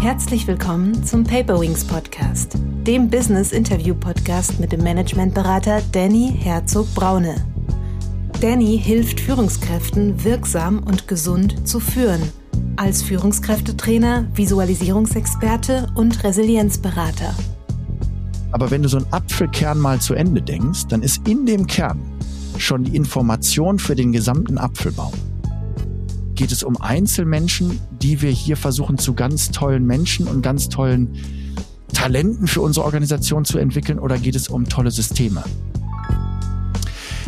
Herzlich 0.00 0.46
willkommen 0.46 1.04
zum 1.04 1.24
Paperwings 1.24 1.84
Podcast, 1.84 2.56
dem 2.86 3.10
Business 3.10 3.52
Interview 3.52 3.94
Podcast 3.94 4.58
mit 4.58 4.72
dem 4.72 4.82
Managementberater 4.82 5.82
Danny 5.92 6.34
Herzog 6.38 6.86
Braune. 6.94 7.34
Danny 8.40 8.80
hilft 8.82 9.20
Führungskräften 9.20 10.24
wirksam 10.24 10.78
und 10.78 11.06
gesund 11.06 11.68
zu 11.68 11.80
führen. 11.80 12.22
Als 12.76 13.02
Führungskräftetrainer, 13.02 14.26
Visualisierungsexperte 14.32 15.88
und 15.94 16.24
Resilienzberater. 16.24 17.34
Aber 18.52 18.70
wenn 18.70 18.82
du 18.82 18.88
so 18.88 18.96
einen 18.96 19.12
Apfelkern 19.12 19.78
mal 19.78 20.00
zu 20.00 20.14
Ende 20.14 20.40
denkst, 20.40 20.86
dann 20.88 21.02
ist 21.02 21.28
in 21.28 21.44
dem 21.44 21.66
Kern 21.66 22.00
schon 22.56 22.84
die 22.84 22.96
Information 22.96 23.78
für 23.78 23.96
den 23.96 24.12
gesamten 24.12 24.56
Apfelbaum. 24.56 25.12
Geht 26.40 26.52
es 26.52 26.62
um 26.62 26.80
Einzelmenschen, 26.80 27.78
die 28.00 28.22
wir 28.22 28.30
hier 28.30 28.56
versuchen 28.56 28.96
zu 28.96 29.12
ganz 29.12 29.50
tollen 29.50 29.84
Menschen 29.84 30.26
und 30.26 30.40
ganz 30.40 30.70
tollen 30.70 31.18
Talenten 31.92 32.46
für 32.46 32.62
unsere 32.62 32.86
Organisation 32.86 33.44
zu 33.44 33.58
entwickeln 33.58 33.98
oder 33.98 34.16
geht 34.16 34.34
es 34.34 34.48
um 34.48 34.66
tolle 34.66 34.90
Systeme? 34.90 35.44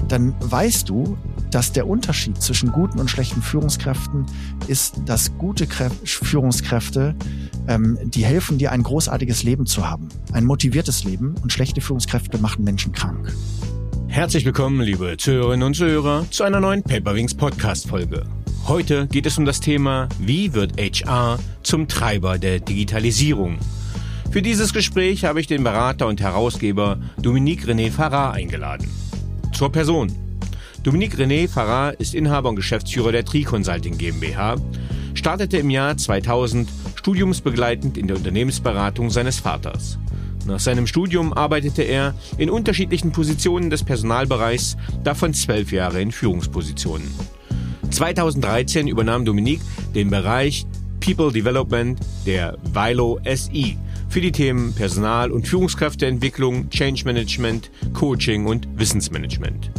Dann 0.09 0.35
weißt 0.41 0.88
du, 0.88 1.19
dass 1.51 1.73
der 1.73 1.88
Unterschied 1.88 2.41
zwischen 2.41 2.73
guten 2.73 2.98
und 2.98 3.11
schlechten 3.11 3.43
Führungskräften 3.43 4.25
ist, 4.66 5.02
dass 5.05 5.37
gute 5.37 5.66
Kräf 5.66 5.93
Führungskräfte, 6.05 7.15
ähm, 7.69 7.99
die 8.05 8.24
helfen 8.24 8.57
dir 8.57 8.73
ein 8.73 8.83
großartiges 8.83 9.43
Leben 9.43 9.66
zu 9.66 9.91
haben, 9.91 10.09
ein 10.33 10.47
motiviertes 10.47 11.05
Leben 11.05 11.35
und 11.43 11.52
schlechte 11.52 11.83
Führungskräfte 11.83 12.38
machen 12.38 12.65
Menschen 12.65 12.93
krank. 12.93 13.30
Herzlich 14.07 14.47
willkommen, 14.47 14.80
liebe 14.80 15.19
Zuhörerinnen 15.19 15.66
und 15.66 15.77
Zuhörer, 15.77 16.24
zu 16.30 16.45
einer 16.45 16.60
neuen 16.60 16.83
Paperwings 16.83 17.35
Podcast 17.35 17.88
Folge. 17.88 18.24
Heute 18.69 19.09
geht 19.09 19.27
es 19.27 19.39
um 19.39 19.45
das 19.45 19.59
Thema, 19.59 20.09
wie 20.21 20.55
wird 20.55 20.80
HR 20.80 21.41
zum 21.65 21.88
Treiber 21.88 22.38
der 22.38 22.60
Digitalisierung? 22.60 23.59
Für 24.30 24.41
dieses 24.41 24.73
Gespräch 24.73 25.24
habe 25.24 25.41
ich 25.41 25.49
den 25.49 25.65
Berater 25.65 26.07
und 26.07 26.21
Herausgeber 26.21 27.01
Dominique 27.21 27.65
René 27.66 27.90
Farrar 27.90 28.35
eingeladen. 28.35 28.88
Zur 29.52 29.73
Person. 29.73 30.13
Dominique 30.85 31.16
René 31.16 31.49
Farrar 31.49 31.99
ist 31.99 32.15
Inhaber 32.15 32.51
und 32.51 32.57
Geschäftsführer 32.57 33.10
der 33.10 33.24
Tri 33.24 33.43
Consulting 33.43 33.99
GmbH, 33.99 34.55
startete 35.15 35.57
im 35.57 35.68
Jahr 35.68 35.96
2000 35.96 36.68
studiumsbegleitend 36.95 37.99
in 37.99 38.07
der 38.07 38.16
Unternehmensberatung 38.16 39.10
seines 39.10 39.40
Vaters. 39.40 39.99
Nach 40.46 40.60
seinem 40.60 40.87
Studium 40.87 41.33
arbeitete 41.33 41.83
er 41.83 42.15
in 42.38 42.49
unterschiedlichen 42.49 43.10
Positionen 43.10 43.71
des 43.71 43.83
Personalbereichs, 43.83 44.77
davon 45.02 45.35
zwölf 45.35 45.73
Jahre 45.73 46.01
in 46.01 46.13
Führungspositionen. 46.13 47.10
2013 47.93 48.88
übernahm 48.88 49.24
Dominique 49.24 49.60
den 49.95 50.10
Bereich 50.10 50.66
People 51.01 51.32
Development 51.32 51.99
der 52.26 52.57
Vilo 52.73 53.21
SI 53.24 53.76
für 54.09 54.21
die 54.21 54.32
Themen 54.32 54.73
Personal- 54.74 55.32
und 55.32 55.46
Führungskräfteentwicklung, 55.46 56.71
Change 56.71 57.04
Management, 57.04 57.71
Coaching 57.93 58.46
und 58.46 58.68
Wissensmanagement. 58.76 59.71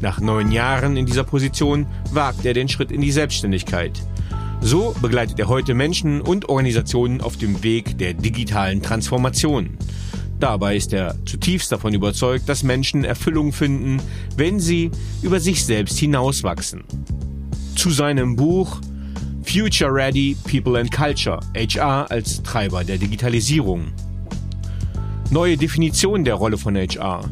Nach 0.00 0.20
neun 0.20 0.50
Jahren 0.52 0.96
in 0.96 1.06
dieser 1.06 1.24
Position 1.24 1.86
wagt 2.12 2.44
er 2.44 2.54
den 2.54 2.68
Schritt 2.68 2.90
in 2.90 3.02
die 3.02 3.12
Selbstständigkeit. 3.12 4.00
So 4.62 4.94
begleitet 5.00 5.38
er 5.38 5.48
heute 5.48 5.74
Menschen 5.74 6.20
und 6.20 6.48
Organisationen 6.48 7.20
auf 7.20 7.36
dem 7.36 7.62
Weg 7.62 7.98
der 7.98 8.14
digitalen 8.14 8.82
Transformation. 8.82 9.76
Dabei 10.38 10.76
ist 10.76 10.92
er 10.92 11.14
zutiefst 11.26 11.70
davon 11.70 11.92
überzeugt, 11.92 12.48
dass 12.48 12.62
Menschen 12.62 13.04
Erfüllung 13.04 13.52
finden, 13.52 14.00
wenn 14.36 14.58
sie 14.58 14.90
über 15.22 15.40
sich 15.40 15.64
selbst 15.64 15.98
hinauswachsen 15.98 16.84
zu 17.80 17.88
seinem 17.88 18.36
Buch 18.36 18.78
Future 19.42 19.90
Ready 19.90 20.36
People 20.44 20.78
and 20.78 20.92
Culture, 20.92 21.40
HR 21.56 22.10
als 22.10 22.42
Treiber 22.42 22.84
der 22.84 22.98
Digitalisierung. 22.98 23.86
Neue 25.30 25.56
Definition 25.56 26.22
der 26.22 26.34
Rolle 26.34 26.58
von 26.58 26.76
HR. 26.76 27.24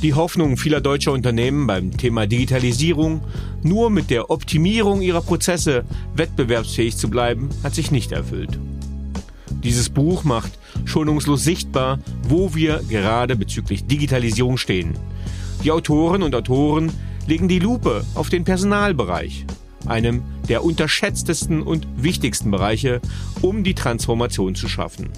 Die 0.00 0.14
Hoffnung 0.14 0.56
vieler 0.56 0.80
deutscher 0.80 1.10
Unternehmen 1.10 1.66
beim 1.66 1.90
Thema 1.90 2.28
Digitalisierung, 2.28 3.20
nur 3.64 3.90
mit 3.90 4.10
der 4.10 4.30
Optimierung 4.30 5.02
ihrer 5.02 5.22
Prozesse 5.22 5.84
wettbewerbsfähig 6.14 6.96
zu 6.96 7.10
bleiben, 7.10 7.48
hat 7.64 7.74
sich 7.74 7.90
nicht 7.90 8.12
erfüllt. 8.12 8.56
Dieses 9.64 9.90
Buch 9.90 10.22
macht 10.22 10.52
schonungslos 10.84 11.42
sichtbar, 11.42 11.98
wo 12.28 12.54
wir 12.54 12.80
gerade 12.88 13.34
bezüglich 13.34 13.86
Digitalisierung 13.86 14.56
stehen. 14.56 14.96
Die 15.64 15.72
Autoren 15.72 16.22
und 16.22 16.32
Autoren 16.36 16.92
legen 17.26 17.48
die 17.48 17.58
Lupe 17.58 18.04
auf 18.14 18.28
den 18.28 18.44
Personalbereich, 18.44 19.46
einem 19.86 20.22
der 20.48 20.64
unterschätztesten 20.64 21.62
und 21.62 21.86
wichtigsten 21.96 22.50
Bereiche, 22.50 23.00
um 23.40 23.64
die 23.64 23.74
Transformation 23.74 24.54
zu 24.54 24.68
schaffen. 24.68 25.10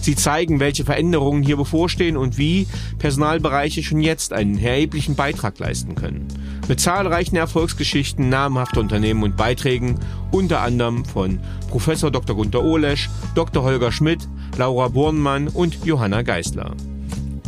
Sie 0.00 0.14
zeigen, 0.14 0.60
welche 0.60 0.84
Veränderungen 0.84 1.42
hier 1.42 1.56
bevorstehen 1.56 2.16
und 2.16 2.38
wie 2.38 2.66
Personalbereiche 2.98 3.82
schon 3.82 4.00
jetzt 4.00 4.32
einen 4.32 4.58
erheblichen 4.58 5.16
Beitrag 5.16 5.58
leisten 5.58 5.94
können. 5.96 6.28
Mit 6.68 6.80
zahlreichen 6.80 7.36
Erfolgsgeschichten 7.36 8.28
namhafter 8.28 8.80
Unternehmen 8.80 9.22
und 9.22 9.36
Beiträgen, 9.36 9.98
unter 10.30 10.60
anderem 10.60 11.04
von 11.04 11.40
Professor 11.68 12.10
Dr. 12.10 12.36
Gunter 12.36 12.62
Olesch, 12.62 13.10
Dr. 13.34 13.62
Holger 13.62 13.92
Schmidt, 13.92 14.26
Laura 14.56 14.88
Bornmann 14.88 15.48
und 15.48 15.84
Johanna 15.84 16.22
Geisler. 16.22 16.74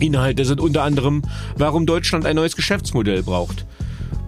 Inhalte 0.01 0.45
sind 0.45 0.61
unter 0.61 0.83
anderem, 0.83 1.23
warum 1.57 1.87
Deutschland 1.87 2.27
ein 2.27 2.37
neues 2.37 2.57
Geschäftsmodell 2.57 3.23
braucht, 3.23 3.67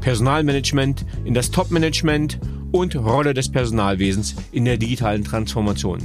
Personalmanagement 0.02 1.06
in 1.24 1.32
das 1.32 1.50
Topmanagement 1.50 2.38
und 2.72 2.96
Rolle 2.96 3.34
des 3.34 3.50
Personalwesens 3.50 4.34
in 4.50 4.64
der 4.64 4.76
digitalen 4.76 5.24
Transformation. 5.24 5.98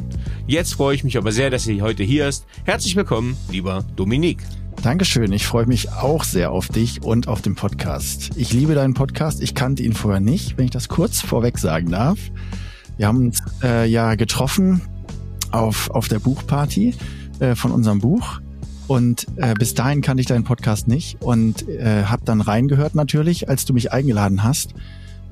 Jetzt 0.45 0.75
freue 0.75 0.95
ich 0.95 1.03
mich 1.03 1.17
aber 1.17 1.31
sehr, 1.31 1.49
dass 1.49 1.63
sie 1.63 1.81
heute 1.81 2.03
hier 2.03 2.27
ist. 2.27 2.45
Herzlich 2.63 2.95
willkommen, 2.95 3.35
lieber 3.51 3.83
Dominik. 3.95 4.37
Dankeschön. 4.83 5.33
Ich 5.33 5.47
freue 5.47 5.65
mich 5.65 5.91
auch 5.91 6.23
sehr 6.23 6.51
auf 6.51 6.67
dich 6.67 7.01
und 7.01 7.27
auf 7.27 7.41
den 7.41 7.55
Podcast. 7.55 8.29
Ich 8.35 8.53
liebe 8.53 8.75
deinen 8.75 8.93
Podcast. 8.93 9.41
Ich 9.41 9.55
kannte 9.55 9.81
ihn 9.81 9.93
vorher 9.93 10.21
nicht, 10.21 10.57
wenn 10.57 10.65
ich 10.65 10.71
das 10.71 10.87
kurz 10.87 11.19
vorweg 11.19 11.57
sagen 11.57 11.89
darf. 11.89 12.19
Wir 12.97 13.07
haben 13.07 13.17
uns 13.17 13.41
äh, 13.63 13.89
ja 13.89 14.15
getroffen 14.15 14.81
auf, 15.51 15.89
auf 15.89 16.07
der 16.07 16.19
Buchparty 16.19 16.93
äh, 17.39 17.55
von 17.55 17.71
unserem 17.71 17.99
Buch. 17.99 18.39
Und 18.87 19.27
äh, 19.35 19.53
bis 19.53 19.73
dahin 19.73 20.01
kannte 20.01 20.21
ich 20.21 20.27
deinen 20.27 20.45
Podcast 20.45 20.87
nicht 20.87 21.21
und 21.21 21.67
äh, 21.67 22.03
habe 22.05 22.23
dann 22.23 22.39
reingehört 22.41 22.95
natürlich, 22.95 23.49
als 23.49 23.65
du 23.65 23.73
mich 23.73 23.91
eingeladen 23.91 24.43
hast. 24.43 24.73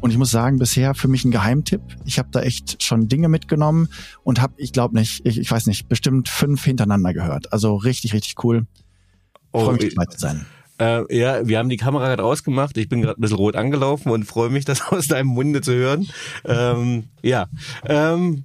Und 0.02 0.12
ich 0.12 0.18
muss 0.18 0.30
sagen, 0.30 0.60
bisher 0.60 0.94
für 0.94 1.08
mich 1.08 1.26
ein 1.26 1.32
Geheimtipp. 1.32 1.82
Ich 2.04 2.20
habe 2.20 2.30
da 2.32 2.42
echt 2.42 2.84
schon 2.84 3.08
Dinge 3.08 3.30
mitgenommen 3.30 3.88
und 4.24 4.42
habe, 4.42 4.54
ich 4.58 4.74
glaube 4.74 4.96
nicht, 4.96 5.26
ich, 5.26 5.40
ich 5.40 5.50
weiß 5.50 5.68
nicht, 5.68 5.88
bestimmt 5.88 6.30
fünf 6.30 6.64
hintereinander 6.64 7.14
gehört. 7.14 7.54
Also 7.54 7.76
richtig, 7.76 8.14
richtig 8.14 8.44
cool. 8.44 8.68
Oh, 9.52 9.66
freue 9.66 9.76
mich 9.76 9.96
dabei 9.96 10.06
zu 10.06 10.20
sein. 10.20 10.46
Äh, 10.78 11.18
ja, 11.18 11.48
wir 11.48 11.58
haben 11.58 11.70
die 11.70 11.78
Kamera 11.78 12.08
gerade 12.08 12.24
ausgemacht. 12.24 12.78
Ich 12.78 12.90
bin 12.90 13.02
gerade 13.02 13.20
ein 13.20 13.22
bisschen 13.22 13.38
rot 13.38 13.56
angelaufen 13.56 14.12
und 14.12 14.26
freue 14.26 14.50
mich, 14.50 14.66
das 14.66 14.82
aus 14.92 15.08
deinem 15.08 15.28
Munde 15.28 15.62
zu 15.62 15.74
hören. 15.74 16.08
Ähm, 16.44 17.06
ja. 17.22 17.48
Ähm, 17.86 18.44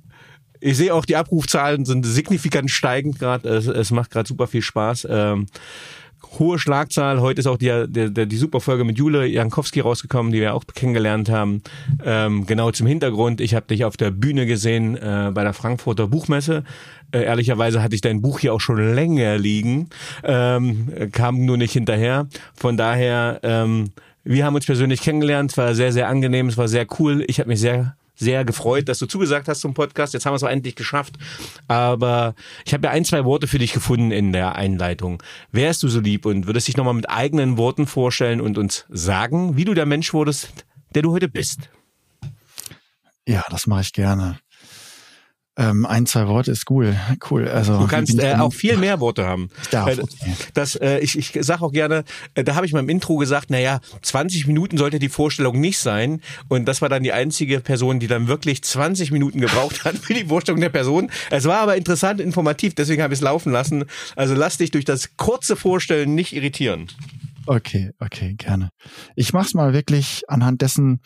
ich 0.61 0.77
sehe 0.77 0.95
auch, 0.95 1.05
die 1.05 1.17
Abrufzahlen 1.17 1.85
sind 1.85 2.05
signifikant 2.05 2.71
steigend 2.71 3.19
gerade. 3.19 3.49
Es, 3.49 3.67
es 3.67 3.91
macht 3.91 4.11
gerade 4.11 4.29
super 4.29 4.47
viel 4.47 4.63
Spaß. 4.63 5.09
Ähm, 5.11 5.47
hohe 6.39 6.59
Schlagzahl. 6.59 7.21
Heute 7.21 7.41
ist 7.41 7.47
auch 7.47 7.57
die, 7.57 7.87
die, 7.89 8.13
die, 8.13 8.27
die 8.27 8.37
Superfolge 8.37 8.85
mit 8.85 8.99
Jule 8.99 9.27
Jankowski 9.27 9.81
rausgekommen, 9.81 10.33
die 10.33 10.41
wir 10.41 10.55
auch 10.55 10.65
kennengelernt 10.75 11.29
haben. 11.29 11.63
Ähm, 12.05 12.47
genau 12.47 12.71
zum 12.71 12.87
Hintergrund. 12.87 13.41
Ich 13.41 13.55
habe 13.55 13.67
dich 13.67 13.85
auf 13.85 13.97
der 13.97 14.11
Bühne 14.11 14.47
gesehen 14.47 14.97
äh, 14.97 15.31
bei 15.33 15.43
der 15.43 15.55
Frankfurter 15.55 16.07
Buchmesse. 16.07 16.65
Äh, 17.13 17.25
ehrlicherweise 17.25 17.83
hatte 17.83 17.95
ich 17.95 18.01
dein 18.01 18.23
Buch 18.23 18.39
hier 18.39 18.55
auch 18.55 18.61
schon 18.61 18.95
länger 18.95 19.39
liegen, 19.39 19.89
ähm, 20.23 21.11
kam 21.13 21.45
nur 21.45 21.57
nicht 21.57 21.73
hinterher. 21.73 22.29
Von 22.55 22.77
daher, 22.77 23.41
ähm, 23.43 23.91
wir 24.23 24.45
haben 24.45 24.55
uns 24.55 24.67
persönlich 24.67 25.01
kennengelernt. 25.01 25.51
Es 25.51 25.57
war 25.57 25.75
sehr, 25.75 25.93
sehr 25.93 26.09
angenehm. 26.09 26.49
Es 26.49 26.57
war 26.57 26.69
sehr 26.69 26.87
cool. 26.99 27.25
Ich 27.27 27.41
habe 27.41 27.49
mich 27.49 27.61
sehr 27.61 27.97
sehr 28.21 28.45
gefreut, 28.45 28.89
dass 28.89 28.99
du 28.99 29.07
zugesagt 29.07 29.49
hast 29.49 29.61
zum 29.63 29.75
Podcast. 29.75 30.15
Jetzt 30.15 30.27
haben 30.27 30.33
wir 30.33 30.37
es 30.37 30.45
auch 30.45 30.49
endlich 30.49 30.77
geschafft. 30.77 31.17
Aber 31.67 32.35
ich 32.65 32.73
habe 32.73 32.87
ja 32.87 32.93
ein, 32.93 33.05
zwei 33.05 33.25
Worte 33.25 33.49
für 33.49 33.59
dich 33.59 33.73
gefunden 33.73 34.13
in 34.13 34.33
der 34.33 34.55
Einleitung. 34.55 35.23
Wärst 35.51 35.83
du 35.83 35.89
so 35.89 36.01
lieb 36.01 36.27
und 36.27 36.47
würdest 36.47 36.69
dich 36.69 36.77
nochmal 36.77 36.95
mit 36.95 37.11
eigenen 37.11 37.57
Worten 37.57 37.87
vorstellen 37.87 38.41
und 38.41 38.59
uns 38.59 38.85
sagen, 38.91 39.57
wie 39.57 39.65
du 39.65 39.75
der 39.75 39.87
Mensch 39.87 40.13
wurdest, 40.13 40.67
der 40.95 41.03
du 41.03 41.13
heute 41.13 41.29
bist? 41.29 41.71
Ja, 43.27 43.43
das 43.51 43.67
mache 43.67 43.81
ich 43.81 43.93
gerne. 43.93 44.39
Ähm, 45.61 45.85
ein, 45.85 46.07
zwei 46.07 46.27
Worte 46.27 46.51
ist 46.53 46.71
cool. 46.71 46.97
Cool. 47.31 47.47
Also 47.47 47.79
du 47.79 47.87
kannst 47.87 48.19
äh, 48.19 48.35
auch 48.37 48.55
viel 48.55 48.79
mehr 48.79 48.99
Worte 48.99 49.27
haben. 49.27 49.51
Ich 49.63 49.69
darf, 49.69 49.99
okay. 49.99 50.33
Das, 50.55 50.75
äh, 50.75 51.01
ich, 51.01 51.19
ich 51.19 51.37
sage 51.45 51.63
auch 51.63 51.73
gerne, 51.73 52.05
äh, 52.35 52.45
da 52.45 52.55
habe 52.55 52.65
ich 52.65 52.73
mal 52.73 52.81
im 52.81 52.89
Intro 52.89 53.17
gesagt, 53.19 53.51
naja, 53.51 53.81
20 54.01 54.47
Minuten 54.47 54.79
sollte 54.79 54.99
die 54.99 55.11
Vorstellung 55.11 55.61
nicht 55.61 55.79
sein. 55.79 56.23
Und 56.49 56.65
das 56.65 56.81
war 56.81 56.89
dann 56.89 57.03
die 57.03 57.13
einzige 57.13 57.61
Person, 57.61 58.01
die 58.01 58.07
dann 58.07 58.27
wirklich 58.27 58.63
20 58.63 59.11
Minuten 59.11 59.39
gebraucht 59.39 59.85
hat 59.85 59.99
für 59.99 60.15
die 60.15 60.25
Vorstellung 60.25 60.63
der 60.63 60.71
Person. 60.71 61.11
Es 61.31 61.45
war 61.45 61.59
aber 61.59 61.77
interessant, 61.77 62.21
informativ, 62.21 62.75
deswegen 62.75 63.03
habe 63.03 63.13
ich 63.13 63.19
es 63.19 63.23
laufen 63.23 63.53
lassen. 63.53 63.85
Also 64.17 64.35
lass 64.35 64.57
dich 64.57 64.71
durch 64.71 64.87
das 64.87 65.17
kurze 65.19 65.57
Vorstellen 65.57 66.15
nicht 66.15 66.35
irritieren. 66.35 66.89
Okay, 67.47 67.93
okay, 67.99 68.35
gerne. 68.35 68.71
Ich 69.17 69.33
mach's 69.33 69.55
mal 69.55 69.73
wirklich 69.73 70.23
anhand 70.29 70.63
dessen 70.63 71.01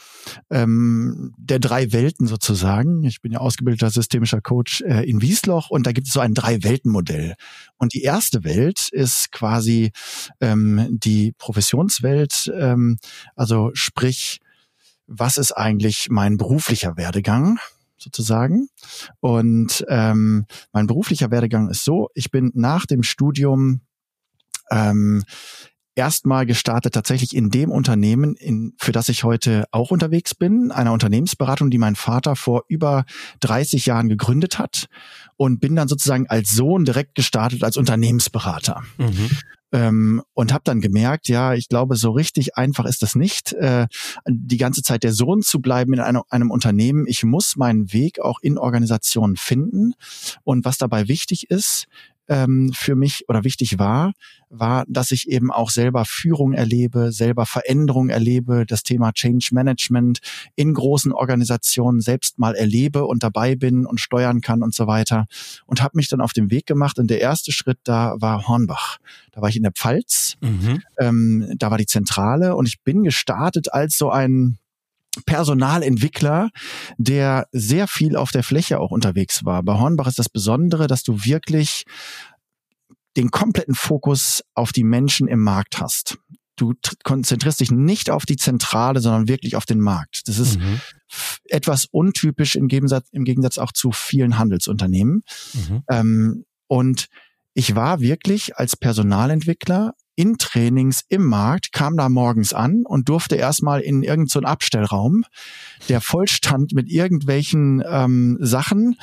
ähm, 0.51 1.33
der 1.39 1.59
drei 1.59 1.93
Welten 1.93 2.27
sozusagen. 2.27 3.05
Ich 3.05 3.21
bin 3.21 3.33
ja 3.33 3.39
ausgebildeter 3.39 3.91
systemischer 3.91 4.41
Coach 4.41 4.83
äh, 4.83 5.09
in 5.09 5.23
Wiesloch 5.23 5.71
und 5.71 5.87
da 5.87 5.93
gibt 5.93 6.09
es 6.09 6.13
so 6.13 6.21
ein 6.21 6.35
Drei-Welten-Modell. 6.35 7.35
Und 7.77 7.95
die 7.95 8.03
erste 8.03 8.45
Welt 8.45 8.89
ist 8.91 9.31
quasi 9.31 9.93
ähm, 10.41 10.89
die 10.91 11.33
Professionswelt, 11.39 12.53
ähm, 12.59 12.99
also 13.37 13.71
sprich, 13.75 14.41
was 15.07 15.39
ist 15.39 15.53
eigentlich 15.53 16.09
mein 16.11 16.37
beruflicher 16.37 16.97
Werdegang? 16.97 17.59
sozusagen. 17.97 18.69
Und 19.21 19.83
ähm, 19.89 20.45
mein 20.73 20.87
beruflicher 20.87 21.31
Werdegang 21.31 21.71
ist 21.71 21.85
so, 21.85 22.11
ich 22.13 22.31
bin 22.31 22.51
nach 22.55 22.85
dem 22.85 23.03
Studium 23.03 23.81
ähm, 24.71 25.25
erstmal 25.95 26.47
gestartet 26.47 26.95
tatsächlich 26.95 27.35
in 27.35 27.51
dem 27.51 27.71
Unternehmen, 27.71 28.35
in, 28.37 28.75
für 28.79 28.93
das 28.93 29.09
ich 29.09 29.25
heute 29.25 29.65
auch 29.71 29.91
unterwegs 29.91 30.35
bin, 30.35 30.71
einer 30.71 30.93
Unternehmensberatung, 30.93 31.71
die 31.71 31.79
mein 31.79 31.97
Vater 31.97 32.37
vor 32.37 32.65
über 32.69 33.05
30 33.41 33.87
Jahren 33.87 34.09
gegründet 34.09 34.59
hat 34.59 34.87
und 35.37 35.61
bin 35.61 35.77
dann 35.77 35.89
sozusagen 35.89 36.29
als 36.29 36.51
Sohn 36.51 36.85
direkt 36.85 37.15
gestartet 37.15 37.63
als 37.63 37.77
Unternehmensberater. 37.77 38.83
Mhm. 38.99 39.31
Ähm, 39.73 40.23
und 40.35 40.53
habe 40.53 40.63
dann 40.65 40.81
gemerkt, 40.81 41.27
ja, 41.27 41.55
ich 41.55 41.69
glaube, 41.69 41.97
so 41.97 42.13
richtig 42.13 42.57
einfach 42.57 42.85
ist 42.85 43.03
das 43.03 43.17
nicht, 43.17 43.55
äh, 43.55 43.89
die 44.29 44.57
ganze 44.57 44.83
Zeit 44.83 45.03
der 45.03 45.13
Sohn 45.13 45.43
zu 45.43 45.61
bleiben 45.61 45.95
in 45.95 46.01
einem, 46.01 46.23
einem 46.31 46.53
Unternehmen. 46.53 47.07
Ich 47.09 47.25
muss 47.25 47.57
meinen 47.57 47.93
Weg 47.93 48.21
auch 48.21 48.39
in 48.41 48.57
Organisationen 48.57 49.37
finden. 49.37 49.95
Und 50.45 50.65
was 50.65 50.79
dabei 50.79 51.09
wichtig 51.09 51.51
ist, 51.51 51.89
ähm, 52.29 52.73
für 52.75 52.95
mich 52.95 53.25
oder 53.29 53.45
wichtig 53.45 53.79
war, 53.79 54.13
war, 54.49 54.85
dass 54.89 55.11
ich 55.11 55.29
eben 55.29 55.51
auch 55.51 55.71
selber 55.71 56.05
Führung 56.05 56.53
erlebe, 56.53 57.13
selber 57.13 57.47
Veränderung 57.47 58.09
erlebe, 58.09 58.65
das 58.67 58.83
Thema 58.83 59.13
Change 59.13 59.49
Management 59.53 60.21
in 60.55 60.75
großen 60.75 61.13
Organisationen 61.13 62.01
selbst 62.01 62.39
mal 62.39 62.55
erlebe 62.55 63.05
und 63.05 63.23
dabei 63.23 63.57
bin 63.57 63.87
und 63.87 64.01
steuern 64.01 64.41
kann 64.41 64.63
und 64.63 64.75
so 64.75 64.87
weiter. 64.87 65.27
Und 65.67 65.83
habe 65.83 65.97
mich 65.97 66.09
dann 66.09 66.21
auf 66.21 66.33
den 66.33 66.51
Weg 66.51 66.67
gemacht. 66.67 66.99
Und 66.99 67.09
der 67.09 67.21
erste 67.21 67.53
Schritt 67.53 67.79
da 67.85 68.15
war 68.19 68.47
Hornbach. 68.47 68.99
Da 69.33 69.43
war 69.43 69.49
ich 69.49 69.57
in 69.57 69.63
der 69.63 69.73
Pfalz. 69.73 70.37
Mhm. 70.41 70.83
Ähm, 70.99 71.55
da 71.59 71.71
war 71.71 71.79
die 71.79 71.87
Zentrale 71.87 72.55
und 72.57 72.67
ich 72.67 72.81
bin 72.83 73.03
gestartet 73.03 73.73
als 73.73 73.99
so 73.99 74.11
ein 74.11 74.59
Personalentwickler, 75.27 76.51
der 76.99 77.47
sehr 77.53 77.89
viel 77.89 78.17
auf 78.17 78.31
der 78.31 78.43
Fläche 78.43 78.81
auch 78.81 78.91
unterwegs 78.91 79.45
war. 79.45 79.63
Bei 79.63 79.75
Hornbach 79.75 80.07
ist 80.07 80.19
das 80.19 80.29
Besondere, 80.29 80.87
dass 80.87 81.03
du 81.03 81.25
wirklich 81.25 81.85
den 83.17 83.31
kompletten 83.31 83.75
Fokus 83.75 84.43
auf 84.55 84.73
die 84.73 84.85
Menschen 84.85 85.29
im 85.29 85.41
Markt 85.41 85.81
hast. 85.81 86.19
Du 86.57 86.75
konzentrierst 87.03 87.61
dich 87.61 87.73
nicht 87.73 88.11
auf 88.11 88.27
die 88.27 88.37
Zentrale, 88.37 89.01
sondern 89.01 89.29
wirklich 89.29 89.57
auf 89.57 89.67
den 89.67 89.81
Markt. 89.81 90.29
Das 90.29 90.39
ist 90.39 90.59
mhm. 90.59 90.81
etwas 91.47 91.87
untypisch 91.87 92.55
im 92.55 92.69
Gegensatz, 92.69 93.09
im 93.11 93.25
Gegensatz 93.25 93.59
auch 93.59 93.73
zu 93.73 93.91
vielen 93.91 94.39
Handelsunternehmen. 94.39 95.23
Mhm. 95.53 95.83
Ähm, 95.89 96.45
und 96.69 97.09
ich 97.55 97.75
war 97.75 98.01
wirklich 98.01 98.57
als 98.57 98.77
Personalentwickler 98.77 99.95
in 100.17 100.39
Trainings 100.39 101.03
im 101.09 101.25
Markt, 101.25 101.73
kam 101.73 101.97
da 101.97 102.09
morgens 102.09 102.53
an 102.53 102.85
und 102.85 103.09
durfte 103.09 103.37
erstmal 103.37 103.81
in 103.81 104.03
irgendeinen 104.03 104.29
so 104.29 104.41
Abstellraum, 104.41 105.25
der 105.89 106.01
vollstand 106.01 106.73
mit 106.73 106.89
irgendwelchen 106.89 107.83
ähm, 107.87 108.39
Sachen 108.41 108.97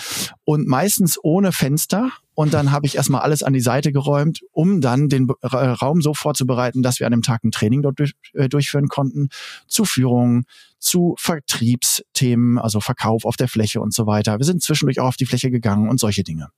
und 0.44 0.68
meistens 0.68 1.18
ohne 1.22 1.52
Fenster. 1.52 2.12
Und 2.34 2.54
dann 2.54 2.72
habe 2.72 2.86
ich 2.86 2.96
erstmal 2.96 3.22
alles 3.22 3.44
an 3.44 3.54
die 3.54 3.60
Seite 3.60 3.92
geräumt, 3.92 4.40
um 4.52 4.82
dann 4.82 5.10
den 5.10 5.28
äh, 5.42 5.48
Raum 5.48 6.02
so 6.02 6.14
vorzubereiten, 6.14 6.82
dass 6.82 7.00
wir 7.00 7.08
an 7.08 7.12
dem 7.12 7.22
Tag 7.22 7.44
ein 7.44 7.52
Training 7.52 7.82
dort 7.82 8.00
durch, 8.00 8.14
äh, 8.34 8.48
durchführen 8.48 8.88
konnten, 8.88 9.30
zu 9.68 9.86
Führung, 9.86 10.46
zu 10.80 11.16
Vertriebsthemen, 11.20 12.58
also 12.58 12.80
Verkauf 12.80 13.26
auf 13.26 13.36
der 13.36 13.48
Fläche 13.48 13.82
und 13.82 13.94
so 13.94 14.08
weiter. 14.08 14.40
Wir 14.40 14.46
sind 14.46 14.64
zwischendurch 14.64 15.00
auch 15.00 15.10
auf 15.10 15.18
die 15.18 15.26
Fläche 15.26 15.52
gegangen 15.52 15.90
und 15.90 16.00
solche 16.00 16.24
Dinge. 16.24 16.50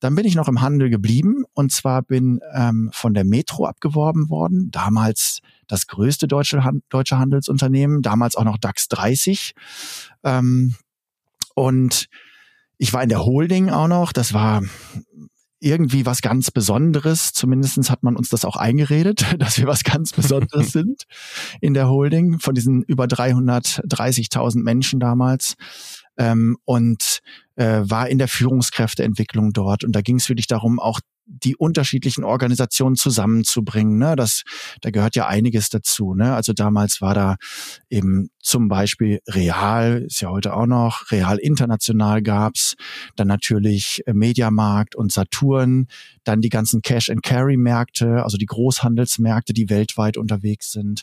Dann 0.00 0.14
bin 0.14 0.24
ich 0.24 0.34
noch 0.34 0.48
im 0.48 0.60
Handel 0.60 0.90
geblieben 0.90 1.44
und 1.54 1.72
zwar 1.72 2.02
bin 2.02 2.40
ähm, 2.54 2.90
von 2.92 3.14
der 3.14 3.24
Metro 3.24 3.66
abgeworben 3.66 4.28
worden, 4.28 4.70
damals 4.70 5.40
das 5.66 5.86
größte 5.86 6.28
deutsche, 6.28 6.62
deutsche 6.88 7.18
Handelsunternehmen, 7.18 8.02
damals 8.02 8.36
auch 8.36 8.44
noch 8.44 8.58
DAX 8.58 8.88
30. 8.88 9.54
Ähm, 10.24 10.74
und 11.54 12.08
ich 12.78 12.92
war 12.92 13.02
in 13.02 13.08
der 13.08 13.24
Holding 13.24 13.70
auch 13.70 13.88
noch, 13.88 14.12
das 14.12 14.32
war 14.32 14.62
irgendwie 15.60 16.06
was 16.06 16.22
ganz 16.22 16.50
Besonderes. 16.50 17.32
Zumindestens 17.32 17.90
hat 17.90 18.02
man 18.02 18.16
uns 18.16 18.28
das 18.28 18.44
auch 18.44 18.56
eingeredet, 18.56 19.26
dass 19.38 19.58
wir 19.58 19.66
was 19.66 19.84
ganz 19.84 20.12
Besonderes 20.12 20.72
sind 20.72 21.04
in 21.60 21.74
der 21.74 21.88
Holding 21.88 22.38
von 22.38 22.54
diesen 22.54 22.82
über 22.82 23.04
330.000 23.04 24.62
Menschen 24.62 25.00
damals 25.00 25.56
ähm, 26.18 26.58
und 26.64 27.20
äh, 27.56 27.80
war 27.84 28.08
in 28.08 28.18
der 28.18 28.28
Führungskräfteentwicklung 28.28 29.52
dort. 29.52 29.84
Und 29.84 29.92
da 29.92 30.02
ging 30.02 30.16
es 30.16 30.28
wirklich 30.28 30.46
darum, 30.46 30.78
auch 30.78 31.00
die 31.30 31.56
unterschiedlichen 31.56 32.24
Organisationen 32.24 32.96
zusammenzubringen. 32.96 33.98
Ne? 33.98 34.16
Das, 34.16 34.44
da 34.80 34.90
gehört 34.90 35.14
ja 35.14 35.26
einiges 35.26 35.68
dazu. 35.68 36.14
Ne? 36.14 36.34
Also 36.34 36.54
damals 36.54 37.02
war 37.02 37.14
da 37.14 37.36
eben 37.90 38.30
zum 38.40 38.68
Beispiel 38.68 39.20
Real, 39.28 40.04
ist 40.06 40.22
ja 40.22 40.30
heute 40.30 40.54
auch 40.54 40.66
noch, 40.66 41.10
Real 41.10 41.36
International 41.36 42.22
gab's, 42.22 42.76
dann 43.14 43.28
natürlich 43.28 44.02
Mediamarkt 44.10 44.96
und 44.96 45.12
Saturn, 45.12 45.86
dann 46.24 46.40
die 46.40 46.48
ganzen 46.48 46.80
Cash-and-Carry-Märkte, 46.80 48.24
also 48.24 48.38
die 48.38 48.46
Großhandelsmärkte, 48.46 49.52
die 49.52 49.68
weltweit 49.68 50.16
unterwegs 50.16 50.72
sind. 50.72 51.02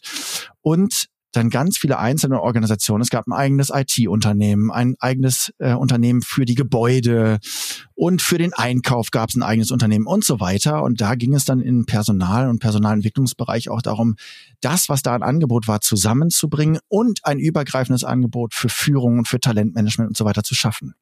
Und 0.62 1.08
dann 1.36 1.50
ganz 1.50 1.78
viele 1.78 2.00
einzelne 2.00 2.42
Organisationen. 2.42 3.02
Es 3.02 3.10
gab 3.10 3.28
ein 3.28 3.34
eigenes 3.34 3.72
IT-Unternehmen, 3.74 4.72
ein 4.72 4.96
eigenes 5.00 5.54
äh, 5.60 5.74
Unternehmen 5.74 6.22
für 6.22 6.46
die 6.46 6.56
Gebäude 6.56 7.40
und 7.94 8.22
für 8.22 8.38
den 8.38 8.54
Einkauf 8.54 9.12
gab 9.12 9.30
es 9.30 9.36
ein 9.36 9.44
eigenes 9.44 9.72
Unternehmen 9.72 10.06
und 10.06 10.24
so 10.24 10.40
weiter. 10.40 10.84
Und 10.84 11.02
da 11.02 11.16
ging 11.16 11.34
es 11.34 11.46
dann 11.46 11.60
im 11.60 11.86
Personal- 11.86 12.50
und 12.50 12.60
Personalentwicklungsbereich 12.60 13.70
auch 13.70 13.82
darum, 13.82 14.16
das, 14.62 14.90
was 14.90 15.02
da 15.02 15.14
ein 15.16 15.24
Angebot 15.24 15.68
war, 15.68 15.82
zusammenzubringen 15.82 16.80
und 16.88 17.20
ein 17.24 17.40
übergreifendes 17.40 18.04
Angebot 18.04 18.54
für 18.54 18.70
Führung 18.70 19.20
und 19.20 19.28
für 19.28 19.40
Talentmanagement 19.40 20.10
und 20.10 20.18
so 20.18 20.26
weiter 20.26 20.44
zu 20.44 20.56
schaffen 20.56 20.96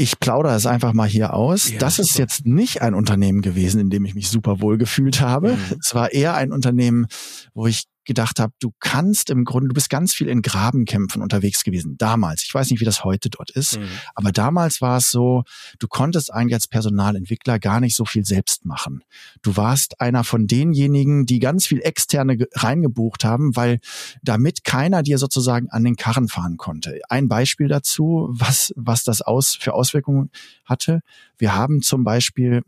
ich 0.00 0.18
plaudere 0.18 0.54
es 0.54 0.64
einfach 0.64 0.94
mal 0.94 1.06
hier 1.06 1.34
aus. 1.34 1.72
Ja, 1.72 1.78
das 1.78 1.98
ist 1.98 2.16
jetzt 2.16 2.46
nicht 2.46 2.80
ein 2.80 2.94
Unternehmen 2.94 3.42
gewesen, 3.42 3.78
in 3.82 3.90
dem 3.90 4.06
ich 4.06 4.14
mich 4.14 4.28
super 4.28 4.62
wohl 4.62 4.78
gefühlt 4.78 5.20
habe. 5.20 5.52
Mhm. 5.52 5.78
Es 5.78 5.94
war 5.94 6.12
eher 6.12 6.34
ein 6.34 6.52
Unternehmen, 6.52 7.06
wo 7.52 7.66
ich 7.66 7.84
gedacht 8.10 8.40
habe, 8.40 8.52
du 8.58 8.72
kannst 8.80 9.30
im 9.30 9.44
Grunde, 9.44 9.68
du 9.68 9.74
bist 9.74 9.88
ganz 9.88 10.12
viel 10.12 10.26
in 10.26 10.42
Grabenkämpfen 10.42 11.22
unterwegs 11.22 11.62
gewesen. 11.62 11.96
Damals. 11.96 12.42
Ich 12.42 12.52
weiß 12.52 12.68
nicht, 12.68 12.80
wie 12.80 12.84
das 12.84 13.04
heute 13.04 13.30
dort 13.30 13.52
ist. 13.52 13.78
Mhm. 13.78 13.84
Aber 14.16 14.32
damals 14.32 14.80
war 14.80 14.96
es 14.96 15.12
so, 15.12 15.44
du 15.78 15.86
konntest 15.86 16.34
eigentlich 16.34 16.54
als 16.54 16.66
Personalentwickler 16.66 17.60
gar 17.60 17.78
nicht 17.78 17.94
so 17.94 18.04
viel 18.04 18.24
selbst 18.24 18.64
machen. 18.64 19.04
Du 19.42 19.56
warst 19.56 20.00
einer 20.00 20.24
von 20.24 20.48
denjenigen, 20.48 21.24
die 21.24 21.38
ganz 21.38 21.66
viel 21.68 21.82
externe 21.82 22.36
reingebucht 22.54 23.22
haben, 23.22 23.54
weil 23.54 23.78
damit 24.24 24.64
keiner 24.64 25.04
dir 25.04 25.18
sozusagen 25.18 25.70
an 25.70 25.84
den 25.84 25.94
Karren 25.94 26.26
fahren 26.26 26.56
konnte. 26.56 26.98
Ein 27.08 27.28
Beispiel 27.28 27.68
dazu, 27.68 28.28
was, 28.32 28.72
was 28.74 29.04
das 29.04 29.22
aus, 29.22 29.54
für 29.54 29.72
Auswirkungen 29.72 30.30
hatte. 30.64 31.02
Wir 31.38 31.54
haben 31.54 31.80
zum 31.80 32.02
Beispiel 32.02 32.62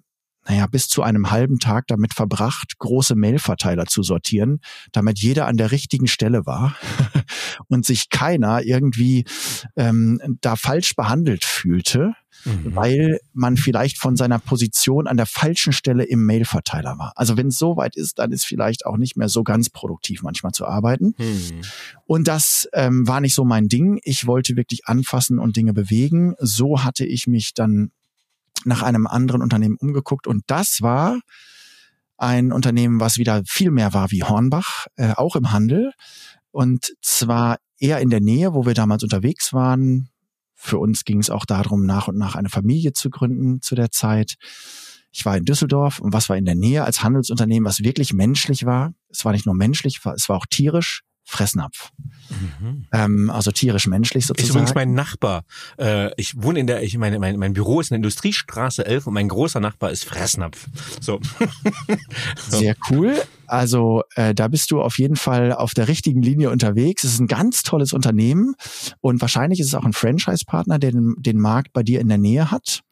naja, 0.49 0.67
bis 0.67 0.89
zu 0.89 1.03
einem 1.03 1.31
halben 1.31 1.59
Tag 1.59 1.87
damit 1.87 2.15
verbracht, 2.15 2.79
große 2.79 3.15
Mailverteiler 3.15 3.87
zu 3.87 4.03
sortieren, 4.03 4.61
damit 4.91 5.21
jeder 5.21 5.47
an 5.47 5.57
der 5.57 5.71
richtigen 5.71 6.09
Stelle 6.09 6.47
war 6.47 6.77
und 7.69 7.87
sich 7.87 8.11
keiner 8.11 8.63
irgendwie 8.63 9.25
ähm, 9.77 10.21
da 10.41 10.57
falsch 10.57 10.97
behandelt 10.97 11.45
fühlte, 11.45 12.15
mhm. 12.45 12.75
weil 12.75 13.21
man 13.33 13.57
vielleicht 13.57 13.99
von 13.99 14.17
seiner 14.17 14.41
Position 14.41 15.07
an 15.07 15.17
der 15.17 15.27
falschen 15.27 15.73
Stelle 15.73 16.05
im 16.05 16.27
Mailverteiler 16.27 16.99
war. 16.99 17.13
Also 17.15 17.37
wenn 17.37 17.49
es 17.49 17.59
so 17.59 17.77
weit 17.77 17.95
ist, 17.95 18.19
dann 18.19 18.33
ist 18.33 18.45
vielleicht 18.45 18.85
auch 18.85 18.97
nicht 18.97 19.17
mehr 19.17 19.29
so 19.29 19.45
ganz 19.45 19.71
produktiv 19.71 20.23
manchmal 20.25 20.53
zu 20.53 20.67
arbeiten. 20.67 21.15
Mhm. 21.19 21.63
Und 22.05 22.27
das 22.27 22.69
ähm, 22.73 23.07
war 23.07 23.21
nicht 23.21 23.35
so 23.35 23.45
mein 23.45 23.69
Ding. 23.69 24.01
Ich 24.03 24.27
wollte 24.27 24.57
wirklich 24.57 24.87
anfassen 24.87 25.39
und 25.39 25.57
Dinge 25.57 25.73
bewegen. 25.73 26.35
So 26.41 26.83
hatte 26.83 27.05
ich 27.05 27.29
mich 27.29 27.55
dann 27.55 27.93
nach 28.65 28.83
einem 28.83 29.07
anderen 29.07 29.43
Unternehmen 29.43 29.77
umgeguckt 29.79 30.27
und 30.27 30.43
das 30.47 30.83
war 30.83 31.21
ein 32.17 32.53
Unternehmen, 32.53 33.01
was 33.01 33.19
wieder 33.19 33.43
viel 33.47 33.71
mehr 33.71 33.95
war 33.95 34.11
wie 34.11 34.23
Hornbach, 34.23 34.87
äh, 34.97 35.13
auch 35.13 35.37
im 35.37 35.53
Handel 35.53 35.93
und 36.51 36.95
zwar 37.01 37.59
eher 37.79 38.01
in 38.01 38.11
der 38.11 38.21
Nähe, 38.21 38.55
wo 38.55 38.65
wir 38.65 38.75
damals 38.75 39.03
unterwegs 39.03 39.53
waren. 39.53 40.09
Für 40.55 40.79
uns 40.79 41.05
ging 41.05 41.19
es 41.19 41.31
auch 41.31 41.45
darum, 41.45 41.85
nach 41.85 42.07
und 42.07 42.17
nach 42.17 42.37
eine 42.37 42.49
Familie 42.49 42.93
zu 42.93 43.11
gründen 43.11 43.61
zu 43.61 43.75
der 43.75 43.91
Zeit. 43.91 44.37
Ich 45.11 45.27
war 45.27 45.37
in 45.37 45.45
Düsseldorf 45.45 45.99
und 45.99 46.13
was 46.13 46.29
war 46.29 46.37
in 46.37 46.45
der 46.45 46.55
Nähe 46.55 46.85
als 46.85 47.03
Handelsunternehmen, 47.03 47.69
was 47.69 47.81
wirklich 47.81 48.13
menschlich 48.13 48.65
war. 48.65 48.95
Es 49.09 49.25
war 49.25 49.33
nicht 49.33 49.45
nur 49.45 49.55
menschlich, 49.55 50.01
es 50.15 50.29
war 50.29 50.37
auch 50.37 50.47
tierisch. 50.49 51.03
Fressnapf. 51.33 51.91
Mhm. 52.31 52.87
Ähm, 52.93 53.31
also 53.31 53.51
tierisch-menschlich 53.51 54.27
sozusagen. 54.27 54.49
Ist 54.49 54.55
übrigens 54.55 54.75
mein 54.75 54.95
Nachbar. 54.95 55.45
Äh, 55.79 56.11
ich 56.17 56.41
wohne 56.43 56.61
in 56.61 56.67
der, 56.67 56.83
ich 56.83 56.97
meine, 56.99 57.19
mein, 57.19 57.39
mein 57.39 57.55
Büro 57.55 57.81
ist 57.81 57.91
in 57.91 57.95
der 57.95 57.99
Industriestraße 57.99 58.85
11 58.85 59.07
und 59.07 59.15
mein 59.15 59.29
großer 59.29 59.61
Nachbar 59.61 59.91
ist 59.91 60.05
Fressnapf. 60.05 60.69
So. 61.01 61.21
so. 62.51 62.59
Sehr 62.59 62.77
cool. 62.91 63.23
Also 63.47 64.03
äh, 64.15 64.35
da 64.35 64.49
bist 64.49 64.71
du 64.71 64.83
auf 64.83 64.99
jeden 64.99 65.17
Fall 65.17 65.53
auf 65.53 65.75
der 65.75 65.89
richtigen 65.89 66.23
Linie 66.23 66.51
unterwegs. 66.51 67.05
Es 67.05 67.15
ist 67.15 67.21
ein 67.21 67.27
ganz 67.27 67.63
tolles 67.63 67.93
Unternehmen 67.93 68.55
und 69.01 69.21
wahrscheinlich 69.21 69.61
ist 69.61 69.69
es 69.69 69.75
auch 69.75 69.85
ein 69.85 69.93
Franchise-Partner, 69.93 70.79
der 70.79 70.93
den, 70.93 71.15
den 71.19 71.39
Markt 71.39 71.73
bei 71.73 71.83
dir 71.83 72.01
in 72.01 72.09
der 72.09 72.19
Nähe 72.19 72.51
hat. 72.51 72.83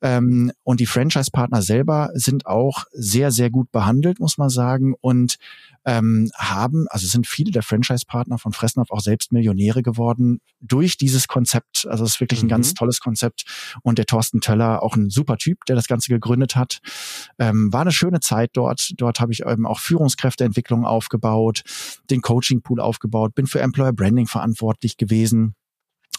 Ähm, 0.00 0.52
und 0.62 0.80
die 0.80 0.86
Franchise-Partner 0.86 1.62
selber 1.62 2.10
sind 2.14 2.46
auch 2.46 2.84
sehr, 2.92 3.30
sehr 3.30 3.50
gut 3.50 3.72
behandelt, 3.72 4.20
muss 4.20 4.38
man 4.38 4.48
sagen. 4.48 4.94
Und 5.00 5.36
ähm, 5.88 6.30
haben, 6.36 6.86
also 6.90 7.06
sind 7.06 7.26
viele 7.26 7.50
der 7.50 7.62
Franchise-Partner 7.62 8.36
von 8.36 8.52
Fressnapf 8.52 8.90
auch 8.90 9.00
selbst 9.00 9.32
Millionäre 9.32 9.82
geworden 9.82 10.40
durch 10.60 10.98
dieses 10.98 11.28
Konzept. 11.28 11.86
Also 11.88 12.04
es 12.04 12.12
ist 12.12 12.20
wirklich 12.20 12.42
ein 12.42 12.46
mhm. 12.46 12.50
ganz 12.50 12.74
tolles 12.74 13.00
Konzept. 13.00 13.44
Und 13.82 13.96
der 13.96 14.04
Thorsten 14.04 14.42
Töller, 14.42 14.82
auch 14.82 14.96
ein 14.96 15.08
super 15.08 15.38
Typ, 15.38 15.64
der 15.64 15.76
das 15.76 15.86
Ganze 15.86 16.10
gegründet 16.10 16.56
hat. 16.56 16.80
Ähm, 17.38 17.72
war 17.72 17.80
eine 17.80 17.92
schöne 17.92 18.20
Zeit 18.20 18.50
dort. 18.52 18.92
Dort 18.98 19.18
habe 19.20 19.32
ich 19.32 19.46
eben 19.46 19.66
auch 19.66 19.80
Führungskräfteentwicklung 19.80 20.84
aufgebaut, 20.84 21.62
den 22.10 22.20
Coaching-Pool 22.20 22.80
aufgebaut, 22.80 23.34
bin 23.34 23.46
für 23.46 23.60
Employer 23.60 23.94
Branding 23.94 24.26
verantwortlich 24.26 24.98
gewesen 24.98 25.54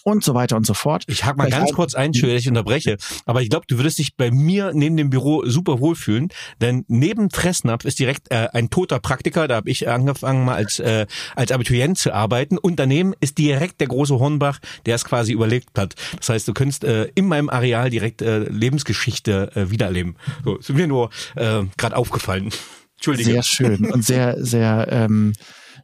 und 0.04 0.24
so 0.24 0.34
weiter 0.34 0.56
und 0.56 0.66
so 0.66 0.74
fort. 0.74 1.04
Ich 1.08 1.26
hake 1.26 1.38
mal 1.38 1.46
Vielleicht 1.46 1.60
ganz 1.60 1.74
kurz 1.74 1.96
ein, 1.96 2.12
dass 2.12 2.24
ich 2.24 2.48
unterbreche. 2.48 2.98
Aber 3.26 3.42
ich 3.42 3.50
glaube, 3.50 3.66
du 3.68 3.78
würdest 3.78 4.00
dich 4.00 4.16
bei 4.16 4.32
mir 4.32 4.72
neben 4.74 4.98
dem 4.98 5.10
Büro 5.10 5.44
super 5.46 5.80
wohlfühlen, 5.80 6.30
denn 6.62 6.86
neben 6.88 7.30
Fressnapf 7.30 7.86
ist 7.86 8.00
direkt 8.00 8.32
äh, 8.32 8.48
ein 8.54 8.70
toter 8.70 9.00
Praktiker. 9.00 9.48
Da 9.48 9.56
habe 9.56 9.70
ich 9.70 9.88
angefangen 9.88 10.46
mal 10.46 10.56
als 10.56 10.80
äh, 10.80 11.06
als 11.36 11.52
Abiturient 11.52 11.98
zu 11.98 12.14
arbeiten. 12.14 12.58
Und 12.58 12.78
daneben 12.78 13.14
ist 13.20 13.38
direkt 13.38 13.82
der 13.82 13.88
große 13.88 14.18
Hornbach, 14.20 14.60
der 14.86 14.96
es 14.96 15.06
quasi 15.06 15.34
überlebt 15.34 15.78
hat. 15.78 15.96
Das 16.18 16.30
heißt, 16.30 16.48
du 16.48 16.54
könntest 16.54 16.84
äh, 16.84 17.10
in 17.16 17.28
meinem 17.28 17.50
Areal 17.50 17.90
direkt 17.90 18.22
äh, 18.22 18.40
Lebensgeschichte 18.40 19.52
äh, 19.56 19.72
wiedererleben. 19.72 20.16
So 20.44 20.58
ist 20.58 20.70
mir 20.70 20.88
nur 20.88 21.10
äh, 21.36 21.64
gerade 21.78 21.96
aufgefallen. 21.96 22.52
Entschuldige. 22.98 23.32
Sehr 23.32 23.44
schön 23.44 23.92
und 23.92 24.06
sehr 24.06 24.44
sehr 24.44 24.88
ähm, 24.92 25.34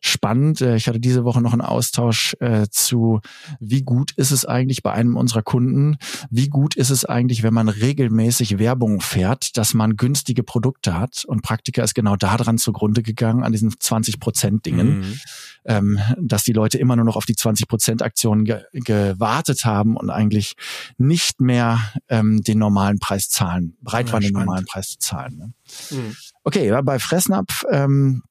spannend. 0.07 0.61
Äh, 0.61 0.75
ich 0.75 0.87
hatte 0.87 0.99
diese 0.99 1.23
Woche 1.23 1.41
noch 1.41 1.53
einen 1.53 1.61
Austausch 1.61 2.35
äh, 2.39 2.67
zu, 2.69 3.21
wie 3.59 3.83
gut 3.83 4.11
ist 4.13 4.31
es 4.31 4.45
eigentlich 4.45 4.83
bei 4.83 4.91
einem 4.91 5.17
unserer 5.17 5.41
Kunden, 5.41 5.97
wie 6.29 6.49
gut 6.49 6.75
ist 6.75 6.89
es 6.89 7.05
eigentlich, 7.05 7.43
wenn 7.43 7.53
man 7.53 7.69
regelmäßig 7.69 8.59
Werbung 8.59 9.01
fährt, 9.01 9.57
dass 9.57 9.73
man 9.73 9.95
günstige 9.95 10.43
Produkte 10.43 10.97
hat. 10.97 11.25
Und 11.25 11.41
Praktika 11.41 11.83
ist 11.83 11.95
genau 11.95 12.15
daran 12.15 12.57
zugrunde 12.57 13.03
gegangen, 13.03 13.43
an 13.43 13.51
diesen 13.51 13.73
20 13.77 14.19
Prozent 14.19 14.65
Dingen. 14.65 14.99
Mhm. 14.99 15.19
Ähm, 15.67 15.99
dass 16.21 16.43
die 16.43 16.53
Leute 16.53 16.77
immer 16.77 16.95
nur 16.95 17.05
noch 17.05 17.15
auf 17.15 17.25
die 17.25 17.35
20 17.35 17.67
Prozent 17.67 18.01
Aktionen 18.03 18.45
ge 18.45 18.61
gewartet 18.73 19.65
haben 19.65 19.97
und 19.97 20.11
eigentlich 20.11 20.55
nicht 20.97 21.41
mehr 21.41 21.79
ähm, 22.07 22.43
den 22.43 22.59
normalen 22.59 22.99
Preis 22.99 23.29
zahlen, 23.29 23.75
bereit 23.81 24.07
ja, 24.07 24.13
waren, 24.13 24.21
den 24.21 24.33
normalen 24.33 24.65
Preis 24.65 24.91
zu 24.91 24.99
zahlen. 24.99 25.37
Ne? 25.37 25.53
Mhm. 25.89 26.15
Okay, 26.43 26.79
bei 26.83 26.99
Fressnapf 26.99 27.63
ähm, 27.71 28.21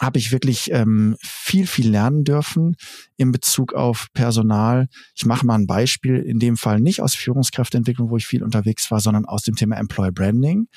habe 0.00 0.18
ich 0.18 0.32
wirklich 0.32 0.70
ähm, 0.72 1.16
viel, 1.20 1.66
viel 1.66 1.90
lernen 1.90 2.24
dürfen 2.24 2.76
in 3.16 3.32
Bezug 3.32 3.72
auf 3.72 4.08
Personal. 4.12 4.88
Ich 5.14 5.26
mache 5.26 5.46
mal 5.46 5.54
ein 5.54 5.66
Beispiel, 5.66 6.16
in 6.16 6.38
dem 6.38 6.56
Fall 6.56 6.80
nicht 6.80 7.00
aus 7.00 7.14
Führungskräfteentwicklung, 7.14 8.10
wo 8.10 8.16
ich 8.16 8.26
viel 8.26 8.42
unterwegs 8.42 8.90
war, 8.90 9.00
sondern 9.00 9.24
aus 9.24 9.42
dem 9.42 9.56
Thema 9.56 9.76
Employer 9.76 10.12
Branding. 10.12 10.68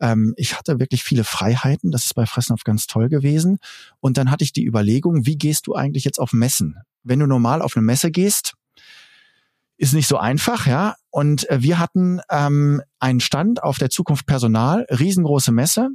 Ähm, 0.00 0.34
ich 0.36 0.56
hatte 0.56 0.78
wirklich 0.78 1.02
viele 1.02 1.24
Freiheiten, 1.24 1.90
das 1.90 2.06
ist 2.06 2.14
bei 2.14 2.26
Fressnapf 2.26 2.64
ganz 2.64 2.86
toll 2.86 3.08
gewesen. 3.08 3.58
Und 4.00 4.18
dann 4.18 4.30
hatte 4.30 4.44
ich 4.44 4.52
die 4.52 4.66
Überlegung, 4.66 5.26
wie 5.26 5.36
gehst 5.36 5.66
du 5.66 5.74
eigentlich 5.74 6.04
jetzt 6.04 6.18
auf 6.18 6.32
Messen? 6.32 6.76
Wenn 7.02 7.20
du 7.20 7.26
normal 7.26 7.62
auf 7.62 7.76
eine 7.76 7.84
Messe 7.84 8.10
gehst, 8.10 8.54
ist 9.76 9.94
nicht 9.94 10.08
so 10.08 10.18
einfach, 10.18 10.66
ja. 10.66 10.96
Und 11.10 11.48
äh, 11.48 11.62
wir 11.62 11.78
hatten 11.78 12.20
ähm, 12.30 12.82
einen 12.98 13.20
Stand 13.20 13.62
auf 13.62 13.78
der 13.78 13.90
Zukunft 13.90 14.26
Personal, 14.26 14.86
riesengroße 14.90 15.52
Messe. 15.52 15.90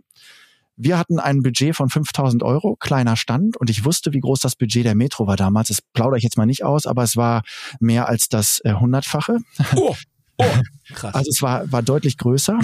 Wir 0.75 0.97
hatten 0.97 1.19
ein 1.19 1.43
Budget 1.43 1.75
von 1.75 1.89
5000 1.89 2.41
Euro, 2.43 2.75
kleiner 2.77 3.15
Stand, 3.15 3.57
und 3.57 3.69
ich 3.69 3.85
wusste, 3.85 4.13
wie 4.13 4.19
groß 4.19 4.39
das 4.39 4.55
Budget 4.55 4.85
der 4.85 4.95
Metro 4.95 5.27
war 5.27 5.35
damals. 5.35 5.67
Das 5.67 5.81
plaudere 5.81 6.17
ich 6.17 6.23
jetzt 6.23 6.37
mal 6.37 6.45
nicht 6.45 6.63
aus, 6.63 6.85
aber 6.85 7.03
es 7.03 7.15
war 7.15 7.43
mehr 7.79 8.07
als 8.07 8.27
das 8.27 8.59
äh, 8.63 8.73
hundertfache. 8.73 9.37
Oh, 9.75 9.95
oh, 10.37 10.45
krass. 10.93 11.13
Also 11.13 11.29
es 11.29 11.41
war, 11.41 11.71
war 11.71 11.83
deutlich 11.83 12.17
größer. 12.17 12.59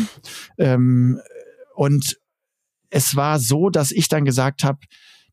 Ähm, 0.57 1.19
und 1.75 2.17
es 2.89 3.15
war 3.15 3.39
so, 3.39 3.69
dass 3.69 3.91
ich 3.91 4.07
dann 4.07 4.25
gesagt 4.25 4.63
habe, 4.63 4.79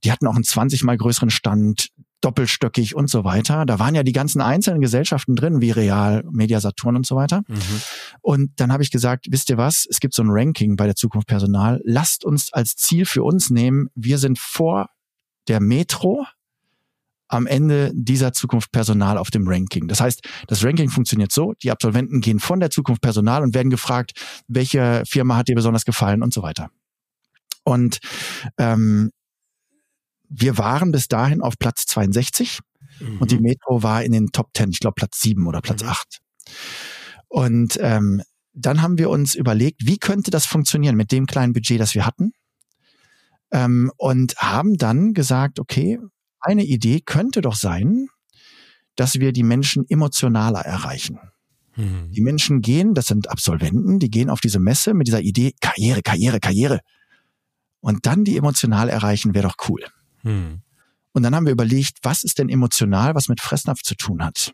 die 0.04 0.12
hatten 0.12 0.26
auch 0.26 0.35
einen 0.35 0.45
20 0.45 0.85
mal 0.85 0.97
größeren 0.97 1.30
Stand, 1.30 1.88
doppelstöckig 2.26 2.97
und 2.97 3.09
so 3.09 3.23
weiter. 3.23 3.64
Da 3.64 3.78
waren 3.78 3.95
ja 3.95 4.02
die 4.02 4.12
ganzen 4.12 4.40
einzelnen 4.40 4.80
Gesellschaften 4.80 5.37
drin, 5.37 5.61
wie 5.61 5.71
Real, 5.71 6.25
Media 6.30 6.61
Saturn 6.61 6.97
und 6.97 7.06
so 7.06 7.14
weiter. 7.14 7.42
Mhm. 7.47 7.83
Und 8.21 8.50
dann 8.56 8.73
habe 8.73 8.83
ich 8.83 8.90
gesagt, 8.90 9.26
wisst 9.30 9.49
ihr 9.49 9.56
was, 9.56 9.87
es 9.88 10.00
gibt 10.00 10.12
so 10.12 10.23
ein 10.23 10.30
Ranking 10.30 10.76
bei 10.76 10.87
der 10.87 10.97
Zukunft 10.97 11.28
Personal. 11.28 11.80
Lasst 11.85 12.25
uns 12.25 12.52
als 12.52 12.75
Ziel 12.75 13.06
für 13.06 13.23
uns 13.23 13.50
nehmen, 13.50 13.88
wir 13.95 14.18
sind 14.18 14.38
vor 14.40 14.88
der 15.47 15.61
Metro 15.61 16.26
am 17.28 17.47
Ende 17.47 17.92
dieser 17.95 18.33
Zukunft 18.33 18.73
Personal 18.73 19.18
auf 19.18 19.30
dem 19.30 19.47
Ranking. 19.47 19.88
Das 19.88 20.00
heißt, 20.00 20.23
das 20.47 20.64
Ranking 20.64 20.88
funktioniert 20.88 21.33
so, 21.33 21.54
die 21.62 21.71
Absolventen 21.71 22.21
gehen 22.21 22.40
von 22.40 22.61
der 22.61 22.71
Zukunft 22.71 23.02
Personal 23.02 23.42
und 23.42 23.54
werden 23.54 23.71
gefragt, 23.71 24.12
welche 24.49 25.02
Firma 25.06 25.37
hat 25.37 25.49
dir 25.49 25.54
besonders 25.54 25.85
gefallen 25.85 26.23
und 26.23 26.33
so 26.33 26.42
weiter. 26.42 26.71
Und 27.64 27.99
ähm, 28.59 29.11
wir 30.28 30.59
waren 30.59 30.92
bis 30.92 31.09
dahin 31.09 31.40
auf 31.40 31.59
Platz 31.59 31.87
62 31.87 32.61
mhm. 33.00 33.18
und 33.18 33.30
die 33.30 33.38
Metro 33.38 33.83
war 33.83 34.02
in 34.02 34.12
den 34.12 34.28
Top 34.28 34.50
10, 34.56 34.71
ich 34.71 34.80
glaube 34.80 34.95
Platz 34.95 35.21
7 35.21 35.47
oder 35.47 35.61
Platz 35.61 35.83
mhm. 35.83 35.88
8. 35.88 36.18
Und 37.28 37.78
ähm, 37.80 38.23
dann 38.52 38.83
haben 38.83 38.99
wir 38.99 39.11
uns 39.11 39.35
überlegt, 39.35 39.87
wie 39.87 39.99
könnte 39.99 40.30
das 40.30 40.47
funktionieren 40.47 40.97
mit 40.97 41.12
dem 41.12 41.26
kleinen 41.26 41.52
Budget, 41.52 41.80
das 41.80 41.95
wir 41.95 42.06
hatten? 42.06 42.33
Ähm, 43.52 43.92
und 43.97 44.37
haben 44.38 44.76
dann 44.76 45.12
gesagt, 45.12 45.61
okay, 45.61 45.99
eine 46.40 46.64
Idee 46.64 47.00
könnte 47.00 47.42
doch 47.42 47.54
sein, 47.54 48.09
dass 48.97 49.21
wir 49.21 49.33
die 49.33 49.42
Menschen 49.42 49.85
emotionaler 49.88 50.61
erreichen. 50.61 51.18
Mhm. 51.76 52.11
Die 52.12 52.23
Menschen 52.23 52.62
gehen, 52.62 52.95
das 52.95 53.06
sind 53.06 53.28
Absolventen, 53.28 53.99
die 53.99 54.11
gehen 54.11 54.30
auf 54.30 54.40
diese 54.40 54.59
Messe 54.59 54.95
mit 54.95 55.06
dieser 55.06 55.21
Idee 55.21 55.52
Karriere, 55.61 56.02
Karriere, 56.02 56.40
Karriere. 56.40 56.80
Und 57.80 58.06
dann 58.06 58.25
die 58.25 58.37
emotional 58.37 58.88
erreichen, 58.88 59.35
wäre 59.35 59.49
doch 59.49 59.68
cool. 59.68 59.85
Hm. 60.26 60.61
Und 61.12 61.23
dann 61.23 61.35
haben 61.35 61.47
wir 61.47 61.52
überlegt, 61.52 61.99
was 62.02 62.25
ist 62.25 62.38
denn 62.38 62.50
emotional, 62.50 63.14
was 63.14 63.28
mit 63.28 63.40
Fressnapf 63.40 63.83
zu 63.83 63.95
tun 63.95 64.23
hat. 64.23 64.52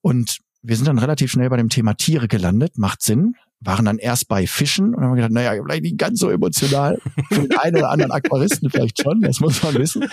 Und 0.00 0.38
wir 0.62 0.76
sind 0.76 0.88
dann 0.88 0.98
relativ 0.98 1.30
schnell 1.30 1.50
bei 1.50 1.58
dem 1.58 1.68
Thema 1.68 1.94
Tiere 1.94 2.28
gelandet, 2.28 2.78
macht 2.78 3.02
Sinn, 3.02 3.34
waren 3.60 3.84
dann 3.84 3.98
erst 3.98 4.28
bei 4.28 4.46
Fischen 4.46 4.94
und 4.94 5.04
haben 5.04 5.16
gedacht, 5.16 5.32
naja, 5.32 5.52
vielleicht 5.62 5.82
nicht 5.82 5.98
ganz 5.98 6.20
so 6.20 6.30
emotional. 6.30 6.98
Für 7.28 7.42
den 7.42 7.58
einen 7.58 7.76
oder 7.76 7.90
anderen 7.90 8.12
Aquaristen 8.12 8.70
vielleicht 8.70 9.02
schon, 9.02 9.20
das 9.20 9.40
muss 9.40 9.62
man 9.62 9.74
wissen. 9.74 10.08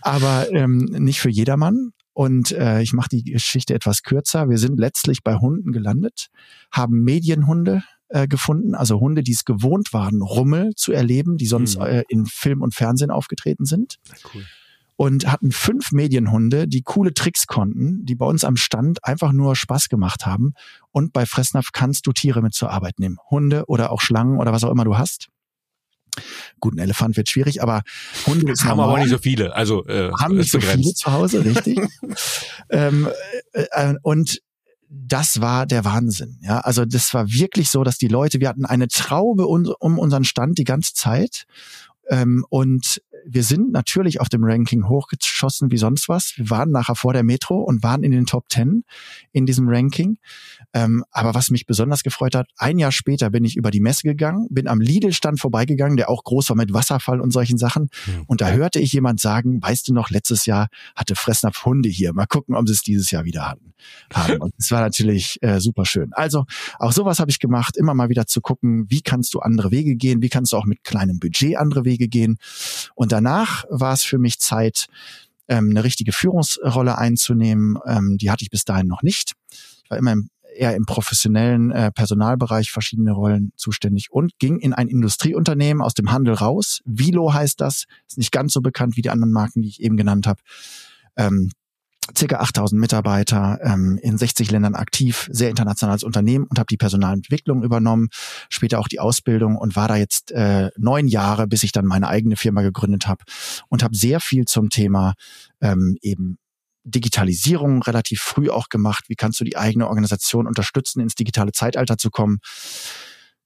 Aber 0.00 0.46
ähm, 0.52 0.78
nicht 0.78 1.20
für 1.20 1.30
jedermann. 1.30 1.92
Und 2.12 2.50
äh, 2.52 2.82
ich 2.82 2.92
mache 2.92 3.10
die 3.10 3.22
Geschichte 3.22 3.74
etwas 3.74 4.02
kürzer. 4.02 4.48
Wir 4.48 4.58
sind 4.58 4.78
letztlich 4.80 5.22
bei 5.22 5.36
Hunden 5.36 5.70
gelandet, 5.70 6.28
haben 6.72 7.04
Medienhunde 7.04 7.82
äh, 8.08 8.26
gefunden, 8.28 8.74
also 8.74 9.00
Hunde, 9.00 9.22
die 9.22 9.32
es 9.32 9.44
gewohnt 9.44 9.92
waren, 9.92 10.22
Rummel 10.22 10.74
zu 10.74 10.92
erleben, 10.92 11.36
die 11.36 11.46
sonst 11.46 11.78
mhm. 11.78 11.84
äh, 11.84 12.04
in 12.08 12.26
Film 12.26 12.62
und 12.62 12.74
Fernsehen 12.74 13.10
aufgetreten 13.10 13.64
sind. 13.64 13.98
Cool. 14.34 14.44
Und 14.96 15.30
hatten 15.30 15.52
fünf 15.52 15.92
Medienhunde, 15.92 16.66
die 16.66 16.82
coole 16.82 17.14
Tricks 17.14 17.46
konnten, 17.46 18.04
die 18.04 18.16
bei 18.16 18.26
uns 18.26 18.42
am 18.42 18.56
Stand 18.56 19.04
einfach 19.04 19.32
nur 19.32 19.54
Spaß 19.54 19.88
gemacht 19.88 20.26
haben. 20.26 20.54
Und 20.90 21.12
bei 21.12 21.24
Fressnapf 21.24 21.70
kannst 21.72 22.08
du 22.08 22.12
Tiere 22.12 22.42
mit 22.42 22.52
zur 22.52 22.70
Arbeit 22.70 22.98
nehmen. 22.98 23.18
Hunde 23.30 23.66
oder 23.66 23.92
auch 23.92 24.00
Schlangen 24.00 24.40
oder 24.40 24.52
was 24.52 24.64
auch 24.64 24.72
immer 24.72 24.84
du 24.84 24.98
hast. 24.98 25.28
Gut, 26.60 26.74
ein 26.74 26.78
Elefant 26.78 27.16
wird 27.16 27.28
schwierig, 27.28 27.62
aber 27.62 27.82
Hunde 28.26 28.52
ist 28.52 28.64
haben 28.64 28.78
normal. 28.78 28.94
aber 28.94 28.98
nicht 29.00 29.10
so 29.10 29.18
viele. 29.18 29.54
Also 29.54 29.86
äh, 29.86 30.10
haben 30.18 30.36
nicht 30.36 30.50
so 30.50 30.60
viele 30.60 30.82
zu 30.94 31.12
Hause, 31.12 31.44
richtig. 31.44 31.78
ähm, 32.70 33.08
äh, 33.52 33.66
äh, 33.70 33.94
und 34.02 34.40
das 34.90 35.40
war 35.40 35.66
der 35.66 35.84
Wahnsinn. 35.84 36.38
Ja, 36.42 36.60
also 36.60 36.84
das 36.84 37.12
war 37.14 37.30
wirklich 37.30 37.70
so, 37.70 37.84
dass 37.84 37.98
die 37.98 38.08
Leute, 38.08 38.40
wir 38.40 38.48
hatten 38.48 38.64
eine 38.64 38.88
Traube 38.88 39.46
um, 39.46 39.98
unseren 39.98 40.24
Stand 40.24 40.58
die 40.58 40.64
ganze 40.64 40.94
Zeit. 40.94 41.46
Ähm, 42.08 42.44
und 42.48 43.02
wir 43.26 43.42
sind 43.42 43.72
natürlich 43.72 44.20
auf 44.20 44.28
dem 44.28 44.44
Ranking 44.44 44.88
hochgeschossen 44.88 45.70
wie 45.70 45.78
sonst 45.78 46.08
was. 46.08 46.34
Wir 46.36 46.50
waren 46.50 46.70
nachher 46.70 46.94
vor 46.94 47.12
der 47.12 47.22
Metro 47.22 47.58
und 47.58 47.82
waren 47.82 48.02
in 48.02 48.12
den 48.12 48.26
Top 48.26 48.48
Ten 48.48 48.84
in 49.32 49.46
diesem 49.46 49.68
Ranking. 49.68 50.18
Ähm, 50.74 51.04
aber 51.10 51.34
was 51.34 51.50
mich 51.50 51.66
besonders 51.66 52.02
gefreut 52.02 52.34
hat, 52.34 52.48
ein 52.56 52.78
Jahr 52.78 52.92
später 52.92 53.30
bin 53.30 53.44
ich 53.44 53.56
über 53.56 53.70
die 53.70 53.80
Messe 53.80 54.02
gegangen, 54.02 54.46
bin 54.50 54.68
am 54.68 54.80
Lidl-Stand 54.80 55.40
vorbeigegangen, 55.40 55.96
der 55.96 56.10
auch 56.10 56.24
groß 56.24 56.50
war 56.50 56.56
mit 56.56 56.72
Wasserfall 56.72 57.20
und 57.20 57.32
solchen 57.32 57.58
Sachen. 57.58 57.88
Mhm. 58.06 58.24
Und 58.26 58.40
da 58.40 58.50
hörte 58.50 58.80
ich 58.80 58.92
jemand 58.92 59.20
sagen, 59.20 59.62
weißt 59.62 59.88
du 59.88 59.94
noch, 59.94 60.10
letztes 60.10 60.46
Jahr 60.46 60.68
hatte 60.94 61.14
Fressnapf 61.14 61.64
Hunde 61.64 61.88
hier. 61.88 62.12
Mal 62.12 62.26
gucken, 62.26 62.54
ob 62.54 62.66
sie 62.66 62.74
es 62.74 62.82
dieses 62.82 63.10
Jahr 63.10 63.24
wieder 63.24 63.48
hatten. 63.48 63.74
Haben. 64.12 64.38
Und 64.38 64.54
es 64.58 64.70
war 64.70 64.80
natürlich 64.80 65.38
äh, 65.40 65.60
super 65.60 65.84
schön. 65.84 66.12
Also 66.12 66.44
auch 66.78 66.92
sowas 66.92 67.18
habe 67.20 67.30
ich 67.30 67.38
gemacht, 67.38 67.76
immer 67.76 67.94
mal 67.94 68.08
wieder 68.08 68.26
zu 68.26 68.40
gucken, 68.40 68.86
wie 68.88 69.02
kannst 69.02 69.34
du 69.34 69.40
andere 69.40 69.70
Wege 69.70 69.96
gehen, 69.96 70.20
wie 70.22 70.28
kannst 70.28 70.52
du 70.52 70.56
auch 70.56 70.64
mit 70.64 70.82
kleinem 70.82 71.18
Budget 71.18 71.56
andere 71.56 71.84
Wege 71.84 72.08
gehen. 72.08 72.38
Und 72.94 73.07
danach 73.12 73.64
war 73.70 73.92
es 73.92 74.02
für 74.02 74.18
mich 74.18 74.38
Zeit, 74.38 74.86
ähm, 75.48 75.70
eine 75.70 75.84
richtige 75.84 76.12
Führungsrolle 76.12 76.98
einzunehmen. 76.98 77.78
Ähm, 77.86 78.18
die 78.18 78.30
hatte 78.30 78.44
ich 78.44 78.50
bis 78.50 78.64
dahin 78.64 78.86
noch 78.86 79.02
nicht. 79.02 79.32
Ich 79.84 79.90
war 79.90 79.98
immer 79.98 80.12
im, 80.12 80.30
eher 80.54 80.74
im 80.74 80.86
professionellen 80.86 81.70
äh, 81.70 81.90
Personalbereich 81.92 82.70
verschiedene 82.70 83.12
Rollen 83.12 83.52
zuständig 83.56 84.10
und 84.10 84.38
ging 84.38 84.58
in 84.58 84.74
ein 84.74 84.88
Industrieunternehmen 84.88 85.82
aus 85.82 85.94
dem 85.94 86.12
Handel 86.12 86.34
raus. 86.34 86.80
Vilo 86.84 87.32
heißt 87.32 87.60
das, 87.60 87.84
ist 88.06 88.18
nicht 88.18 88.32
ganz 88.32 88.52
so 88.52 88.60
bekannt 88.60 88.96
wie 88.96 89.02
die 89.02 89.10
anderen 89.10 89.32
Marken, 89.32 89.62
die 89.62 89.68
ich 89.68 89.80
eben 89.80 89.96
genannt 89.96 90.26
habe. 90.26 90.40
Ähm, 91.16 91.50
circa 92.16 92.38
8000 92.38 92.80
Mitarbeiter, 92.80 93.58
ähm, 93.62 93.98
in 94.02 94.18
60 94.18 94.50
Ländern 94.50 94.74
aktiv, 94.74 95.28
sehr 95.30 95.50
internationales 95.50 96.02
Unternehmen 96.02 96.46
und 96.46 96.58
habe 96.58 96.68
die 96.68 96.76
Personalentwicklung 96.76 97.62
übernommen, 97.62 98.08
später 98.48 98.78
auch 98.78 98.88
die 98.88 99.00
Ausbildung 99.00 99.56
und 99.56 99.76
war 99.76 99.88
da 99.88 99.96
jetzt 99.96 100.32
äh, 100.32 100.70
neun 100.76 101.08
Jahre, 101.08 101.46
bis 101.46 101.62
ich 101.62 101.72
dann 101.72 101.86
meine 101.86 102.08
eigene 102.08 102.36
Firma 102.36 102.62
gegründet 102.62 103.06
habe 103.06 103.24
und 103.68 103.82
habe 103.82 103.96
sehr 103.96 104.20
viel 104.20 104.44
zum 104.44 104.70
Thema 104.70 105.14
ähm, 105.60 105.96
eben 106.02 106.38
Digitalisierung 106.84 107.82
relativ 107.82 108.20
früh 108.20 108.50
auch 108.50 108.68
gemacht. 108.68 109.04
Wie 109.08 109.14
kannst 109.14 109.40
du 109.40 109.44
die 109.44 109.56
eigene 109.56 109.88
Organisation 109.88 110.46
unterstützen, 110.46 111.00
ins 111.00 111.14
digitale 111.14 111.52
Zeitalter 111.52 111.98
zu 111.98 112.10
kommen? 112.10 112.38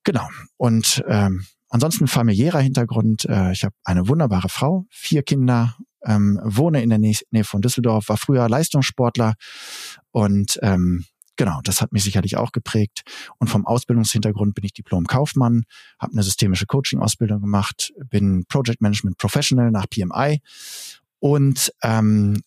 Genau. 0.05 0.29
Und 0.57 1.03
ähm, 1.09 1.45
ansonsten 1.69 2.07
familiärer 2.07 2.61
Hintergrund. 2.61 3.25
Äh, 3.25 3.53
ich 3.53 3.65
habe 3.65 3.75
eine 3.85 4.09
wunderbare 4.09 4.49
Frau, 4.49 4.87
vier 4.91 5.23
Kinder 5.23 5.77
ähm, 6.05 6.41
wohne 6.43 6.83
in 6.83 6.91
der 6.91 6.99
Nähe, 6.99 7.45
von 7.45 7.63
Düsseldorf, 7.63 8.09
war 8.09 8.17
früher 8.17 8.49
Leistungssportler 8.49 9.35
und 10.11 10.59
ähm, 10.63 11.05
genau, 11.37 11.61
das 11.65 11.81
hat 11.81 11.93
mich 11.93 12.05
sicherlich 12.05 12.37
auch 12.37 12.53
geprägt. 12.53 13.03
Und 13.39 13.49
vom 13.49 13.67
Ausbildungshintergrund 13.67 14.55
bin 14.55 14.65
ich 14.65 14.73
Diplom-Kaufmann, 14.75 15.65
habe 15.99 16.13
eine 16.13 16.23
systemische 16.23 16.67
Coaching-Ausbildung 16.67 17.41
gemacht, 17.41 17.93
bin 18.11 18.45
Project 18.47 18.81
Management 18.81 19.19
Professional 19.19 19.71
nach 19.71 19.87
PMI 19.89 20.41
und 21.19 21.73
ähm, 21.83 22.43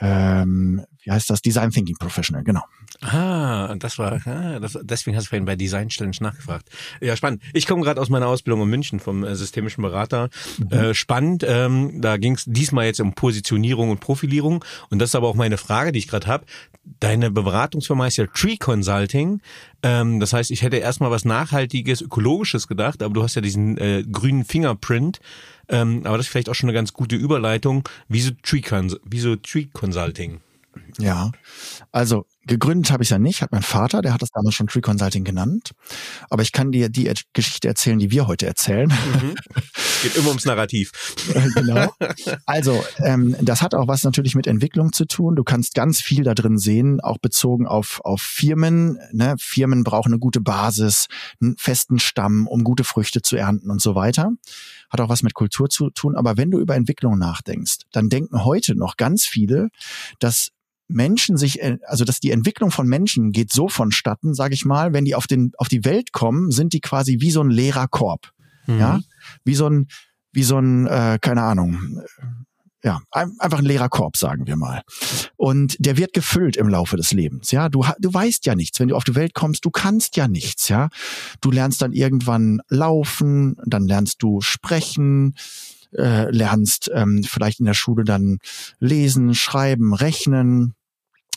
ähm, 0.00 0.84
wie 1.04 1.10
heißt 1.10 1.30
das? 1.30 1.42
Design 1.42 1.70
Thinking 1.70 1.96
Professional, 1.96 2.42
genau. 2.42 2.62
Ah, 3.00 3.74
das 3.76 3.98
war, 3.98 4.20
ah, 4.26 4.58
das, 4.58 4.78
deswegen 4.82 5.16
hast 5.16 5.26
du 5.26 5.30
vorhin 5.30 5.44
bei 5.44 5.56
Design 5.56 5.88
Challenge 5.88 6.16
nachgefragt. 6.20 6.68
Ja, 7.00 7.16
spannend. 7.16 7.42
Ich 7.52 7.66
komme 7.66 7.82
gerade 7.82 8.00
aus 8.00 8.08
meiner 8.08 8.26
Ausbildung 8.26 8.62
in 8.62 8.68
München 8.70 9.00
vom 9.00 9.24
äh, 9.24 9.36
systemischen 9.36 9.82
Berater. 9.82 10.30
Mhm. 10.58 10.72
Äh, 10.72 10.94
spannend, 10.94 11.44
ähm, 11.46 12.00
da 12.00 12.16
ging 12.16 12.34
es 12.34 12.44
diesmal 12.46 12.86
jetzt 12.86 13.00
um 13.00 13.14
Positionierung 13.14 13.90
und 13.90 14.00
Profilierung. 14.00 14.64
Und 14.90 14.98
das 14.98 15.10
ist 15.10 15.14
aber 15.14 15.28
auch 15.28 15.34
meine 15.34 15.58
Frage, 15.58 15.92
die 15.92 15.98
ich 15.98 16.08
gerade 16.08 16.26
habe. 16.26 16.46
Deine 17.00 17.30
Beratungsfirma 17.30 18.06
ist 18.06 18.16
ja 18.16 18.26
Tree 18.26 18.56
Consulting. 18.56 19.40
Ähm, 19.82 20.20
das 20.20 20.32
heißt, 20.32 20.50
ich 20.50 20.62
hätte 20.62 20.76
erstmal 20.76 21.10
was 21.10 21.24
Nachhaltiges, 21.24 22.00
Ökologisches 22.00 22.68
gedacht, 22.68 23.02
aber 23.02 23.12
du 23.12 23.22
hast 23.22 23.34
ja 23.34 23.42
diesen 23.42 23.76
äh, 23.76 24.04
grünen 24.10 24.44
Fingerprint. 24.44 25.20
Ähm, 25.68 26.02
aber 26.04 26.16
das 26.16 26.26
ist 26.26 26.32
vielleicht 26.32 26.48
auch 26.48 26.54
schon 26.54 26.68
eine 26.68 26.74
ganz 26.74 26.92
gute 26.92 27.16
Überleitung. 27.16 27.88
Wieso 28.08 28.30
Tree, 28.42 28.60
Cons 28.60 28.96
wieso 29.04 29.36
Tree 29.36 29.66
Consulting? 29.72 30.40
Ja, 30.98 31.32
also 31.92 32.26
gegründet 32.46 32.90
habe 32.92 33.02
ich 33.02 33.10
ja 33.10 33.18
nicht, 33.18 33.42
hat 33.42 33.52
mein 33.52 33.62
Vater, 33.62 34.02
der 34.02 34.12
hat 34.12 34.22
das 34.22 34.30
damals 34.30 34.54
schon 34.54 34.66
Tree 34.66 34.80
Consulting 34.80 35.24
genannt. 35.24 35.72
Aber 36.30 36.42
ich 36.42 36.52
kann 36.52 36.72
dir 36.72 36.88
die 36.88 37.10
Geschichte 37.32 37.68
erzählen, 37.68 37.98
die 37.98 38.10
wir 38.10 38.26
heute 38.26 38.46
erzählen. 38.46 38.88
Mhm. 38.88 39.34
Geht 40.02 40.16
immer 40.16 40.28
ums 40.28 40.44
Narrativ. 40.44 40.92
genau. 41.54 41.92
Also, 42.46 42.84
ähm, 42.98 43.36
das 43.40 43.62
hat 43.62 43.74
auch 43.74 43.88
was 43.88 44.04
natürlich 44.04 44.34
mit 44.34 44.46
Entwicklung 44.46 44.92
zu 44.92 45.06
tun. 45.06 45.36
Du 45.36 45.44
kannst 45.44 45.74
ganz 45.74 46.00
viel 46.00 46.24
da 46.24 46.34
drin 46.34 46.58
sehen, 46.58 47.00
auch 47.00 47.18
bezogen 47.18 47.66
auf, 47.66 48.00
auf 48.04 48.20
Firmen. 48.20 48.98
Ne? 49.12 49.34
Firmen 49.38 49.84
brauchen 49.84 50.12
eine 50.12 50.18
gute 50.18 50.40
Basis, 50.40 51.06
einen 51.40 51.56
festen 51.56 51.98
Stamm, 51.98 52.46
um 52.46 52.64
gute 52.64 52.84
Früchte 52.84 53.22
zu 53.22 53.36
ernten 53.36 53.70
und 53.70 53.80
so 53.80 53.94
weiter. 53.94 54.30
Hat 54.90 55.00
auch 55.00 55.08
was 55.08 55.22
mit 55.22 55.34
Kultur 55.34 55.70
zu 55.70 55.90
tun. 55.90 56.16
Aber 56.16 56.36
wenn 56.36 56.50
du 56.50 56.60
über 56.60 56.74
Entwicklung 56.74 57.18
nachdenkst, 57.18 57.78
dann 57.92 58.08
denken 58.08 58.44
heute 58.44 58.74
noch 58.74 58.96
ganz 58.96 59.24
viele, 59.24 59.68
dass 60.18 60.50
Menschen 60.88 61.36
sich, 61.36 61.60
äh, 61.60 61.78
also 61.86 62.04
dass 62.04 62.20
die 62.20 62.30
Entwicklung 62.30 62.70
von 62.70 62.86
Menschen 62.86 63.32
geht 63.32 63.52
so 63.52 63.68
vonstatten, 63.68 64.34
sage 64.34 64.54
ich 64.54 64.64
mal, 64.64 64.92
wenn 64.92 65.04
die 65.04 65.14
auf 65.14 65.26
den 65.26 65.52
auf 65.58 65.68
die 65.68 65.84
Welt 65.84 66.12
kommen, 66.12 66.50
sind 66.50 66.72
die 66.72 66.80
quasi 66.80 67.20
wie 67.20 67.30
so 67.30 67.42
ein 67.42 67.50
leerer 67.50 67.88
Korb, 67.88 68.32
mhm. 68.66 68.78
ja, 68.78 69.00
wie 69.44 69.54
so 69.54 69.68
ein 69.68 69.88
wie 70.32 70.42
so 70.44 70.58
ein 70.58 70.86
äh, 70.86 71.18
keine 71.20 71.42
Ahnung, 71.42 72.02
ja, 72.84 73.00
einfach 73.10 73.58
ein 73.58 73.64
leerer 73.64 73.88
Korb, 73.88 74.18
sagen 74.18 74.46
wir 74.46 74.56
mal. 74.56 74.82
Und 75.36 75.74
der 75.78 75.96
wird 75.96 76.12
gefüllt 76.12 76.56
im 76.56 76.68
Laufe 76.68 76.98
des 76.98 77.12
Lebens. 77.12 77.50
Ja, 77.50 77.70
du, 77.70 77.82
du 77.98 78.12
weißt 78.12 78.44
ja 78.44 78.54
nichts. 78.54 78.78
Wenn 78.78 78.88
du 78.88 78.96
auf 78.96 79.04
die 79.04 79.14
Welt 79.14 79.32
kommst, 79.32 79.64
du 79.64 79.70
kannst 79.70 80.18
ja 80.18 80.28
nichts. 80.28 80.68
Ja, 80.68 80.90
du 81.40 81.50
lernst 81.50 81.80
dann 81.80 81.94
irgendwann 81.94 82.60
laufen, 82.68 83.56
dann 83.64 83.86
lernst 83.86 84.22
du 84.22 84.42
sprechen, 84.42 85.34
äh, 85.96 86.30
lernst 86.30 86.90
ähm, 86.94 87.24
vielleicht 87.24 87.60
in 87.60 87.66
der 87.66 87.74
Schule 87.74 88.04
dann 88.04 88.38
lesen, 88.80 89.34
schreiben, 89.34 89.94
rechnen. 89.94 90.74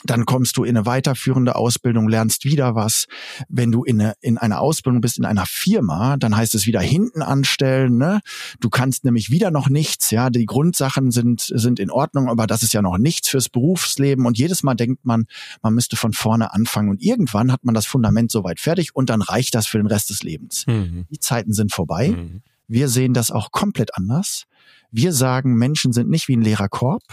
Dann 0.03 0.25
kommst 0.25 0.57
du 0.57 0.63
in 0.63 0.77
eine 0.77 0.86
weiterführende 0.86 1.55
Ausbildung, 1.55 2.07
lernst 2.07 2.45
wieder 2.45 2.75
was. 2.75 3.05
Wenn 3.49 3.71
du 3.71 3.83
in, 3.83 3.99
eine, 3.99 4.13
in 4.21 4.38
einer 4.38 4.62
Ausbildung 4.62 5.01
bist 5.01 5.17
in 5.17 5.25
einer 5.25 5.45
Firma, 5.47 6.17
dann 6.17 6.38
heißt 6.38 6.53
es 6.55 6.67
wieder 6.67 6.81
hinten 6.81 7.21
anstellen. 7.21 7.97
Ne? 7.97 8.19
Du 8.60 8.69
kannst 8.69 9.05
nämlich 9.05 9.31
wieder 9.31 9.49
noch 9.49 9.69
nichts. 9.69 10.12
Ja, 10.12 10.29
die 10.29 10.45
Grundsachen 10.45 11.12
sind 11.12 11.41
sind 11.41 11.79
in 11.79 11.89
Ordnung, 11.89 12.29
aber 12.29 12.47
das 12.47 12.63
ist 12.63 12.73
ja 12.73 12.81
noch 12.81 12.97
nichts 12.97 13.29
fürs 13.29 13.49
Berufsleben. 13.49 14.25
Und 14.25 14.38
jedes 14.38 14.63
Mal 14.63 14.75
denkt 14.75 15.05
man, 15.05 15.25
man 15.62 15.73
müsste 15.73 15.95
von 15.95 16.13
vorne 16.13 16.53
anfangen. 16.53 16.89
Und 16.89 17.01
irgendwann 17.01 17.51
hat 17.51 17.63
man 17.63 17.75
das 17.75 17.86
Fundament 17.86 18.31
soweit 18.31 18.60
fertig 18.60 18.95
und 18.95 19.10
dann 19.10 19.21
reicht 19.21 19.55
das 19.55 19.67
für 19.67 19.77
den 19.77 19.88
Rest 19.88 20.10
des 20.10 20.23
Lebens. 20.23 20.65
Mhm. 20.67 21.05
Die 21.10 21.19
Zeiten 21.19 21.53
sind 21.53 21.73
vorbei. 21.73 22.10
Mhm. 22.10 22.41
Wir 22.67 22.89
sehen 22.89 23.13
das 23.13 23.31
auch 23.31 23.51
komplett 23.51 23.95
anders. 23.95 24.43
Wir 24.91 25.13
sagen, 25.13 25.55
Menschen 25.55 25.93
sind 25.93 26.10
nicht 26.10 26.27
wie 26.27 26.36
ein 26.36 26.41
leerer 26.41 26.69
Korb, 26.69 27.03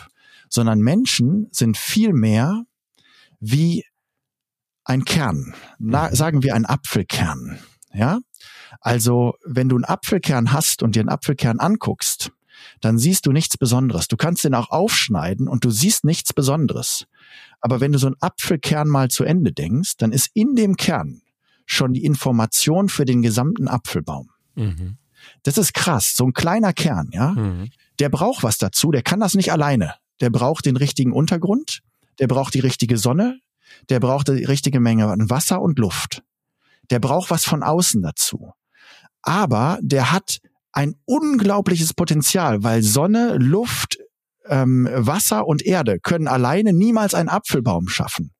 sondern 0.48 0.80
Menschen 0.80 1.48
sind 1.52 1.76
viel 1.76 2.12
mehr 2.12 2.64
wie 3.44 3.84
ein 4.84 5.04
Kern. 5.04 5.54
Na, 5.78 6.08
mhm. 6.08 6.14
sagen 6.14 6.42
wir 6.42 6.54
ein 6.54 6.66
Apfelkern. 6.66 7.58
Ja? 7.92 8.20
Also, 8.80 9.34
wenn 9.44 9.68
du 9.68 9.76
einen 9.76 9.84
Apfelkern 9.84 10.52
hast 10.52 10.82
und 10.82 10.96
dir 10.96 11.00
einen 11.00 11.08
Apfelkern 11.08 11.60
anguckst, 11.60 12.32
dann 12.80 12.98
siehst 12.98 13.26
du 13.26 13.32
nichts 13.32 13.56
Besonderes. 13.56 14.08
Du 14.08 14.16
kannst 14.16 14.44
den 14.44 14.54
auch 14.54 14.70
aufschneiden 14.70 15.48
und 15.48 15.64
du 15.64 15.70
siehst 15.70 16.04
nichts 16.04 16.32
Besonderes. 16.32 17.06
Aber 17.60 17.80
wenn 17.80 17.92
du 17.92 17.98
so 17.98 18.06
einen 18.06 18.16
Apfelkern 18.20 18.88
mal 18.88 19.10
zu 19.10 19.24
Ende 19.24 19.52
denkst, 19.52 19.96
dann 19.98 20.12
ist 20.12 20.30
in 20.34 20.54
dem 20.54 20.76
Kern 20.76 21.22
schon 21.66 21.92
die 21.92 22.04
Information 22.04 22.88
für 22.88 23.04
den 23.04 23.22
gesamten 23.22 23.68
Apfelbaum. 23.68 24.30
Mhm. 24.54 24.98
Das 25.42 25.56
ist 25.56 25.72
krass. 25.72 26.14
So 26.14 26.26
ein 26.26 26.32
kleiner 26.32 26.72
Kern, 26.72 27.10
ja. 27.12 27.30
Mhm. 27.30 27.70
Der 27.98 28.08
braucht 28.08 28.42
was 28.42 28.58
dazu. 28.58 28.90
Der 28.90 29.02
kann 29.02 29.20
das 29.20 29.34
nicht 29.34 29.52
alleine. 29.52 29.94
Der 30.20 30.30
braucht 30.30 30.66
den 30.66 30.76
richtigen 30.76 31.12
Untergrund. 31.12 31.80
Der 32.18 32.26
braucht 32.26 32.54
die 32.54 32.60
richtige 32.60 32.98
Sonne. 32.98 33.40
Der 33.88 34.00
braucht 34.00 34.28
die 34.28 34.44
richtige 34.44 34.80
Menge 34.80 35.08
an 35.08 35.30
Wasser 35.30 35.60
und 35.60 35.78
Luft. 35.78 36.22
Der 36.90 36.98
braucht 36.98 37.30
was 37.30 37.44
von 37.44 37.62
außen 37.62 38.02
dazu. 38.02 38.52
Aber 39.22 39.78
der 39.82 40.12
hat 40.12 40.40
ein 40.72 40.96
unglaubliches 41.06 41.94
Potenzial, 41.94 42.62
weil 42.62 42.82
Sonne, 42.82 43.36
Luft, 43.38 43.98
ähm, 44.46 44.88
Wasser 44.92 45.46
und 45.46 45.62
Erde 45.62 45.98
können 46.00 46.28
alleine 46.28 46.72
niemals 46.72 47.14
einen 47.14 47.28
Apfelbaum 47.28 47.88
schaffen. 47.88 48.32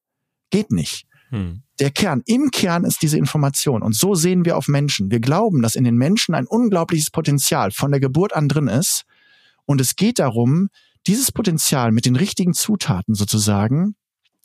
Geht 0.50 0.70
nicht. 0.70 1.06
Hm. 1.30 1.62
Der 1.80 1.90
Kern, 1.90 2.22
im 2.26 2.50
Kern 2.50 2.84
ist 2.84 3.02
diese 3.02 3.18
Information. 3.18 3.82
Und 3.82 3.96
so 3.96 4.14
sehen 4.14 4.44
wir 4.44 4.56
auf 4.56 4.68
Menschen. 4.68 5.10
Wir 5.10 5.20
glauben, 5.20 5.62
dass 5.62 5.74
in 5.74 5.84
den 5.84 5.96
Menschen 5.96 6.34
ein 6.34 6.46
unglaubliches 6.46 7.10
Potenzial 7.10 7.70
von 7.70 7.90
der 7.90 8.00
Geburt 8.00 8.34
an 8.34 8.48
drin 8.48 8.68
ist. 8.68 9.04
Und 9.64 9.80
es 9.80 9.96
geht 9.96 10.18
darum, 10.18 10.68
dieses 11.06 11.32
Potenzial 11.32 11.92
mit 11.92 12.06
den 12.06 12.16
richtigen 12.16 12.54
Zutaten 12.54 13.14
sozusagen 13.14 13.96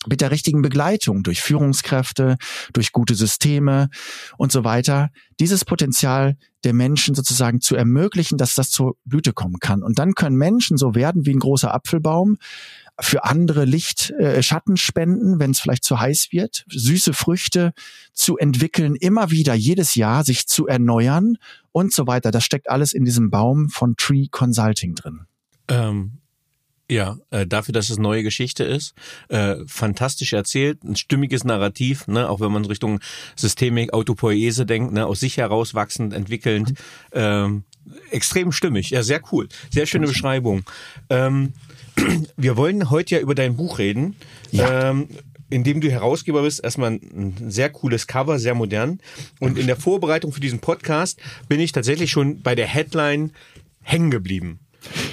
mit 0.08 0.22
der 0.22 0.32
richtigen 0.32 0.62
Begleitung 0.62 1.24
durch 1.24 1.41
Führungskräfte, 1.41 2.38
durch 2.72 2.93
gute 2.93 3.15
Systeme 3.15 3.89
und 4.38 4.52
so 4.52 4.63
weiter, 4.63 5.10
dieses 5.39 5.65
Potenzial 5.65 6.38
der 6.63 6.74
Menschen 6.74 7.15
sozusagen 7.15 7.60
zu 7.60 7.76
ermöglichen, 7.76 8.38
dass 8.38 8.54
das 8.54 8.72
zur 8.72 8.95
Blüte 9.04 9.34
kommen 9.34 9.60
kann. 9.60 9.84
Und 9.84 10.00
dann 10.00 10.13
können 10.13 10.38
Menschen 10.38 10.78
so 10.78 10.95
werden 10.95 11.26
wie 11.26 11.34
ein 11.34 11.39
großer 11.39 11.74
Apfelbaum, 11.74 12.38
für 13.02 13.24
andere 13.24 13.63
Licht, 13.63 14.12
äh, 14.12 14.43
Schatten 14.43 14.76
spenden, 14.76 15.39
wenn 15.39 15.52
es 15.52 15.60
vielleicht 15.62 15.86
zu 15.86 16.00
heiß 16.00 16.30
wird, 16.32 16.65
süße 16.67 17.13
Früchte 17.13 17.72
zu 18.12 18.38
entwickeln, 18.38 18.95
immer 18.95 19.32
wieder 19.32 19.54
jedes 19.54 19.95
Jahr 19.95 20.26
sich 20.26 20.48
zu 20.48 20.67
erneuern 20.67 21.38
und 21.72 21.93
so 21.93 22.08
weiter. 22.08 22.32
Das 22.32 22.43
steckt 22.43 22.69
alles 22.69 22.91
in 22.91 23.06
diesem 23.06 23.30
Baum 23.30 23.69
von 23.69 23.95
Tree 23.95 24.28
Consulting 24.30 24.95
drin. 24.95 25.22
Ähm, 25.69 26.19
ja, 26.89 27.17
äh, 27.30 27.45
dafür, 27.45 27.73
dass 27.73 27.89
es 27.89 27.97
neue 27.97 28.23
Geschichte 28.23 28.63
ist, 28.63 28.93
äh, 29.30 29.56
fantastisch 29.67 30.34
erzählt, 30.34 30.84
ein 30.84 30.95
stimmiges 30.95 31.43
Narrativ, 31.43 32.08
ne, 32.08 32.30
auch 32.30 32.39
wenn 32.39 32.52
man 32.52 32.65
Richtung 32.65 32.99
Systemik, 33.36 33.93
Autopoese 33.93 34.65
denkt, 34.65 34.93
ne, 34.93 35.06
aus 35.06 35.19
sich 35.19 35.38
heraus 35.38 35.73
wachsend, 35.73 36.13
entwickelnd, 36.13 36.73
ähm, 37.13 37.63
extrem 38.12 38.52
stimmig, 38.52 38.89
ja, 38.89 39.04
sehr 39.04 39.21
cool, 39.32 39.47
sehr 39.69 39.86
schöne 39.86 40.08
Beschreibung. 40.08 40.63
Ähm, 41.10 41.54
wir 42.38 42.58
wollen 42.58 42.89
heute 42.89 43.15
ja 43.15 43.21
über 43.21 43.36
dein 43.36 43.56
Buch 43.56 43.78
reden. 43.80 44.15
Ja. 44.52 44.89
Ähm, 44.89 45.08
in 45.52 45.63
dem 45.63 45.82
du 45.82 45.89
Herausgeber 45.89 46.43
bist, 46.43 46.63
erstmal 46.63 46.91
ein 46.91 47.36
sehr 47.47 47.71
cooles 47.71 48.06
Cover, 48.06 48.38
sehr 48.38 48.54
modern. 48.54 48.99
Und 49.39 49.58
in 49.58 49.65
der 49.65 49.78
Vorbereitung 49.78 50.32
für 50.32 50.39
diesen 50.39 50.60
Podcast 50.60 51.19
bin 51.47 51.60
ich 51.60 51.71
tatsächlich 51.71 52.12
schon 52.12 52.41
bei 52.41 52.54
der 52.54 52.67
Headline 52.67 53.32
hängen 53.82 54.12
geblieben. 54.12 54.60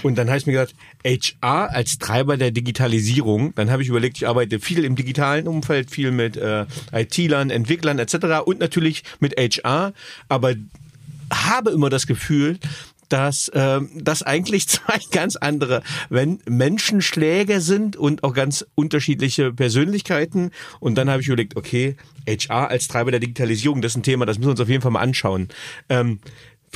Und 0.02 0.16
dann 0.16 0.28
habe 0.28 0.38
ich 0.38 0.46
mir 0.46 0.52
gedacht, 0.52 0.74
HR 1.04 1.70
als 1.70 1.98
Treiber 1.98 2.36
der 2.36 2.50
Digitalisierung. 2.50 3.54
Dann 3.54 3.70
habe 3.70 3.82
ich 3.82 3.88
überlegt, 3.88 4.16
ich 4.16 4.28
arbeite 4.28 4.60
viel 4.60 4.84
im 4.84 4.96
digitalen 4.96 5.48
Umfeld, 5.48 5.90
viel 5.90 6.10
mit 6.10 6.36
äh, 6.36 6.66
IT-Lern, 6.92 7.50
Entwicklern 7.50 7.98
etc. 7.98 8.44
und 8.44 8.60
natürlich 8.60 9.02
mit 9.20 9.34
HR, 9.36 9.92
aber 10.28 10.54
habe 11.32 11.70
immer 11.70 11.90
das 11.90 12.06
Gefühl, 12.06 12.58
dass 13.08 13.48
äh, 13.48 13.80
das 13.94 14.22
eigentlich 14.22 14.68
zwei 14.68 14.98
ganz 15.10 15.36
andere 15.36 15.82
wenn 16.08 16.40
Menschenschläge 16.48 17.60
sind 17.60 17.96
und 17.96 18.24
auch 18.24 18.34
ganz 18.34 18.66
unterschiedliche 18.74 19.52
Persönlichkeiten. 19.52 20.50
Und 20.80 20.96
dann 20.96 21.10
habe 21.10 21.22
ich 21.22 21.28
überlegt, 21.28 21.56
okay, 21.56 21.96
HR 22.26 22.68
als 22.68 22.88
Treiber 22.88 23.10
der 23.10 23.20
Digitalisierung, 23.20 23.80
das 23.82 23.92
ist 23.92 23.98
ein 23.98 24.02
Thema, 24.02 24.26
das 24.26 24.38
müssen 24.38 24.48
wir 24.48 24.52
uns 24.52 24.60
auf 24.60 24.68
jeden 24.68 24.82
Fall 24.82 24.90
mal 24.90 25.00
anschauen. 25.00 25.48
Ähm, 25.88 26.20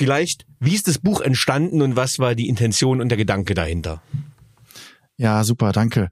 vielleicht, 0.01 0.47
wie 0.61 0.75
ist 0.75 0.89
das 0.89 0.99
Buch 0.99 1.21
entstanden 1.21 1.83
und 1.83 1.95
was 1.95 2.19
war 2.19 2.35
die 2.35 2.49
Intention 2.49 3.03
und 3.03 3.11
der 3.11 3.19
Gedanke 3.19 3.53
dahinter? 3.53 4.01
Ja, 5.19 5.45
super, 5.45 5.73
danke. 5.73 6.09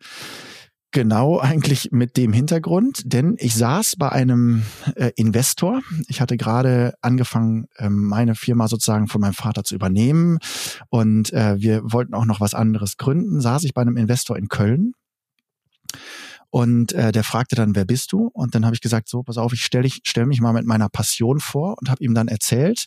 Genau 0.91 1.39
eigentlich 1.39 1.89
mit 1.91 2.19
dem 2.19 2.35
Hintergrund, 2.35 3.01
denn 3.07 3.37
ich 3.39 3.55
saß 3.55 3.97
bei 3.97 4.11
einem 4.11 4.65
äh, 4.97 5.13
Investor. 5.17 5.81
Ich 6.09 6.21
hatte 6.21 6.37
gerade 6.37 6.93
angefangen, 7.01 7.65
äh, 7.77 7.89
meine 7.89 8.35
Firma 8.35 8.69
sozusagen 8.69 9.09
von 9.09 9.23
meinem 9.23 9.33
Vater 9.33 9.65
zu 9.65 9.75
übernehmen 9.75 10.39
und 10.91 11.33
äh, 11.33 11.59
wir 11.59 11.81
wollten 11.83 12.13
auch 12.13 12.27
noch 12.27 12.41
was 12.41 12.53
anderes 12.53 12.99
gründen. 12.99 13.41
Saß 13.41 13.65
ich 13.65 13.73
bei 13.73 13.81
einem 13.81 13.97
Investor 13.97 14.37
in 14.37 14.49
Köln 14.49 14.93
und 16.51 16.93
äh, 16.93 17.13
der 17.13 17.25
fragte 17.25 17.57
dann, 17.57 17.75
wer 17.75 17.85
bist 17.85 18.13
du? 18.13 18.31
Und 18.33 18.55
dann 18.55 18.65
habe 18.65 18.75
ich 18.75 18.81
gesagt, 18.81 19.09
so, 19.09 19.23
pass 19.23 19.37
auf, 19.37 19.53
ich 19.53 19.63
stelle 19.63 19.89
stell 20.03 20.27
mich 20.27 20.41
mal 20.41 20.53
mit 20.53 20.65
meiner 20.65 20.89
Passion 20.89 21.41
vor 21.41 21.77
und 21.79 21.91
habe 21.91 22.03
ihm 22.03 22.15
dann 22.15 22.29
erzählt, 22.29 22.87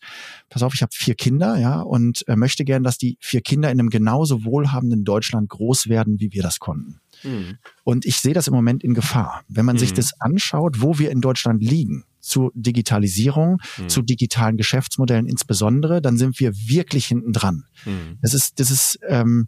pass 0.50 0.63
auf, 0.63 0.74
ich 0.74 0.82
habe 0.82 0.91
vier 0.93 1.15
Kinder, 1.15 1.58
ja, 1.58 1.82
und 1.82 2.28
äh, 2.28 2.36
möchte 2.36 2.65
gern, 2.65 2.84
dass 2.84 2.97
die 2.97 3.17
vier 3.19 3.41
Kinder 3.41 3.69
in 3.69 3.80
einem 3.80 3.89
genauso 3.89 4.45
wohlhabenden 4.45 5.04
Deutschland 5.04 5.50
groß 5.50 5.89
werden, 5.89 6.19
wie 6.19 6.32
wir 6.32 6.41
das 6.41 6.60
konnten. 6.60 7.02
Mhm. 7.24 7.60
Und 7.84 8.06
ich 8.06 8.17
sehe 8.17 8.34
das 8.34 8.47
im 8.47 8.54
Moment 8.54 8.84
in 8.84 8.95
Gefahr. 8.95 9.43
Wenn 9.47 9.65
man 9.65 9.76
mhm. 9.76 9.80
sich 9.82 9.93
das 9.93 10.19
anschaut, 10.19 10.82
wo 10.82 10.97
wir 10.97 11.12
in 11.12 11.21
Deutschland 11.21 11.62
liegen, 11.62 12.06
zu 12.19 12.52
Digitalisierung, 12.56 13.62
mhm. 13.78 13.89
zu 13.89 14.02
digitalen 14.02 14.58
Geschäftsmodellen 14.58 15.28
insbesondere, 15.28 16.02
dann 16.02 16.17
sind 16.17 16.39
wir 16.39 16.54
wirklich 16.56 17.06
hinten 17.06 17.34
dran. 17.34 17.65
Mhm. 17.86 18.17
Das 18.21 18.34
ist, 18.34 18.60
das 18.60 18.71
ist 18.71 19.00
ähm, 19.08 19.47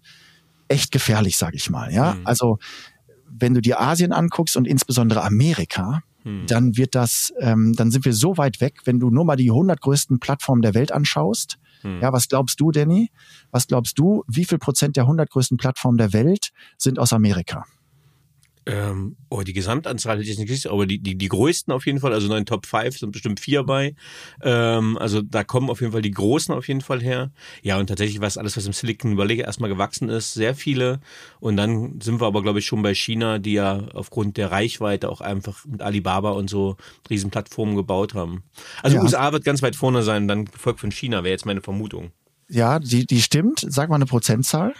echt 0.67 0.91
gefährlich, 0.91 1.37
sage 1.37 1.55
ich 1.55 1.69
mal. 1.69 1.93
Ja, 1.93 2.15
mhm. 2.15 2.27
also 2.27 2.57
wenn 3.37 3.53
du 3.53 3.61
dir 3.61 3.81
Asien 3.81 4.11
anguckst 4.11 4.57
und 4.57 4.67
insbesondere 4.67 5.23
Amerika, 5.23 6.01
hm. 6.23 6.45
dann 6.47 6.77
wird 6.77 6.95
das, 6.95 7.33
ähm, 7.39 7.73
dann 7.73 7.91
sind 7.91 8.05
wir 8.05 8.13
so 8.13 8.37
weit 8.37 8.61
weg, 8.61 8.79
wenn 8.85 8.99
du 8.99 9.09
nur 9.09 9.25
mal 9.25 9.35
die 9.35 9.49
100 9.49 9.81
größten 9.81 10.19
Plattformen 10.19 10.61
der 10.61 10.73
Welt 10.73 10.91
anschaust. 10.91 11.57
Hm. 11.81 12.01
Ja, 12.01 12.13
was 12.13 12.27
glaubst 12.27 12.59
du, 12.59 12.71
Danny? 12.71 13.11
Was 13.51 13.67
glaubst 13.67 13.97
du, 13.99 14.23
wie 14.27 14.45
viel 14.45 14.57
Prozent 14.57 14.95
der 14.95 15.03
100 15.03 15.29
größten 15.29 15.57
Plattformen 15.57 15.97
der 15.97 16.13
Welt 16.13 16.49
sind 16.77 16.99
aus 16.99 17.13
Amerika? 17.13 17.65
Ähm, 18.65 19.17
oh, 19.29 19.41
die 19.41 19.53
Gesamtanzahl 19.53 20.17
hätte 20.17 20.29
ich 20.29 20.37
nicht 20.37 20.47
gesehen, 20.47 20.71
aber 20.71 20.85
die, 20.85 20.99
die, 20.99 21.15
die 21.15 21.27
größten 21.27 21.73
auf 21.73 21.85
jeden 21.85 21.99
Fall, 21.99 22.13
also 22.13 22.27
neun 22.27 22.45
Top 22.45 22.65
5 22.65 22.97
sind 22.97 23.11
bestimmt 23.11 23.39
vier 23.39 23.63
bei. 23.63 23.95
Ähm, 24.41 24.97
also 24.97 25.21
da 25.21 25.43
kommen 25.43 25.69
auf 25.69 25.81
jeden 25.81 25.91
Fall 25.91 26.01
die 26.01 26.11
Großen 26.11 26.53
auf 26.53 26.67
jeden 26.67 26.81
Fall 26.81 27.01
her. 27.01 27.31
Ja, 27.61 27.77
und 27.77 27.87
tatsächlich 27.87 28.21
was 28.21 28.37
alles, 28.37 28.55
was 28.55 28.65
im 28.65 28.73
Silicon 28.73 29.17
Valley 29.17 29.39
erstmal 29.39 29.69
gewachsen 29.69 30.09
ist, 30.09 30.33
sehr 30.33 30.55
viele. 30.55 31.01
Und 31.39 31.57
dann 31.57 31.99
sind 32.01 32.21
wir 32.21 32.27
aber, 32.27 32.41
glaube 32.41 32.59
ich, 32.59 32.65
schon 32.65 32.81
bei 32.81 32.93
China, 32.93 33.39
die 33.39 33.53
ja 33.53 33.87
aufgrund 33.93 34.37
der 34.37 34.51
Reichweite 34.51 35.09
auch 35.09 35.21
einfach 35.21 35.65
mit 35.65 35.81
Alibaba 35.81 36.31
und 36.31 36.49
so 36.49 36.77
Riesenplattformen 37.09 37.75
gebaut 37.75 38.13
haben. 38.13 38.43
Also 38.81 38.97
ja. 38.97 39.03
USA 39.03 39.31
wird 39.33 39.43
ganz 39.43 39.61
weit 39.61 39.75
vorne 39.75 40.03
sein, 40.03 40.27
dann 40.27 40.45
gefolgt 40.45 40.79
von 40.79 40.91
China, 40.91 41.23
wäre 41.23 41.31
jetzt 41.31 41.45
meine 41.45 41.61
Vermutung. 41.61 42.11
Ja, 42.49 42.79
die, 42.79 43.05
die 43.05 43.21
stimmt. 43.21 43.65
Sag 43.67 43.89
mal 43.89 43.95
eine 43.95 44.05
Prozentzahl. 44.05 44.73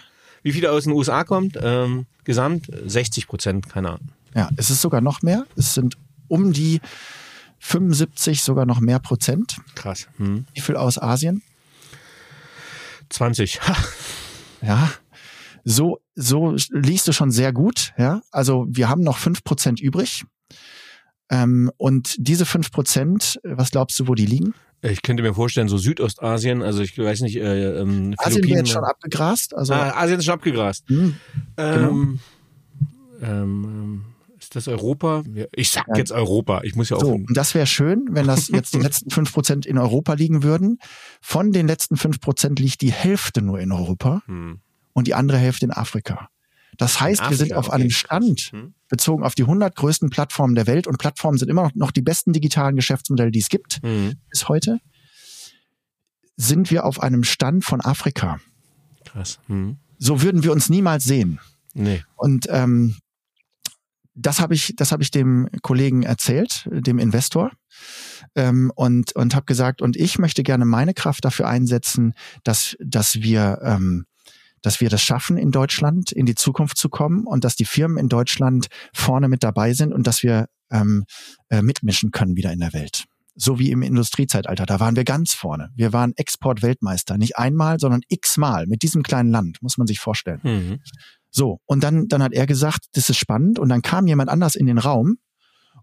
Wie 0.44 0.52
viele 0.52 0.70
aus 0.70 0.84
den 0.84 0.92
USA 0.92 1.24
kommt? 1.24 1.58
Ähm, 1.60 2.06
gesamt 2.22 2.66
60 2.84 3.26
Prozent, 3.26 3.68
keine 3.68 3.88
Ahnung. 3.88 4.08
Ja, 4.34 4.50
es 4.56 4.70
ist 4.70 4.82
sogar 4.82 5.00
noch 5.00 5.22
mehr. 5.22 5.46
Es 5.56 5.74
sind 5.74 5.96
um 6.28 6.52
die 6.52 6.80
75, 7.60 8.42
sogar 8.42 8.66
noch 8.66 8.80
mehr 8.80 8.98
Prozent. 8.98 9.56
Krass. 9.74 10.06
Hm. 10.18 10.44
Wie 10.52 10.60
viel 10.60 10.76
aus 10.76 10.98
Asien? 10.98 11.42
20. 13.08 13.58
ja, 14.62 14.90
so, 15.64 15.98
so 16.14 16.56
liest 16.70 17.08
du 17.08 17.12
schon 17.12 17.30
sehr 17.30 17.54
gut. 17.54 17.94
Ja, 17.96 18.20
also 18.30 18.66
wir 18.68 18.90
haben 18.90 19.02
noch 19.02 19.16
fünf 19.16 19.44
Prozent 19.44 19.80
übrig. 19.80 20.24
Ähm, 21.30 21.70
und 21.78 22.16
diese 22.18 22.44
fünf 22.44 22.70
Prozent, 22.70 23.40
was 23.44 23.70
glaubst 23.70 23.98
du, 23.98 24.08
wo 24.08 24.14
die 24.14 24.26
liegen? 24.26 24.52
Ich 24.90 25.02
könnte 25.02 25.22
mir 25.22 25.32
vorstellen, 25.32 25.68
so 25.68 25.78
Südostasien, 25.78 26.62
also 26.62 26.82
ich 26.82 26.98
weiß 26.98 27.22
nicht, 27.22 27.36
äh, 27.36 27.80
ähm, 27.80 28.14
Asien 28.18 28.44
wäre 28.44 28.58
jetzt 28.58 28.70
schon 28.70 28.84
abgegrast. 28.84 29.54
Also 29.54 29.72
ah, 29.72 29.94
Asien 29.96 30.18
ist 30.18 30.26
schon 30.26 30.34
abgegrast. 30.34 30.90
Mhm, 30.90 31.16
genau. 31.56 31.88
ähm, 31.90 32.18
ähm, 33.22 34.04
ist 34.38 34.54
das 34.56 34.68
Europa? 34.68 35.22
Ich 35.52 35.70
sag 35.70 35.88
ja. 35.88 35.96
jetzt 35.96 36.12
Europa. 36.12 36.60
Ich 36.64 36.76
muss 36.76 36.90
ja 36.90 36.98
auch. 36.98 37.00
So, 37.00 37.12
und 37.12 37.34
das 37.34 37.54
wäre 37.54 37.66
schön, 37.66 38.08
wenn 38.10 38.26
das 38.26 38.48
jetzt 38.48 38.74
die 38.74 38.78
letzten 38.80 39.08
fünf 39.10 39.32
Prozent 39.32 39.64
in 39.64 39.78
Europa 39.78 40.12
liegen 40.12 40.42
würden. 40.42 40.78
Von 41.22 41.52
den 41.52 41.66
letzten 41.66 41.96
fünf 41.96 42.20
Prozent 42.20 42.60
liegt 42.60 42.82
die 42.82 42.92
Hälfte 42.92 43.40
nur 43.40 43.60
in 43.60 43.72
Europa 43.72 44.22
hm. 44.26 44.60
und 44.92 45.06
die 45.06 45.14
andere 45.14 45.38
Hälfte 45.38 45.64
in 45.64 45.70
Afrika. 45.70 46.28
Das 46.78 47.00
heißt, 47.00 47.20
Afrika, 47.20 47.30
wir 47.30 47.36
sind 47.36 47.52
auf 47.54 47.68
okay. 47.68 47.74
einem 47.76 47.90
Stand, 47.90 48.40
hm. 48.52 48.74
bezogen 48.88 49.24
auf 49.24 49.34
die 49.34 49.42
100 49.42 49.74
größten 49.74 50.10
Plattformen 50.10 50.54
der 50.54 50.66
Welt 50.66 50.86
und 50.86 50.98
Plattformen 50.98 51.38
sind 51.38 51.48
immer 51.48 51.70
noch 51.74 51.90
die 51.90 52.02
besten 52.02 52.32
digitalen 52.32 52.76
Geschäftsmodelle, 52.76 53.30
die 53.30 53.40
es 53.40 53.48
gibt 53.48 53.80
hm. 53.82 54.14
bis 54.28 54.48
heute, 54.48 54.78
sind 56.36 56.70
wir 56.70 56.84
auf 56.84 57.00
einem 57.00 57.24
Stand 57.24 57.64
von 57.64 57.80
Afrika. 57.80 58.40
Krass. 59.04 59.38
Hm. 59.46 59.78
So 59.98 60.22
würden 60.22 60.42
wir 60.42 60.52
uns 60.52 60.68
niemals 60.68 61.04
sehen. 61.04 61.40
Nee. 61.74 62.02
Und 62.16 62.46
ähm, 62.50 62.96
das 64.14 64.40
habe 64.40 64.54
ich, 64.54 64.74
das 64.76 64.92
habe 64.92 65.02
ich 65.02 65.10
dem 65.10 65.48
Kollegen 65.62 66.04
erzählt, 66.04 66.68
dem 66.70 66.98
Investor, 66.98 67.50
ähm, 68.36 68.72
und 68.74 69.14
und 69.16 69.34
habe 69.34 69.46
gesagt, 69.46 69.82
und 69.82 69.96
ich 69.96 70.18
möchte 70.18 70.42
gerne 70.42 70.64
meine 70.64 70.94
Kraft 70.94 71.24
dafür 71.24 71.48
einsetzen, 71.48 72.14
dass 72.44 72.76
dass 72.80 73.16
wir 73.16 73.58
ähm, 73.62 74.06
dass 74.64 74.80
wir 74.80 74.88
das 74.88 75.02
schaffen, 75.02 75.36
in 75.36 75.50
Deutschland 75.50 76.10
in 76.10 76.24
die 76.24 76.34
Zukunft 76.34 76.78
zu 76.78 76.88
kommen 76.88 77.26
und 77.26 77.44
dass 77.44 77.54
die 77.54 77.66
Firmen 77.66 77.98
in 77.98 78.08
Deutschland 78.08 78.68
vorne 78.94 79.28
mit 79.28 79.44
dabei 79.44 79.74
sind 79.74 79.92
und 79.92 80.06
dass 80.06 80.22
wir 80.22 80.46
ähm, 80.70 81.04
äh, 81.50 81.60
mitmischen 81.60 82.12
können 82.12 82.34
wieder 82.34 82.50
in 82.50 82.60
der 82.60 82.72
Welt. 82.72 83.04
So 83.36 83.58
wie 83.58 83.70
im 83.70 83.82
Industriezeitalter. 83.82 84.64
Da 84.64 84.80
waren 84.80 84.96
wir 84.96 85.04
ganz 85.04 85.34
vorne. 85.34 85.68
Wir 85.76 85.92
waren 85.92 86.14
Exportweltmeister. 86.16 87.18
Nicht 87.18 87.36
einmal, 87.36 87.78
sondern 87.78 88.00
x-mal 88.08 88.66
mit 88.66 88.82
diesem 88.82 89.02
kleinen 89.02 89.30
Land, 89.30 89.58
muss 89.60 89.76
man 89.76 89.86
sich 89.86 90.00
vorstellen. 90.00 90.40
Mhm. 90.42 90.80
So, 91.30 91.58
und 91.66 91.84
dann, 91.84 92.08
dann 92.08 92.22
hat 92.22 92.32
er 92.32 92.46
gesagt, 92.46 92.86
das 92.92 93.10
ist 93.10 93.18
spannend. 93.18 93.58
Und 93.58 93.68
dann 93.68 93.82
kam 93.82 94.06
jemand 94.06 94.30
anders 94.30 94.54
in 94.54 94.64
den 94.64 94.78
Raum 94.78 95.18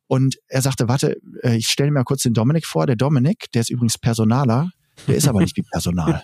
und 0.07 0.37
er 0.47 0.63
sagte, 0.63 0.87
warte, 0.87 1.17
äh, 1.43 1.55
ich 1.55 1.67
stelle 1.67 1.91
mir 1.91 2.03
kurz 2.03 2.23
den 2.23 2.33
Dominik 2.33 2.65
vor. 2.65 2.87
Der 2.87 2.95
Dominik, 2.95 3.51
der 3.53 3.61
ist 3.61 3.69
übrigens 3.69 3.99
Personaler, 3.99 4.71
der 5.07 5.15
ist 5.15 5.27
aber 5.27 5.41
nicht 5.41 5.55
wie 5.57 5.63
Personal. 5.63 6.21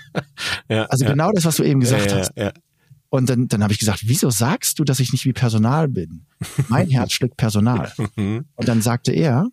ja, 0.68 0.84
also 0.86 1.04
ja. 1.04 1.10
genau 1.10 1.32
das, 1.32 1.44
was 1.44 1.56
du 1.56 1.62
eben 1.62 1.80
gesagt 1.80 2.10
ja, 2.10 2.18
hast. 2.18 2.32
Und 3.10 3.28
dann, 3.28 3.48
dann 3.48 3.62
habe 3.62 3.72
ich 3.72 3.78
gesagt, 3.80 4.02
wieso 4.04 4.30
sagst 4.30 4.78
du, 4.78 4.84
dass 4.84 5.00
ich 5.00 5.12
nicht 5.12 5.24
wie 5.24 5.32
Personal 5.32 5.88
bin? 5.88 6.26
Mein 6.68 6.88
Herz 6.90 7.12
schlägt 7.12 7.36
Personal. 7.36 7.92
Mhm. 8.16 8.44
Und 8.54 8.68
dann 8.68 8.82
sagte 8.82 9.12
er, 9.12 9.48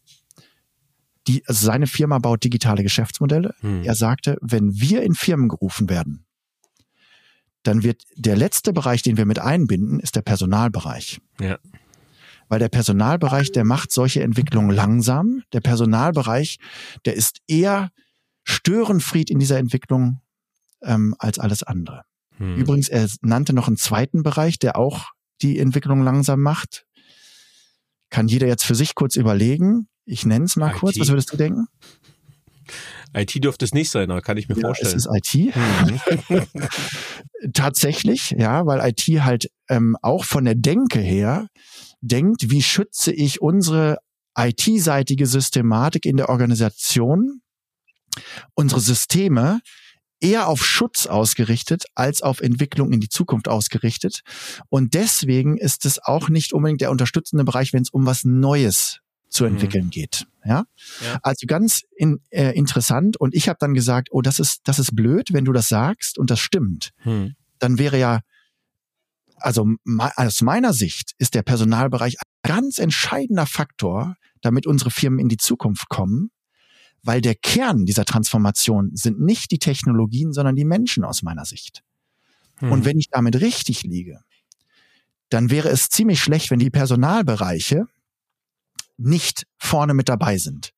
die, 1.27 1.43
also 1.45 1.65
seine 1.65 1.87
Firma 1.87 2.19
baut 2.19 2.43
digitale 2.43 2.83
Geschäftsmodelle. 2.83 3.53
Hm. 3.59 3.83
Er 3.83 3.95
sagte, 3.95 4.37
wenn 4.41 4.79
wir 4.79 5.03
in 5.03 5.13
Firmen 5.13 5.49
gerufen 5.49 5.89
werden, 5.89 6.25
dann 7.63 7.83
wird 7.83 8.03
der 8.15 8.37
letzte 8.37 8.71
Bereich, 8.71 9.01
den 9.01 9.17
wir 9.17 9.25
mit 9.25 9.39
einbinden, 9.39 9.99
ist 9.99 10.15
der 10.15 10.21
Personalbereich. 10.21 11.19
Ja. 11.41 11.57
Weil 12.47 12.59
der 12.59 12.69
Personalbereich, 12.69 13.51
der 13.51 13.65
macht 13.65 13.91
solche 13.91 14.23
Entwicklungen 14.23 14.71
langsam. 14.71 15.43
Der 15.51 15.59
Personalbereich, 15.59 16.59
der 17.05 17.15
ist 17.15 17.39
eher 17.45 17.91
Störenfried 18.47 19.29
in 19.29 19.39
dieser 19.39 19.57
Entwicklung 19.57 20.21
ähm, 20.81 21.15
als 21.19 21.37
alles 21.37 21.63
andere. 21.63 22.03
Hm. 22.37 22.55
Übrigens, 22.55 22.87
er 22.87 23.07
nannte 23.21 23.53
noch 23.53 23.67
einen 23.67 23.77
zweiten 23.77 24.23
Bereich, 24.23 24.57
der 24.57 24.77
auch 24.77 25.11
die 25.41 25.59
Entwicklung 25.59 26.01
langsam 26.01 26.41
macht. 26.41 26.85
Kann 28.09 28.27
jeder 28.27 28.47
jetzt 28.47 28.63
für 28.63 28.75
sich 28.75 28.95
kurz 28.95 29.15
überlegen. 29.17 29.89
Ich 30.05 30.25
nenne 30.25 30.45
es 30.45 30.55
mal 30.55 30.71
IT. 30.71 30.77
kurz. 30.77 30.99
Was 30.99 31.09
würdest 31.09 31.33
du 31.33 31.37
denken? 31.37 31.67
IT 33.13 33.43
dürfte 33.43 33.65
es 33.65 33.73
nicht 33.73 33.89
sein, 33.89 34.09
aber 34.11 34.21
kann 34.21 34.37
ich 34.37 34.47
mir 34.47 34.55
ja, 34.55 34.61
vorstellen. 34.61 34.95
Es 34.95 35.05
ist 35.05 35.35
IT. 35.35 35.55
Mhm. 35.55 36.43
Tatsächlich, 37.53 38.31
ja, 38.37 38.65
weil 38.65 38.79
IT 38.89 39.01
halt 39.23 39.49
ähm, 39.69 39.97
auch 40.01 40.23
von 40.23 40.45
der 40.45 40.55
Denke 40.55 40.99
her 40.99 41.47
denkt, 42.01 42.49
wie 42.49 42.61
schütze 42.61 43.11
ich 43.11 43.41
unsere 43.41 43.97
IT-seitige 44.37 45.25
Systematik 45.25 46.05
in 46.05 46.17
der 46.17 46.29
Organisation 46.29 47.41
unsere 48.55 48.81
Systeme 48.81 49.59
eher 50.19 50.47
auf 50.47 50.65
Schutz 50.65 51.05
ausgerichtet 51.05 51.85
als 51.95 52.21
auf 52.21 52.41
Entwicklung 52.41 52.91
in 52.91 52.99
die 52.99 53.09
Zukunft 53.09 53.47
ausgerichtet. 53.47 54.21
Und 54.69 54.93
deswegen 54.93 55.57
ist 55.57 55.85
es 55.85 55.99
auch 56.03 56.29
nicht 56.29 56.53
unbedingt 56.53 56.81
der 56.81 56.91
unterstützende 56.91 57.43
Bereich, 57.43 57.73
wenn 57.73 57.83
es 57.83 57.89
um 57.89 58.05
was 58.05 58.23
Neues 58.23 58.99
zu 59.29 59.43
mhm. 59.43 59.51
entwickeln 59.51 59.85
mhm. 59.85 59.91
geht. 59.91 60.27
Ja, 60.43 60.65
ja. 61.03 61.19
also 61.23 61.45
ganz 61.45 61.81
in, 61.95 62.21
äh, 62.29 62.51
interessant. 62.51 63.17
Und 63.17 63.35
ich 63.35 63.49
habe 63.49 63.57
dann 63.59 63.73
gesagt, 63.73 64.09
oh, 64.11 64.21
das 64.21 64.39
ist 64.39 64.61
das 64.63 64.79
ist 64.79 64.95
blöd, 64.95 65.33
wenn 65.33 65.45
du 65.45 65.51
das 65.51 65.67
sagst 65.67 66.17
und 66.17 66.29
das 66.29 66.39
stimmt. 66.39 66.91
Hm. 66.99 67.35
Dann 67.59 67.77
wäre 67.77 67.99
ja 67.99 68.21
also 69.39 69.67
aus 70.15 70.41
meiner 70.41 70.73
Sicht 70.73 71.13
ist 71.17 71.35
der 71.35 71.43
Personalbereich 71.43 72.15
ein 72.19 72.49
ganz 72.49 72.79
entscheidender 72.79 73.45
Faktor, 73.45 74.15
damit 74.41 74.65
unsere 74.65 74.89
Firmen 74.89 75.19
in 75.19 75.29
die 75.29 75.37
Zukunft 75.37 75.89
kommen, 75.89 76.31
weil 77.03 77.21
der 77.21 77.35
Kern 77.35 77.85
dieser 77.85 78.05
Transformation 78.05 78.91
sind 78.93 79.19
nicht 79.19 79.51
die 79.51 79.59
Technologien, 79.59 80.33
sondern 80.33 80.55
die 80.55 80.65
Menschen 80.65 81.03
aus 81.03 81.23
meiner 81.23 81.45
Sicht. 81.45 81.83
Hm. 82.57 82.71
Und 82.71 82.85
wenn 82.85 82.97
ich 82.97 83.09
damit 83.09 83.39
richtig 83.39 83.83
liege, 83.83 84.19
dann 85.29 85.49
wäre 85.49 85.69
es 85.69 85.89
ziemlich 85.89 86.21
schlecht, 86.21 86.51
wenn 86.51 86.59
die 86.59 86.69
Personalbereiche 86.69 87.85
nicht 88.97 89.45
vorne 89.57 89.93
mit 89.93 90.09
dabei 90.09 90.37
sind. 90.37 90.73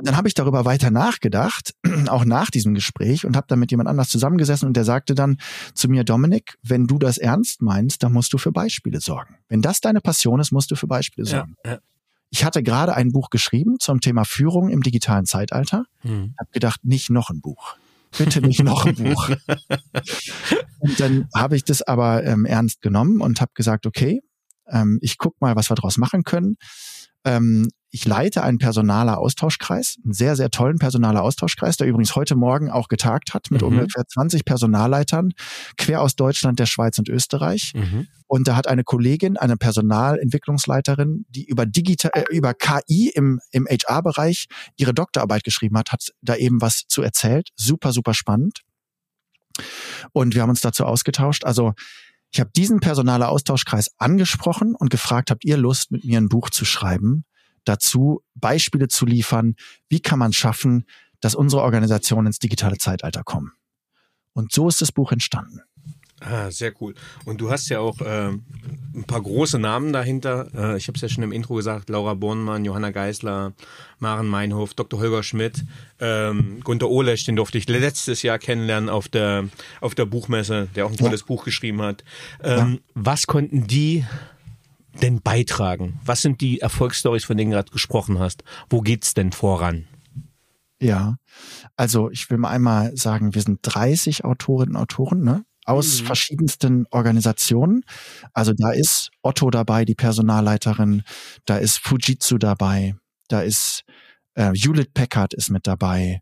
Und 0.00 0.06
dann 0.06 0.16
habe 0.16 0.28
ich 0.28 0.34
darüber 0.34 0.64
weiter 0.64 0.90
nachgedacht, 0.90 1.74
auch 2.08 2.24
nach 2.24 2.50
diesem 2.50 2.72
Gespräch, 2.72 3.26
und 3.26 3.36
habe 3.36 3.46
dann 3.48 3.58
mit 3.58 3.70
jemand 3.70 3.86
anders 3.86 4.08
zusammengesessen 4.08 4.66
und 4.66 4.74
der 4.74 4.84
sagte 4.84 5.14
dann 5.14 5.36
zu 5.74 5.90
mir, 5.90 6.04
Dominik, 6.04 6.56
wenn 6.62 6.86
du 6.86 6.98
das 6.98 7.18
ernst 7.18 7.60
meinst, 7.60 8.02
dann 8.02 8.12
musst 8.14 8.32
du 8.32 8.38
für 8.38 8.50
Beispiele 8.50 9.00
sorgen. 9.00 9.36
Wenn 9.48 9.60
das 9.60 9.80
deine 9.82 10.00
Passion 10.00 10.40
ist, 10.40 10.52
musst 10.52 10.70
du 10.70 10.74
für 10.74 10.86
Beispiele 10.86 11.26
sorgen. 11.26 11.54
Ja, 11.66 11.72
ja. 11.72 11.78
Ich 12.30 12.44
hatte 12.44 12.62
gerade 12.62 12.94
ein 12.94 13.10
Buch 13.10 13.30
geschrieben 13.30 13.76
zum 13.80 14.00
Thema 14.00 14.24
Führung 14.24 14.68
im 14.70 14.82
digitalen 14.82 15.26
Zeitalter. 15.26 15.84
Hm. 16.00 16.34
Habe 16.38 16.50
gedacht, 16.52 16.84
nicht 16.84 17.10
noch 17.10 17.30
ein 17.30 17.40
Buch. 17.40 17.76
Bitte 18.16 18.40
nicht 18.40 18.62
noch 18.62 18.86
ein 18.86 18.94
Buch. 18.94 19.30
und 20.78 21.00
dann 21.00 21.28
habe 21.34 21.56
ich 21.56 21.64
das 21.64 21.82
aber 21.82 22.24
ähm, 22.24 22.44
ernst 22.44 22.80
genommen 22.82 23.20
und 23.20 23.40
habe 23.40 23.52
gesagt, 23.54 23.86
okay, 23.86 24.20
ähm, 24.68 24.98
ich 25.02 25.18
guck 25.18 25.40
mal, 25.40 25.56
was 25.56 25.70
wir 25.70 25.74
daraus 25.74 25.96
machen 25.98 26.22
können. 26.22 26.56
Ähm, 27.24 27.68
ich 27.90 28.04
leite 28.04 28.42
einen 28.44 28.58
personaler 28.58 29.18
Austauschkreis, 29.18 29.96
einen 30.04 30.12
sehr, 30.12 30.36
sehr 30.36 30.50
tollen 30.50 30.78
personaler 30.78 31.22
Austauschkreis, 31.22 31.76
der 31.76 31.88
übrigens 31.88 32.14
heute 32.14 32.36
Morgen 32.36 32.70
auch 32.70 32.88
getagt 32.88 33.34
hat 33.34 33.50
mit 33.50 33.62
mhm. 33.62 33.68
ungefähr 33.68 34.04
20 34.06 34.44
Personalleitern 34.44 35.32
quer 35.76 36.00
aus 36.00 36.14
Deutschland, 36.14 36.58
der 36.58 36.66
Schweiz 36.66 36.98
und 36.98 37.08
Österreich. 37.08 37.72
Mhm. 37.74 38.06
Und 38.28 38.46
da 38.46 38.54
hat 38.54 38.68
eine 38.68 38.84
Kollegin, 38.84 39.36
eine 39.36 39.56
Personalentwicklungsleiterin, 39.56 41.26
die 41.30 41.44
über 41.46 41.66
digital, 41.66 42.12
äh, 42.14 42.24
über 42.30 42.54
KI 42.54 43.10
im, 43.12 43.40
im 43.50 43.66
HR-Bereich 43.66 44.46
ihre 44.76 44.94
Doktorarbeit 44.94 45.42
geschrieben 45.42 45.76
hat, 45.76 45.90
hat 45.90 46.10
da 46.22 46.36
eben 46.36 46.60
was 46.60 46.84
zu 46.86 47.02
erzählt. 47.02 47.48
Super, 47.56 47.92
super 47.92 48.14
spannend. 48.14 48.60
Und 50.12 50.36
wir 50.36 50.42
haben 50.42 50.50
uns 50.50 50.60
dazu 50.60 50.84
ausgetauscht. 50.84 51.44
Also 51.44 51.74
ich 52.30 52.38
habe 52.38 52.50
diesen 52.54 52.78
personaler 52.78 53.28
Austauschkreis 53.30 53.90
angesprochen 53.98 54.76
und 54.76 54.90
gefragt, 54.90 55.32
habt 55.32 55.44
ihr 55.44 55.56
Lust, 55.56 55.90
mit 55.90 56.04
mir 56.04 56.18
ein 56.18 56.28
Buch 56.28 56.50
zu 56.50 56.64
schreiben? 56.64 57.24
Dazu, 57.64 58.22
Beispiele 58.34 58.88
zu 58.88 59.06
liefern, 59.06 59.56
wie 59.88 60.00
kann 60.00 60.18
man 60.18 60.32
schaffen, 60.32 60.84
dass 61.20 61.34
unsere 61.34 61.62
Organisationen 61.62 62.28
ins 62.28 62.38
digitale 62.38 62.78
Zeitalter 62.78 63.22
kommen. 63.24 63.52
Und 64.32 64.52
so 64.52 64.68
ist 64.68 64.80
das 64.80 64.92
Buch 64.92 65.12
entstanden. 65.12 65.60
Ah, 66.20 66.50
sehr 66.50 66.72
cool. 66.82 66.94
Und 67.24 67.40
du 67.40 67.50
hast 67.50 67.70
ja 67.70 67.80
auch 67.80 67.98
äh, 68.02 68.28
ein 68.28 69.04
paar 69.06 69.22
große 69.22 69.58
Namen 69.58 69.94
dahinter. 69.94 70.48
Äh, 70.54 70.76
ich 70.76 70.86
habe 70.86 70.96
es 70.96 71.00
ja 71.00 71.08
schon 71.08 71.24
im 71.24 71.32
Intro 71.32 71.54
gesagt: 71.54 71.88
Laura 71.88 72.12
Bornmann, 72.12 72.66
Johanna 72.66 72.90
Geisler, 72.90 73.54
Maren 73.98 74.26
Meinhof, 74.26 74.74
Dr. 74.74 75.00
Holger 75.00 75.22
Schmidt, 75.22 75.64
ähm, 75.98 76.60
Gunter 76.62 76.90
Olesch, 76.90 77.24
den 77.24 77.36
durfte 77.36 77.56
ich 77.56 77.66
letztes 77.68 78.20
Jahr 78.20 78.38
kennenlernen 78.38 78.90
auf 78.90 79.08
der 79.08 79.48
auf 79.80 79.94
der 79.94 80.04
Buchmesse, 80.04 80.68
der 80.74 80.84
auch 80.84 80.90
ein 80.90 80.98
tolles 80.98 81.20
ja. 81.20 81.26
Buch 81.26 81.44
geschrieben 81.44 81.80
hat. 81.80 82.04
Ähm, 82.42 82.74
ja. 82.74 82.78
Was 82.94 83.26
konnten 83.26 83.66
die 83.66 84.04
denn 85.02 85.20
beitragen? 85.20 86.00
Was 86.04 86.22
sind 86.22 86.40
die 86.40 86.60
Erfolgsstories, 86.60 87.24
von 87.24 87.36
denen 87.36 87.50
du 87.50 87.56
gerade 87.56 87.70
gesprochen 87.70 88.18
hast? 88.18 88.44
Wo 88.68 88.80
geht's 88.80 89.14
denn 89.14 89.32
voran? 89.32 89.86
Ja, 90.82 91.16
also 91.76 92.10
ich 92.10 92.30
will 92.30 92.38
mal 92.38 92.50
einmal 92.50 92.96
sagen, 92.96 93.34
wir 93.34 93.42
sind 93.42 93.60
30 93.62 94.24
Autorinnen 94.24 94.76
und 94.76 94.82
Autoren, 94.82 95.22
ne? 95.22 95.44
aus 95.70 96.00
mhm. 96.00 96.06
verschiedensten 96.06 96.86
Organisationen. 96.90 97.84
Also 98.32 98.52
da 98.56 98.72
ist 98.72 99.10
Otto 99.22 99.50
dabei, 99.50 99.84
die 99.84 99.94
Personalleiterin, 99.94 101.02
da 101.44 101.58
ist 101.58 101.78
Fujitsu 101.78 102.38
dabei, 102.38 102.96
da 103.28 103.42
ist 103.42 103.84
äh, 104.34 104.52
Hewlett 104.52 104.94
Packard 104.94 105.34
ist 105.34 105.50
mit 105.50 105.66
dabei, 105.66 106.20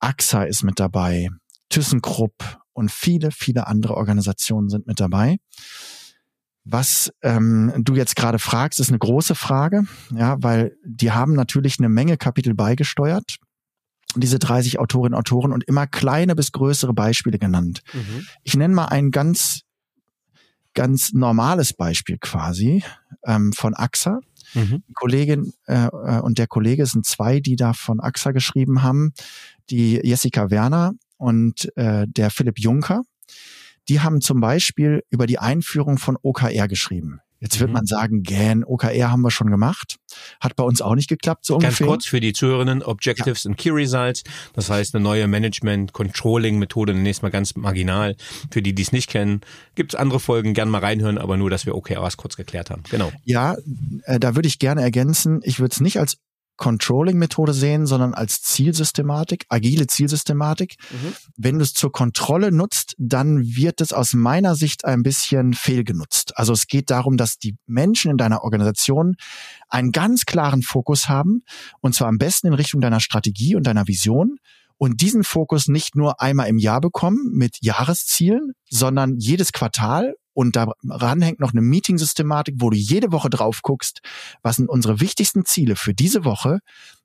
AXA 0.00 0.44
ist 0.44 0.62
mit 0.62 0.80
dabei, 0.80 1.28
ThyssenKrupp 1.68 2.60
und 2.72 2.90
viele, 2.90 3.30
viele 3.30 3.66
andere 3.66 3.94
Organisationen 3.94 4.68
sind 4.68 4.86
mit 4.86 5.00
dabei. 5.00 5.36
Was 6.64 7.12
ähm, 7.22 7.72
du 7.76 7.96
jetzt 7.96 8.14
gerade 8.14 8.38
fragst, 8.38 8.78
ist 8.78 8.88
eine 8.88 8.98
große 8.98 9.34
Frage, 9.34 9.84
ja, 10.10 10.36
weil 10.40 10.76
die 10.84 11.10
haben 11.10 11.34
natürlich 11.34 11.78
eine 11.78 11.88
Menge 11.88 12.16
Kapitel 12.16 12.54
beigesteuert, 12.54 13.38
diese 14.14 14.38
30 14.38 14.78
Autorinnen 14.78 15.14
und 15.14 15.20
Autoren 15.20 15.52
und 15.52 15.64
immer 15.64 15.86
kleine 15.86 16.36
bis 16.36 16.52
größere 16.52 16.94
Beispiele 16.94 17.38
genannt. 17.38 17.82
Mhm. 17.92 18.26
Ich 18.44 18.56
nenne 18.56 18.74
mal 18.74 18.86
ein 18.86 19.10
ganz, 19.10 19.62
ganz 20.74 21.12
normales 21.12 21.72
Beispiel 21.72 22.18
quasi 22.18 22.84
ähm, 23.24 23.52
von 23.52 23.74
AXA. 23.74 24.20
Mhm. 24.54 24.82
Die 24.88 24.92
Kollegin 24.92 25.52
äh, 25.66 25.86
äh, 25.86 26.20
und 26.20 26.38
der 26.38 26.46
Kollege 26.46 26.86
sind 26.86 27.06
zwei, 27.06 27.40
die 27.40 27.56
da 27.56 27.72
von 27.72 28.00
AXA 28.00 28.32
geschrieben 28.32 28.82
haben, 28.82 29.12
die 29.70 30.00
Jessica 30.02 30.50
Werner 30.50 30.92
und 31.16 31.76
äh, 31.76 32.06
der 32.06 32.30
Philipp 32.30 32.58
Juncker. 32.58 33.02
Die 33.88 34.00
haben 34.00 34.20
zum 34.20 34.40
Beispiel 34.40 35.02
über 35.10 35.26
die 35.26 35.38
Einführung 35.38 35.98
von 35.98 36.16
OKR 36.22 36.68
geschrieben. 36.68 37.20
Jetzt 37.42 37.58
wird 37.58 37.70
mhm. 37.70 37.74
man 37.74 37.86
sagen, 37.86 38.22
gähn, 38.22 38.62
OKR 38.62 39.10
haben 39.10 39.22
wir 39.22 39.32
schon 39.32 39.50
gemacht. 39.50 39.96
Hat 40.40 40.54
bei 40.54 40.62
uns 40.62 40.80
auch 40.80 40.94
nicht 40.94 41.08
geklappt, 41.08 41.44
so 41.44 41.54
Ganz 41.54 41.64
ungefähr. 41.64 41.86
kurz 41.88 42.06
für 42.06 42.20
die 42.20 42.32
Zuhörerinnen, 42.32 42.84
Objectives 42.84 43.42
ja. 43.42 43.50
and 43.50 43.58
Key 43.58 43.70
Results. 43.70 44.22
Das 44.52 44.70
heißt, 44.70 44.94
eine 44.94 45.02
neue 45.02 45.26
Management-Controlling-Methode, 45.26 46.94
nächstes 46.94 47.22
Mal 47.22 47.30
ganz 47.30 47.56
marginal. 47.56 48.14
Für 48.52 48.62
die, 48.62 48.76
die 48.76 48.82
es 48.82 48.92
nicht 48.92 49.10
kennen, 49.10 49.40
gibt 49.74 49.92
es 49.92 49.98
andere 49.98 50.20
Folgen, 50.20 50.54
gern 50.54 50.68
mal 50.68 50.78
reinhören, 50.78 51.18
aber 51.18 51.36
nur, 51.36 51.50
dass 51.50 51.66
wir 51.66 51.74
OKRs 51.74 52.16
kurz 52.16 52.36
geklärt 52.36 52.70
haben. 52.70 52.84
Genau. 52.88 53.10
Ja, 53.24 53.56
äh, 54.04 54.20
da 54.20 54.36
würde 54.36 54.46
ich 54.46 54.60
gerne 54.60 54.82
ergänzen, 54.82 55.40
ich 55.42 55.58
würde 55.58 55.72
es 55.72 55.80
nicht 55.80 55.98
als 55.98 56.18
Controlling-Methode 56.56 57.52
sehen, 57.52 57.86
sondern 57.86 58.14
als 58.14 58.42
Zielsystematik, 58.42 59.46
agile 59.48 59.86
Zielsystematik. 59.86 60.76
Mhm. 60.90 61.12
Wenn 61.36 61.58
du 61.58 61.64
es 61.64 61.74
zur 61.74 61.92
Kontrolle 61.92 62.52
nutzt, 62.52 62.94
dann 62.98 63.42
wird 63.44 63.80
es 63.80 63.92
aus 63.92 64.12
meiner 64.12 64.54
Sicht 64.54 64.84
ein 64.84 65.02
bisschen 65.02 65.54
fehlgenutzt. 65.54 66.36
Also 66.36 66.52
es 66.52 66.66
geht 66.66 66.90
darum, 66.90 67.16
dass 67.16 67.38
die 67.38 67.56
Menschen 67.66 68.10
in 68.10 68.16
deiner 68.16 68.44
Organisation 68.44 69.16
einen 69.68 69.92
ganz 69.92 70.24
klaren 70.26 70.62
Fokus 70.62 71.08
haben, 71.08 71.42
und 71.80 71.94
zwar 71.94 72.08
am 72.08 72.18
besten 72.18 72.48
in 72.48 72.54
Richtung 72.54 72.80
deiner 72.80 73.00
Strategie 73.00 73.56
und 73.56 73.66
deiner 73.66 73.88
Vision 73.88 74.36
und 74.76 75.00
diesen 75.00 75.24
Fokus 75.24 75.68
nicht 75.68 75.94
nur 75.94 76.20
einmal 76.20 76.48
im 76.48 76.58
Jahr 76.58 76.80
bekommen 76.80 77.30
mit 77.32 77.58
Jahreszielen, 77.60 78.52
sondern 78.68 79.16
jedes 79.18 79.52
Quartal 79.52 80.14
und 80.34 80.56
daran 80.56 81.22
hängt 81.22 81.40
noch 81.40 81.52
eine 81.52 81.60
Meeting-Systematik, 81.62 82.56
wo 82.58 82.70
du 82.70 82.76
jede 82.76 83.12
Woche 83.12 83.30
drauf 83.30 83.60
guckst, 83.62 84.00
was 84.42 84.56
sind 84.56 84.68
unsere 84.68 85.00
wichtigsten 85.00 85.44
Ziele 85.44 85.76
für 85.76 85.94
diese 85.94 86.24
Woche, 86.24 86.60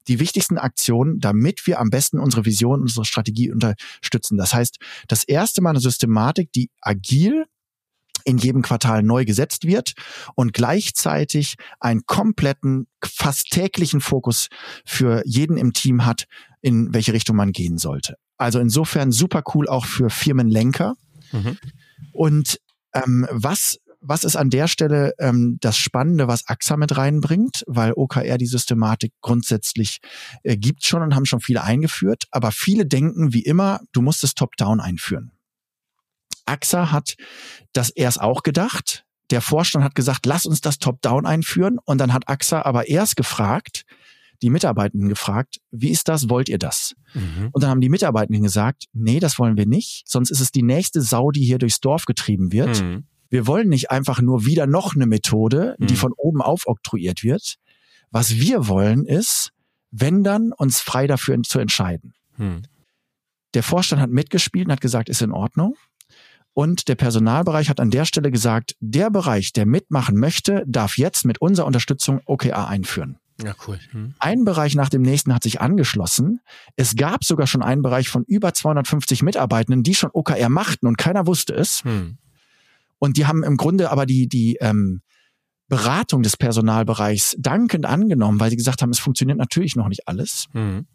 die 0.08 0.20
wichtigsten 0.20 0.58
Aktionen, 0.58 1.20
damit 1.20 1.68
wir 1.68 1.80
am 1.80 1.90
besten 1.90 2.20
unsere 2.20 2.46
Vision, 2.46 2.82
unsere 2.82 3.06
Strategie 3.06 3.52
unterstützen. 3.52 4.38
Das 4.38 4.54
heißt, 4.54 4.78
das 5.08 5.24
erste 5.24 5.62
Mal 5.62 5.72
eine 5.72 5.80
Systematik, 5.80 6.52
die 6.54 6.70
agil 6.82 7.46
in 8.24 8.38
jedem 8.38 8.62
Quartal 8.62 9.04
neu 9.04 9.24
gesetzt 9.24 9.66
wird 9.66 9.94
und 10.36 10.52
gleichzeitig 10.52 11.56
einen 11.80 12.06
kompletten, 12.06 12.88
fast 13.02 13.52
täglichen 13.52 14.02
Fokus 14.02 14.48
für 14.86 15.22
jeden 15.26 15.56
im 15.58 15.72
Team 15.72 16.06
hat, 16.06 16.26
in 16.62 16.94
welche 16.94 17.13
Richtung 17.13 17.38
man 17.38 17.54
gehen 17.54 17.78
sollte. 17.78 18.18
Also 18.38 18.60
insofern 18.60 19.12
super 19.12 19.44
cool 19.54 19.70
auch 19.70 19.86
für 19.86 20.10
Firmenlenker. 20.10 20.96
Mhm. 21.32 21.58
Und 22.12 22.60
ähm, 23.04 23.28
was 23.32 23.78
was 24.00 24.24
ist 24.24 24.36
an 24.36 24.50
der 24.50 24.68
Stelle 24.68 25.14
ähm, 25.20 25.58
das 25.60 25.78
Spannende, 25.78 26.28
was 26.28 26.48
AXA 26.48 26.78
mit 26.78 26.98
reinbringt? 26.98 27.64
Weil 27.68 27.94
OKR 27.94 28.38
die 28.38 28.46
Systematik 28.46 29.14
grundsätzlich 29.22 30.00
äh, 30.44 30.56
gibt 30.56 30.86
schon 30.86 31.02
und 31.02 31.16
haben 31.16 31.26
schon 31.26 31.42
viele 31.42 31.64
eingeführt, 31.64 32.24
aber 32.32 32.52
viele 32.52 32.86
denken 32.86 33.34
wie 33.34 33.44
immer, 33.44 33.82
du 33.92 34.02
musst 34.02 34.24
es 34.24 34.34
top-down 34.34 34.80
einführen. 34.80 35.32
AXA 36.46 36.92
hat 36.92 37.16
das 37.74 37.90
erst 37.90 38.22
auch 38.22 38.44
gedacht. 38.44 39.04
Der 39.30 39.42
Vorstand 39.42 39.84
hat 39.84 39.96
gesagt, 39.96 40.26
lass 40.26 40.46
uns 40.46 40.62
das 40.62 40.80
top-down 40.80 41.26
einführen. 41.26 41.80
Und 41.84 41.98
dann 41.98 42.14
hat 42.14 42.30
AXA 42.30 42.62
aber 42.62 42.88
erst 42.88 43.18
gefragt, 43.18 43.84
die 44.41 44.50
Mitarbeitenden 44.50 45.10
gefragt, 45.10 45.58
wie 45.71 45.89
ist 45.89 46.08
das, 46.08 46.30
wollt 46.30 46.50
ihr 46.50 46.60
das? 46.60 46.93
Mhm. 47.13 47.50
Und 47.52 47.63
dann 47.63 47.69
haben 47.69 47.82
die 47.82 47.89
Mitarbeitenden 47.89 48.43
gesagt, 48.43 48.86
nee, 48.93 49.19
das 49.19 49.39
wollen 49.39 49.58
wir 49.58 49.65
nicht, 49.65 50.04
sonst 50.08 50.30
ist 50.30 50.39
es 50.39 50.52
die 50.52 50.63
nächste 50.63 51.02
Sau, 51.02 51.32
die 51.32 51.43
hier 51.43 51.58
durchs 51.58 51.80
Dorf 51.80 52.06
getrieben 52.06 52.52
wird. 52.52 52.82
Mhm. 52.82 53.06
Wir 53.30 53.47
wollen 53.47 53.69
nicht 53.69 53.91
einfach 53.91 54.21
nur 54.21 54.45
wieder 54.45 54.67
noch 54.67 54.95
eine 54.95 55.06
Methode, 55.06 55.76
die 55.80 55.93
mhm. 55.93 55.97
von 55.97 56.13
oben 56.13 56.41
aufoktroyiert 56.41 57.23
wird. 57.23 57.56
Was 58.10 58.36
wir 58.36 58.67
wollen 58.67 59.06
ist, 59.06 59.52
wenn 59.91 60.23
dann, 60.23 60.54
uns 60.54 60.80
frei 60.80 61.08
dafür 61.08 61.41
zu 61.43 61.60
entscheiden. 61.60 62.13
Mhm. 62.38 62.62
Der 63.54 63.63
Vorstand 63.63 64.02
hat 64.02 64.12
mitgespielt 64.12 64.67
und 64.67 64.71
hat 64.71 64.82
gesagt, 64.82 65.10
ist 65.10 65.21
in 65.21 65.32
Ordnung. 65.32 65.76
Und 66.54 66.88
der 66.88 66.95
Personalbereich 66.95 67.69
hat 67.69 67.80
an 67.80 67.91
der 67.91 68.06
Stelle 68.06 68.32
gesagt, 68.32 68.76
der 68.80 69.12
Bereich, 69.12 69.54
der 69.54 69.65
mitmachen 69.65 70.17
möchte, 70.17 70.63
darf 70.67 70.97
jetzt 70.97 71.26
mit 71.26 71.39
unserer 71.39 71.67
Unterstützung 71.67 72.21
OKR 72.26 72.67
einführen. 72.67 73.19
Ja, 73.43 73.54
cool. 73.67 73.80
Hm. 73.91 74.15
Ein 74.19 74.45
Bereich 74.45 74.76
nach 74.76 74.89
dem 74.89 75.04
nächsten 75.04 75.34
hat 75.34 75.43
sich 75.43 75.62
angeschlossen. 75.62 76.41
Es 76.76 76.95
gab 76.95 77.23
sogar 77.23 77.45
schon 77.45 77.62
einen 77.62 77.82
Bereich 77.84 78.10
von 78.10 78.23
über 78.23 78.54
250 78.54 79.21
Mitarbeitenden, 79.21 79.84
die 79.84 79.93
schon 79.93 80.10
OKR 80.12 80.50
machten 80.50 80.88
und 80.88 80.97
keiner 80.97 81.28
wusste 81.28 81.54
es. 81.54 81.84
Hm. 81.84 82.17
Und 83.00 83.17
die 83.17 83.28
haben 83.28 83.43
im 83.43 83.58
Grunde 83.58 83.91
aber 83.91 84.06
die, 84.06 84.28
die 84.28 84.58
ähm, 84.60 85.02
Beratung 85.67 86.23
des 86.23 86.38
Personalbereichs 86.38 87.36
dankend 87.38 87.86
angenommen, 87.86 88.39
weil 88.39 88.50
sie 88.50 88.58
gesagt 88.58 88.82
haben, 88.82 88.89
es 88.89 89.00
funktioniert 89.00 89.38
natürlich 89.38 89.76
noch 89.76 89.88
nicht 89.88 90.08
alles. 90.08 90.47
Hm. 90.54 90.88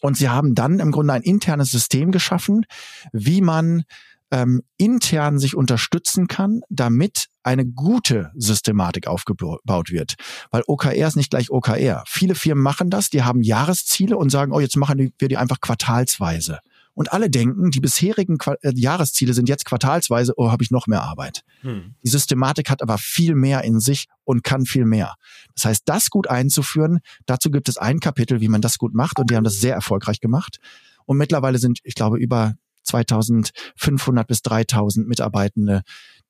Und 0.00 0.16
sie 0.16 0.28
haben 0.28 0.54
dann 0.54 0.78
im 0.78 0.92
Grunde 0.92 1.14
ein 1.14 1.22
internes 1.22 1.70
System 1.72 2.12
geschaffen, 2.12 2.64
wie 3.12 3.40
man 3.40 3.82
ähm, 4.30 4.62
intern 4.76 5.38
sich 5.38 5.56
unterstützen 5.56 6.28
kann, 6.28 6.60
damit 6.68 7.26
eine 7.48 7.66
gute 7.66 8.30
Systematik 8.36 9.06
aufgebaut 9.06 9.90
wird. 9.90 10.14
Weil 10.50 10.62
OKR 10.66 11.08
ist 11.08 11.16
nicht 11.16 11.30
gleich 11.30 11.50
OKR. 11.50 12.04
Viele 12.06 12.34
Firmen 12.34 12.62
machen 12.62 12.90
das, 12.90 13.08
die 13.08 13.22
haben 13.22 13.42
Jahresziele 13.42 14.16
und 14.16 14.30
sagen, 14.30 14.52
oh, 14.52 14.60
jetzt 14.60 14.76
machen 14.76 15.12
wir 15.18 15.28
die 15.28 15.36
einfach 15.38 15.60
quartalsweise. 15.60 16.58
Und 16.92 17.12
alle 17.12 17.30
denken, 17.30 17.70
die 17.70 17.80
bisherigen 17.80 18.38
Qu 18.38 18.54
äh, 18.60 18.72
Jahresziele 18.74 19.32
sind 19.32 19.48
jetzt 19.48 19.64
quartalsweise, 19.64 20.34
oh, 20.36 20.50
habe 20.50 20.64
ich 20.64 20.70
noch 20.70 20.88
mehr 20.88 21.02
Arbeit. 21.02 21.42
Hm. 21.60 21.94
Die 22.04 22.08
Systematik 22.08 22.70
hat 22.70 22.82
aber 22.82 22.98
viel 22.98 23.34
mehr 23.34 23.62
in 23.62 23.80
sich 23.80 24.08
und 24.24 24.42
kann 24.42 24.66
viel 24.66 24.84
mehr. 24.84 25.14
Das 25.54 25.64
heißt, 25.64 25.82
das 25.86 26.10
gut 26.10 26.28
einzuführen, 26.28 26.98
dazu 27.24 27.50
gibt 27.50 27.68
es 27.68 27.78
ein 27.78 28.00
Kapitel, 28.00 28.40
wie 28.40 28.48
man 28.48 28.60
das 28.60 28.78
gut 28.78 28.94
macht 28.94 29.20
und 29.20 29.30
die 29.30 29.36
haben 29.36 29.44
das 29.44 29.60
sehr 29.60 29.74
erfolgreich 29.74 30.20
gemacht. 30.20 30.58
Und 31.06 31.16
mittlerweile 31.16 31.58
sind, 31.58 31.78
ich 31.84 31.94
glaube, 31.94 32.18
über 32.18 32.54
2500 32.82 34.26
bis 34.26 34.42
3000 34.42 35.06
Mitarbeitende, 35.06 35.82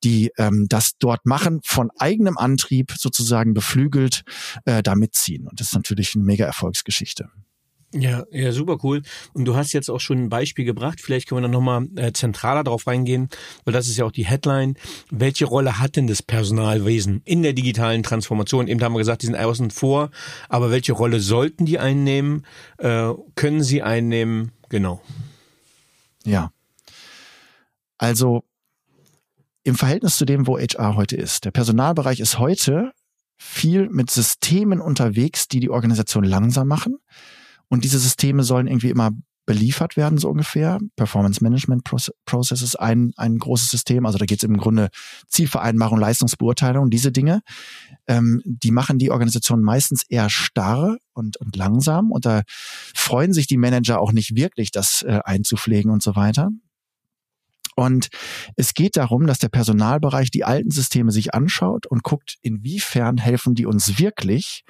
die 0.05 0.31
ähm, 0.39 0.67
das 0.69 0.99
dort 0.99 1.27
machen, 1.27 1.61
von 1.65 1.91
eigenem 1.99 2.39
Antrieb 2.39 2.93
sozusagen 2.97 3.55
beflügelt 3.55 4.23
äh, 4.65 4.83
da 4.83 4.95
mitziehen. 4.95 5.47
Und 5.47 5.61
das 5.61 5.69
ist 5.69 5.75
natürlich 5.75 6.15
eine 6.15 6.25
mega 6.25 6.45
Erfolgsgeschichte. 6.45 7.31
Ja, 7.95 8.25
ja, 8.31 8.53
super 8.53 8.77
cool. 8.83 9.01
Und 9.33 9.47
du 9.47 9.57
hast 9.57 9.73
jetzt 9.73 9.89
auch 9.89 9.99
schon 9.99 10.19
ein 10.19 10.29
Beispiel 10.29 10.67
gebracht. 10.67 11.01
Vielleicht 11.01 11.27
können 11.27 11.39
wir 11.39 11.43
dann 11.43 11.53
nochmal 11.53 11.87
äh, 11.97 12.13
zentraler 12.13 12.63
darauf 12.63 12.87
reingehen, 12.87 13.29
weil 13.65 13.73
das 13.73 13.89
ist 13.89 13.97
ja 13.97 14.05
auch 14.05 14.13
die 14.13 14.27
Headline. 14.27 14.75
Welche 15.11 15.47
Rolle 15.47 15.79
hat 15.79 15.97
denn 15.97 16.07
das 16.07 16.23
Personalwesen 16.23 17.23
in 17.25 17.43
der 17.43 17.55
digitalen 17.55 18.03
Transformation? 18.03 18.69
Eben 18.69 18.83
haben 18.83 18.93
wir 18.93 18.99
gesagt, 18.99 19.23
die 19.23 19.27
sind 19.27 19.37
außen 19.37 19.71
vor, 19.71 20.11
aber 20.51 20.71
welche 20.71 20.93
Rolle 20.93 21.21
sollten 21.21 21.65
die 21.65 21.79
einnehmen? 21.79 22.45
Äh, 22.77 23.13
können 23.37 23.63
sie 23.63 23.81
einnehmen? 23.83 24.53
Genau. 24.69 25.01
Ja. 26.27 26.53
Also 27.97 28.45
im 29.69 29.77
Verhältnis 29.77 30.17
zu 30.17 30.25
dem, 30.25 30.47
wo 30.47 30.59
HR 30.59 30.97
heute 30.97 31.17
ist. 31.17 31.45
Der 31.45 31.51
Personalbereich 31.51 32.21
ist 32.21 32.39
heute 32.39 32.93
viel 33.37 33.89
mit 33.91 34.11
Systemen 34.11 34.81
unterwegs, 34.81 35.47
die 35.47 35.61
die 35.61 35.71
Organisation 35.71 36.25
langsam 36.25 36.67
machen. 36.67 36.97
Und 37.69 37.85
diese 37.85 37.99
Systeme 37.99 38.43
sollen 38.45 38.67
irgendwie 38.67 38.89
immer 38.89 39.11
beliefert 39.45 39.97
werden, 39.97 40.19
so 40.19 40.29
ungefähr. 40.29 40.79
Performance 40.97 41.43
Management 41.43 41.83
Process 42.27 42.63
ist 42.63 42.77
ein, 42.77 43.13
ein 43.17 43.39
großes 43.39 43.71
System. 43.71 44.05
Also 44.07 44.19
da 44.19 44.25
geht 44.25 44.39
es 44.39 44.49
im 44.49 44.57
Grunde 44.57 44.89
Zielvereinbarung, 45.29 45.99
Leistungsbeurteilung, 45.99 46.91
diese 46.91 47.13
Dinge. 47.13 47.41
Ähm, 48.07 48.43
die 48.45 48.71
machen 48.71 48.99
die 48.99 49.11
Organisation 49.11 49.63
meistens 49.63 50.03
eher 50.09 50.29
starr 50.29 50.97
und, 51.15 51.37
und 51.39 51.57
langsam. 51.57 52.11
Und 52.11 52.27
da 52.27 52.43
freuen 52.95 53.33
sich 53.33 53.47
die 53.47 53.57
Manager 53.57 54.01
auch 54.01 54.13
nicht 54.13 54.35
wirklich, 54.35 54.71
das 54.71 55.03
äh, 55.03 55.21
einzupflegen 55.25 55.91
und 55.91 56.03
so 56.03 56.17
weiter. 56.17 56.51
Und 57.79 58.09
es 58.57 58.75
geht 58.75 58.97
darum, 58.97 59.29
dass 59.29 59.39
der 59.39 59.51
Personalbereich 59.51 60.33
die 60.33 60.43
alten 60.43 60.73
Systeme 60.73 61.13
sich 61.13 61.33
anschaut 61.33 61.87
und 61.87 62.03
guckt, 62.03 62.35
inwiefern 62.43 63.19
helfen 63.19 63.55
die 63.55 63.67
uns 63.67 64.01
wirklich 64.01 64.65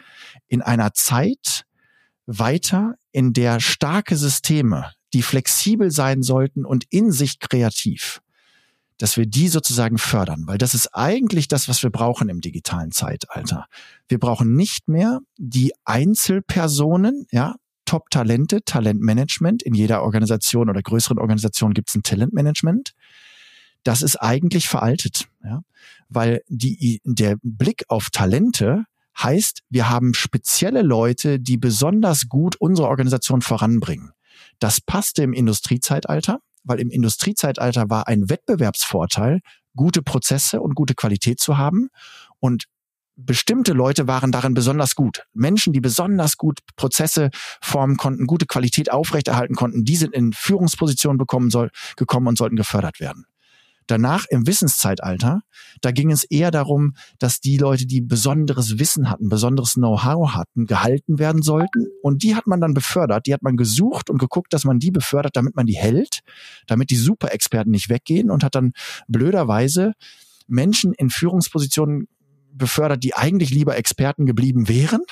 in 0.47 0.61
einer 0.61 0.93
Zeit, 0.93 1.65
weiter, 2.27 2.97
in 3.11 3.33
der 3.33 3.61
starke 3.61 4.15
Systeme, 4.15 4.93
die 5.15 5.23
flexibel 5.23 5.91
sein 5.91 6.23
sollten 6.23 6.67
und 6.67 6.85
in 6.91 7.11
sich 7.11 7.39
kreativ, 7.41 8.21
dass 8.99 9.17
wir 9.17 9.25
die 9.25 9.49
sozusagen 9.49 9.97
fördern, 9.97 10.43
weil 10.47 10.59
das 10.59 10.75
ist 10.75 10.89
eigentlich 10.95 11.49
das, 11.49 11.67
was 11.67 11.83
wir 11.83 11.89
brauchen 11.89 12.29
im 12.29 12.43
digitalen 12.43 12.93
Zeitalter. 12.93 13.69
Wir 14.09 14.19
brauchen 14.19 14.55
nicht 14.55 14.87
mehr 14.87 15.21
die 15.39 15.73
Einzelpersonen, 15.87 17.27
ja, 17.31 17.55
Top-Talente, 17.89 18.63
Talentmanagement. 18.65 19.63
In 19.63 19.73
jeder 19.73 20.03
Organisation 20.03 20.69
oder 20.69 20.83
größeren 20.83 21.19
Organisation 21.19 21.73
gibt 21.73 21.89
es 21.89 21.95
ein 21.95 22.03
Talentmanagement. 22.03 22.93
Das 23.83 24.03
ist 24.03 24.17
eigentlich 24.17 24.69
veraltet, 24.69 25.27
ja, 25.43 25.63
weil 26.11 26.43
die, 26.49 27.01
der 27.05 27.37
Blick 27.43 27.85
auf 27.89 28.11
Talente 28.11 28.85
Heißt, 29.21 29.63
wir 29.69 29.91
haben 29.91 30.15
spezielle 30.15 30.83
Leute, 30.83 31.41
die 31.41 31.57
besonders 31.57 32.29
gut 32.29 32.55
unsere 32.55 32.87
Organisation 32.87 33.43
voranbringen. 33.43 34.13
Das 34.61 34.81
passte 34.81 35.25
im 35.25 35.33
Industriezeitalter, 35.33 36.39
weil 36.63 36.79
im 36.79 36.89
Industriezeitalter 36.89 37.91
war 37.91 38.07
ein 38.07 38.31
Wettbewerbsvorteil, 38.31 39.41
gute 39.75 40.03
Prozesse 40.03 40.61
und 40.61 40.77
gute 40.77 40.95
Qualität 40.95 41.41
zu 41.41 41.59
haben. 41.59 41.89
Und 42.39 42.67
bestimmte 43.19 43.73
Leute 43.73 44.07
waren 44.07 44.33
darin 44.33 44.55
besonders 44.55 44.95
gut. 44.95 45.25
Menschen, 45.35 45.73
die 45.73 45.81
besonders 45.81 46.37
gut 46.37 46.61
Prozesse 46.77 47.31
formen 47.61 47.97
konnten, 47.97 48.27
gute 48.27 48.47
Qualität 48.47 48.93
aufrechterhalten 48.93 49.57
konnten, 49.57 49.85
die 49.85 49.97
sind 49.97 50.15
in 50.15 50.33
Führungspositionen 50.33 51.19
bekommen 51.19 51.51
soll, 51.51 51.71
gekommen 51.97 52.29
und 52.29 52.39
sollten 52.39 52.57
gefördert 52.57 53.01
werden. 53.01 53.27
Danach 53.89 54.27
im 54.29 54.47
Wissenszeitalter, 54.47 55.41
da 55.81 55.91
ging 55.93 56.11
es 56.11 56.23
eher 56.25 56.51
darum, 56.51 56.95
dass 57.19 57.41
die 57.41 57.57
Leute, 57.57 57.87
die 57.87 58.03
besonderes 58.03 58.79
Wissen 58.79 59.11
hatten, 59.11 59.31
besonderes 59.31 59.75
Know-how 59.75 60.35
hatten, 60.35 60.67
gehalten 60.67 61.19
werden 61.19 61.41
sollten. 61.41 61.87
Und 62.03 62.23
die 62.23 62.37
hat 62.37 62.47
man 62.47 62.61
dann 62.61 62.75
befördert, 62.75 63.27
die 63.27 63.33
hat 63.33 63.43
man 63.43 63.57
gesucht 63.57 64.11
und 64.11 64.19
geguckt, 64.19 64.53
dass 64.53 64.65
man 64.65 64.79
die 64.79 64.91
befördert, 64.91 65.37
damit 65.37 65.57
man 65.57 65.65
die 65.65 65.77
hält, 65.77 66.21
damit 66.67 66.91
die 66.91 66.97
Superexperten 66.97 67.73
nicht 67.73 67.89
weggehen 67.89 68.31
und 68.31 68.45
hat 68.45 68.55
dann 68.55 68.73
blöderweise 69.09 69.95
Menschen 70.47 70.93
in 70.93 71.09
Führungspositionen 71.09 72.09
befördert, 72.53 73.05
die 73.05 73.15
eigentlich 73.15 73.51
lieber 73.51 73.77
Experten 73.77 74.27
geblieben 74.27 74.69
wären 74.69 75.03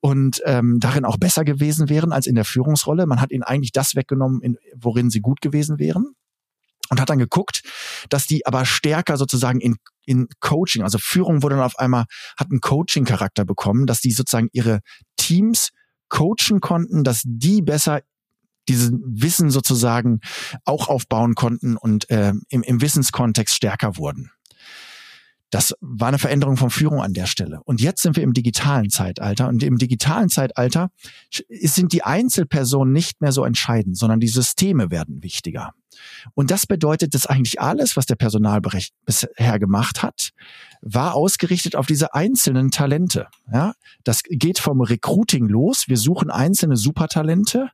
und 0.00 0.40
ähm, 0.44 0.78
darin 0.78 1.04
auch 1.04 1.16
besser 1.16 1.44
gewesen 1.44 1.88
wären 1.88 2.12
als 2.12 2.26
in 2.26 2.34
der 2.34 2.44
Führungsrolle. 2.44 3.06
Man 3.06 3.20
hat 3.20 3.32
ihnen 3.32 3.42
eigentlich 3.42 3.72
das 3.72 3.94
weggenommen, 3.94 4.40
in, 4.42 4.56
worin 4.76 5.10
sie 5.10 5.20
gut 5.20 5.40
gewesen 5.40 5.78
wären 5.78 6.14
und 6.90 7.00
hat 7.00 7.10
dann 7.10 7.18
geguckt, 7.18 7.62
dass 8.08 8.26
die 8.26 8.46
aber 8.46 8.64
stärker 8.64 9.16
sozusagen 9.16 9.60
in, 9.60 9.76
in 10.04 10.28
Coaching, 10.40 10.82
also 10.82 10.98
Führung 10.98 11.42
wurde 11.42 11.56
dann 11.56 11.64
auf 11.64 11.78
einmal, 11.78 12.04
hat 12.36 12.50
einen 12.50 12.60
Coaching-Charakter 12.60 13.44
bekommen, 13.44 13.86
dass 13.86 14.00
die 14.00 14.12
sozusagen 14.12 14.48
ihre 14.52 14.80
Teams 15.16 15.70
coachen 16.08 16.60
konnten, 16.60 17.02
dass 17.02 17.22
die 17.24 17.62
besser 17.62 18.02
dieses 18.68 18.92
Wissen 18.92 19.50
sozusagen 19.50 20.20
auch 20.64 20.88
aufbauen 20.88 21.34
konnten 21.34 21.76
und 21.76 22.10
äh, 22.10 22.32
im, 22.48 22.62
im 22.62 22.80
Wissenskontext 22.80 23.54
stärker 23.54 23.96
wurden. 23.96 24.30
Das 25.50 25.74
war 25.80 26.08
eine 26.08 26.18
Veränderung 26.18 26.56
von 26.56 26.70
Führung 26.70 27.00
an 27.00 27.12
der 27.12 27.26
Stelle. 27.26 27.60
Und 27.64 27.80
jetzt 27.80 28.02
sind 28.02 28.16
wir 28.16 28.24
im 28.24 28.32
digitalen 28.32 28.90
Zeitalter. 28.90 29.48
Und 29.48 29.62
im 29.62 29.78
digitalen 29.78 30.28
Zeitalter 30.28 30.90
sind 31.30 31.92
die 31.92 32.02
Einzelpersonen 32.02 32.92
nicht 32.92 33.20
mehr 33.20 33.32
so 33.32 33.44
entscheidend, 33.44 33.96
sondern 33.96 34.18
die 34.18 34.28
Systeme 34.28 34.90
werden 34.90 35.22
wichtiger. 35.22 35.72
Und 36.34 36.50
das 36.50 36.66
bedeutet, 36.66 37.14
dass 37.14 37.26
eigentlich 37.26 37.60
alles, 37.60 37.96
was 37.96 38.06
der 38.06 38.16
Personalbereich 38.16 38.90
bisher 39.04 39.58
gemacht 39.58 40.02
hat, 40.02 40.30
war 40.82 41.14
ausgerichtet 41.14 41.76
auf 41.76 41.86
diese 41.86 42.12
einzelnen 42.12 42.70
Talente. 42.70 43.28
Ja, 43.52 43.74
das 44.04 44.22
geht 44.24 44.58
vom 44.58 44.80
Recruiting 44.80 45.46
los. 45.48 45.84
Wir 45.88 45.96
suchen 45.96 46.30
einzelne 46.30 46.76
Supertalente 46.76 47.70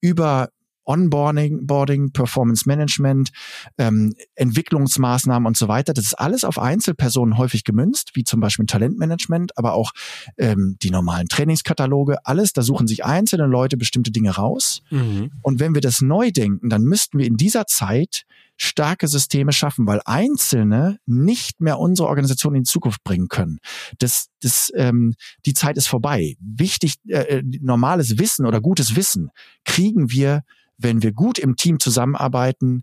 über 0.00 0.50
Onboarding, 0.88 1.66
Boarding, 1.66 2.12
Performance 2.12 2.66
Management, 2.66 3.30
ähm, 3.76 4.14
Entwicklungsmaßnahmen 4.36 5.46
und 5.46 5.56
so 5.56 5.68
weiter. 5.68 5.92
Das 5.92 6.06
ist 6.06 6.14
alles 6.14 6.44
auf 6.44 6.58
Einzelpersonen 6.58 7.36
häufig 7.36 7.62
gemünzt, 7.64 8.12
wie 8.14 8.24
zum 8.24 8.40
Beispiel 8.40 8.64
Talentmanagement, 8.66 9.56
aber 9.58 9.74
auch 9.74 9.92
ähm, 10.38 10.76
die 10.82 10.90
normalen 10.90 11.28
Trainingskataloge. 11.28 12.24
Alles, 12.24 12.54
da 12.54 12.62
suchen 12.62 12.88
sich 12.88 13.04
einzelne 13.04 13.46
Leute 13.46 13.76
bestimmte 13.76 14.10
Dinge 14.10 14.30
raus. 14.30 14.80
Mhm. 14.90 15.30
Und 15.42 15.60
wenn 15.60 15.74
wir 15.74 15.82
das 15.82 16.00
neu 16.00 16.30
denken, 16.30 16.70
dann 16.70 16.82
müssten 16.82 17.18
wir 17.18 17.26
in 17.26 17.36
dieser 17.36 17.66
Zeit 17.66 18.24
starke 18.56 19.06
Systeme 19.06 19.52
schaffen, 19.52 19.86
weil 19.86 20.00
Einzelne 20.04 20.98
nicht 21.06 21.60
mehr 21.60 21.78
unsere 21.78 22.08
Organisation 22.08 22.54
in 22.54 22.64
die 22.64 22.70
Zukunft 22.70 23.04
bringen 23.04 23.28
können. 23.28 23.58
Das, 23.98 24.28
das, 24.40 24.72
ähm, 24.74 25.14
die 25.46 25.54
Zeit 25.54 25.76
ist 25.76 25.86
vorbei. 25.86 26.36
Wichtig, 26.40 26.94
äh, 27.06 27.38
äh 27.38 27.42
normales 27.60 28.18
Wissen 28.18 28.46
oder 28.46 28.60
gutes 28.60 28.96
Wissen 28.96 29.30
kriegen 29.64 30.10
wir 30.10 30.42
wenn 30.78 31.02
wir 31.02 31.12
gut 31.12 31.38
im 31.38 31.56
Team 31.56 31.80
zusammenarbeiten, 31.80 32.82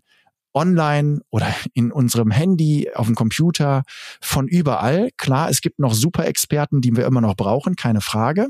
online 0.54 1.20
oder 1.30 1.54
in 1.74 1.92
unserem 1.92 2.30
Handy, 2.30 2.90
auf 2.94 3.06
dem 3.06 3.14
Computer, 3.14 3.82
von 4.20 4.48
überall. 4.48 5.10
Klar, 5.18 5.50
es 5.50 5.60
gibt 5.60 5.78
noch 5.78 5.92
Super-Experten, 5.92 6.80
die 6.80 6.96
wir 6.96 7.04
immer 7.04 7.20
noch 7.20 7.36
brauchen, 7.36 7.76
keine 7.76 8.00
Frage. 8.00 8.48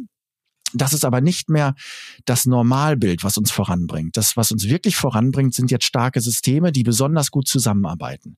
Das 0.72 0.92
ist 0.92 1.04
aber 1.04 1.20
nicht 1.20 1.48
mehr 1.48 1.74
das 2.24 2.44
Normalbild, 2.44 3.24
was 3.24 3.36
uns 3.38 3.50
voranbringt. 3.50 4.16
Das, 4.16 4.36
was 4.36 4.50
uns 4.50 4.68
wirklich 4.68 4.96
voranbringt, 4.96 5.54
sind 5.54 5.70
jetzt 5.70 5.84
starke 5.84 6.20
Systeme, 6.20 6.72
die 6.72 6.82
besonders 6.82 7.30
gut 7.30 7.48
zusammenarbeiten. 7.48 8.36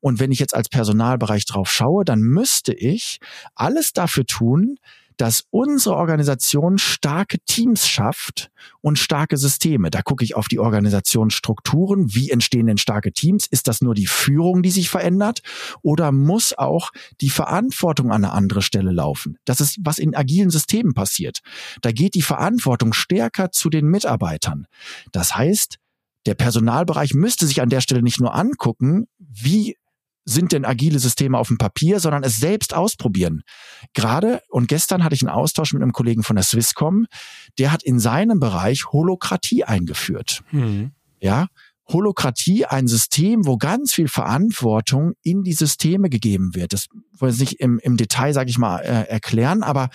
Und 0.00 0.18
wenn 0.20 0.32
ich 0.32 0.38
jetzt 0.38 0.54
als 0.54 0.68
Personalbereich 0.68 1.46
drauf 1.46 1.70
schaue, 1.70 2.04
dann 2.04 2.20
müsste 2.20 2.72
ich 2.72 3.18
alles 3.54 3.92
dafür 3.92 4.24
tun, 4.24 4.76
dass 5.16 5.44
unsere 5.50 5.96
Organisation 5.96 6.78
starke 6.78 7.38
Teams 7.46 7.86
schafft 7.86 8.50
und 8.80 8.98
starke 8.98 9.36
Systeme. 9.36 9.90
Da 9.90 10.02
gucke 10.02 10.24
ich 10.24 10.34
auf 10.36 10.48
die 10.48 10.58
Organisationsstrukturen. 10.58 12.14
Wie 12.14 12.30
entstehen 12.30 12.66
denn 12.66 12.78
starke 12.78 13.12
Teams? 13.12 13.46
Ist 13.46 13.68
das 13.68 13.80
nur 13.80 13.94
die 13.94 14.06
Führung, 14.06 14.62
die 14.62 14.70
sich 14.70 14.90
verändert? 14.90 15.40
Oder 15.82 16.12
muss 16.12 16.56
auch 16.56 16.90
die 17.20 17.30
Verantwortung 17.30 18.10
an 18.10 18.24
eine 18.24 18.32
andere 18.32 18.62
Stelle 18.62 18.92
laufen? 18.92 19.36
Das 19.44 19.60
ist, 19.60 19.78
was 19.80 19.98
in 19.98 20.14
agilen 20.14 20.50
Systemen 20.50 20.94
passiert. 20.94 21.40
Da 21.82 21.92
geht 21.92 22.14
die 22.14 22.22
Verantwortung 22.22 22.92
stärker 22.92 23.50
zu 23.52 23.70
den 23.70 23.86
Mitarbeitern. 23.86 24.66
Das 25.12 25.36
heißt, 25.36 25.78
der 26.26 26.34
Personalbereich 26.34 27.14
müsste 27.14 27.46
sich 27.46 27.60
an 27.60 27.68
der 27.68 27.80
Stelle 27.80 28.02
nicht 28.02 28.20
nur 28.20 28.34
angucken, 28.34 29.06
wie 29.18 29.76
sind 30.24 30.52
denn 30.52 30.64
agile 30.64 30.98
Systeme 30.98 31.38
auf 31.38 31.48
dem 31.48 31.58
Papier, 31.58 32.00
sondern 32.00 32.24
es 32.24 32.38
selbst 32.38 32.74
ausprobieren. 32.74 33.42
Gerade 33.92 34.40
und 34.48 34.68
gestern 34.68 35.04
hatte 35.04 35.14
ich 35.14 35.22
einen 35.22 35.30
Austausch 35.30 35.72
mit 35.72 35.82
einem 35.82 35.92
Kollegen 35.92 36.22
von 36.22 36.36
der 36.36 36.44
Swisscom, 36.44 37.06
der 37.58 37.72
hat 37.72 37.82
in 37.82 37.98
seinem 37.98 38.40
Bereich 38.40 38.86
Holokratie 38.86 39.64
eingeführt. 39.64 40.42
Mhm. 40.50 40.92
Ja, 41.20 41.48
Holokratie 41.88 42.64
ein 42.64 42.86
System, 42.86 43.46
wo 43.46 43.58
ganz 43.58 43.92
viel 43.92 44.08
Verantwortung 44.08 45.12
in 45.22 45.42
die 45.42 45.52
Systeme 45.52 46.08
gegeben 46.08 46.54
wird. 46.54 46.72
Das 46.72 46.86
wollen 47.18 47.32
ich 47.34 47.40
nicht 47.40 47.60
im, 47.60 47.78
im 47.78 47.96
Detail, 47.96 48.32
sage 48.32 48.50
ich 48.50 48.58
mal, 48.58 48.78
äh, 48.80 49.08
erklären, 49.08 49.62
aber 49.62 49.90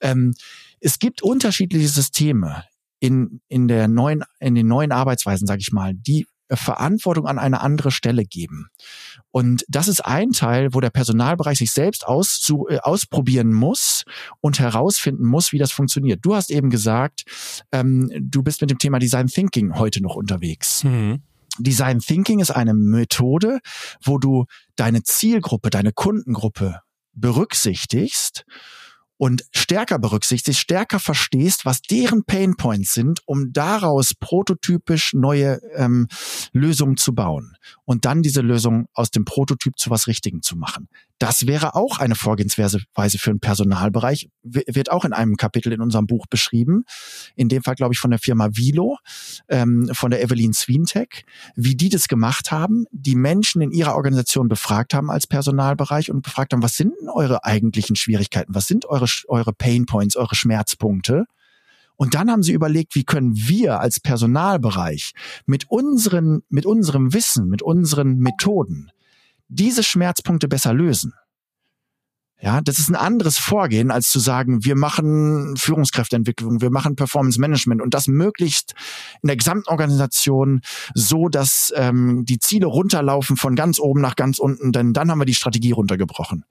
ähm, 0.00 0.34
es 0.80 0.98
gibt 0.98 1.22
unterschiedliche 1.22 1.88
Systeme 1.88 2.64
in, 3.00 3.40
in, 3.48 3.68
der 3.68 3.88
neuen, 3.88 4.24
in 4.40 4.54
den 4.54 4.66
neuen 4.66 4.92
Arbeitsweisen, 4.92 5.46
sage 5.46 5.60
ich 5.60 5.72
mal, 5.72 5.94
die 5.94 6.26
Verantwortung 6.50 7.26
an 7.26 7.38
eine 7.38 7.60
andere 7.60 7.90
Stelle 7.90 8.24
geben. 8.24 8.68
Und 9.30 9.64
das 9.68 9.88
ist 9.88 10.04
ein 10.04 10.32
Teil, 10.32 10.72
wo 10.72 10.80
der 10.80 10.90
Personalbereich 10.90 11.58
sich 11.58 11.70
selbst 11.70 12.06
aus, 12.06 12.50
äh, 12.68 12.78
ausprobieren 12.78 13.52
muss 13.52 14.04
und 14.40 14.58
herausfinden 14.58 15.26
muss, 15.26 15.52
wie 15.52 15.58
das 15.58 15.72
funktioniert. 15.72 16.20
Du 16.22 16.34
hast 16.34 16.50
eben 16.50 16.70
gesagt, 16.70 17.24
ähm, 17.72 18.10
du 18.18 18.42
bist 18.42 18.60
mit 18.60 18.70
dem 18.70 18.78
Thema 18.78 18.98
Design 18.98 19.26
Thinking 19.26 19.78
heute 19.78 20.02
noch 20.02 20.16
unterwegs. 20.16 20.84
Mhm. 20.84 21.22
Design 21.58 21.98
Thinking 21.98 22.40
ist 22.40 22.50
eine 22.50 22.74
Methode, 22.74 23.60
wo 24.02 24.18
du 24.18 24.46
deine 24.76 25.02
Zielgruppe, 25.02 25.70
deine 25.70 25.92
Kundengruppe 25.92 26.80
berücksichtigst 27.14 28.44
und 29.18 29.44
stärker 29.52 29.98
berücksichtigst, 29.98 30.60
stärker 30.60 30.98
verstehst, 30.98 31.66
was 31.66 31.82
deren 31.82 32.24
Pain 32.24 32.56
Points 32.56 32.94
sind, 32.94 33.20
um 33.26 33.52
daraus 33.52 34.14
prototypisch 34.14 35.12
neue 35.12 35.60
ähm, 35.74 36.08
Lösungen 36.52 36.96
zu 36.96 37.14
bauen 37.14 37.56
und 37.88 38.04
dann 38.04 38.20
diese 38.20 38.42
Lösung 38.42 38.86
aus 38.92 39.10
dem 39.10 39.24
Prototyp 39.24 39.78
zu 39.78 39.88
was 39.88 40.08
Richtigen 40.08 40.42
zu 40.42 40.58
machen. 40.58 40.90
Das 41.18 41.46
wäre 41.46 41.74
auch 41.74 42.00
eine 42.00 42.16
Vorgehensweise 42.16 42.80
für 42.94 43.30
den 43.30 43.40
Personalbereich, 43.40 44.28
wird 44.42 44.90
auch 44.90 45.06
in 45.06 45.14
einem 45.14 45.36
Kapitel 45.36 45.72
in 45.72 45.80
unserem 45.80 46.06
Buch 46.06 46.26
beschrieben. 46.26 46.84
In 47.34 47.48
dem 47.48 47.62
Fall, 47.62 47.76
glaube 47.76 47.94
ich, 47.94 47.98
von 47.98 48.10
der 48.10 48.18
Firma 48.18 48.50
Vilo, 48.52 48.98
ähm, 49.48 49.88
von 49.94 50.10
der 50.10 50.22
Evelyn 50.22 50.52
Swintek, 50.52 51.24
wie 51.56 51.76
die 51.76 51.88
das 51.88 52.08
gemacht 52.08 52.52
haben, 52.52 52.84
die 52.92 53.16
Menschen 53.16 53.62
in 53.62 53.70
ihrer 53.70 53.94
Organisation 53.94 54.48
befragt 54.48 54.92
haben 54.92 55.10
als 55.10 55.26
Personalbereich 55.26 56.10
und 56.10 56.20
befragt 56.20 56.52
haben, 56.52 56.62
was 56.62 56.76
sind 56.76 56.92
denn 57.00 57.08
eure 57.08 57.46
eigentlichen 57.46 57.96
Schwierigkeiten? 57.96 58.54
Was 58.54 58.66
sind 58.66 58.84
eure, 58.84 59.06
eure 59.28 59.54
Pain 59.54 59.86
Points, 59.86 60.14
eure 60.14 60.34
Schmerzpunkte? 60.34 61.24
Und 61.98 62.14
dann 62.14 62.30
haben 62.30 62.44
sie 62.44 62.52
überlegt, 62.52 62.94
wie 62.94 63.02
können 63.02 63.32
wir 63.34 63.80
als 63.80 63.98
Personalbereich 63.98 65.12
mit 65.46 65.68
unseren, 65.68 66.42
mit 66.48 66.64
unserem 66.64 67.12
Wissen, 67.12 67.48
mit 67.48 67.60
unseren 67.60 68.18
Methoden 68.18 68.92
diese 69.48 69.82
Schmerzpunkte 69.82 70.46
besser 70.46 70.72
lösen. 70.72 71.12
Ja, 72.40 72.60
das 72.60 72.78
ist 72.78 72.88
ein 72.88 72.94
anderes 72.94 73.36
Vorgehen, 73.36 73.90
als 73.90 74.10
zu 74.10 74.20
sagen, 74.20 74.64
wir 74.64 74.76
machen 74.76 75.56
Führungskräfteentwicklung, 75.56 76.60
wir 76.60 76.70
machen 76.70 76.94
Performance 76.94 77.40
Management 77.40 77.82
und 77.82 77.94
das 77.94 78.06
möglichst 78.06 78.74
in 79.22 79.26
der 79.26 79.36
gesamten 79.36 79.68
Organisation 79.68 80.60
so, 80.94 81.28
dass 81.28 81.72
ähm, 81.74 82.24
die 82.26 82.38
Ziele 82.38 82.66
runterlaufen 82.66 83.36
von 83.36 83.56
ganz 83.56 83.80
oben 83.80 84.00
nach 84.00 84.14
ganz 84.14 84.38
unten, 84.38 84.70
denn 84.70 84.92
dann 84.92 85.10
haben 85.10 85.18
wir 85.18 85.24
die 85.24 85.34
Strategie 85.34 85.72
runtergebrochen. 85.72 86.44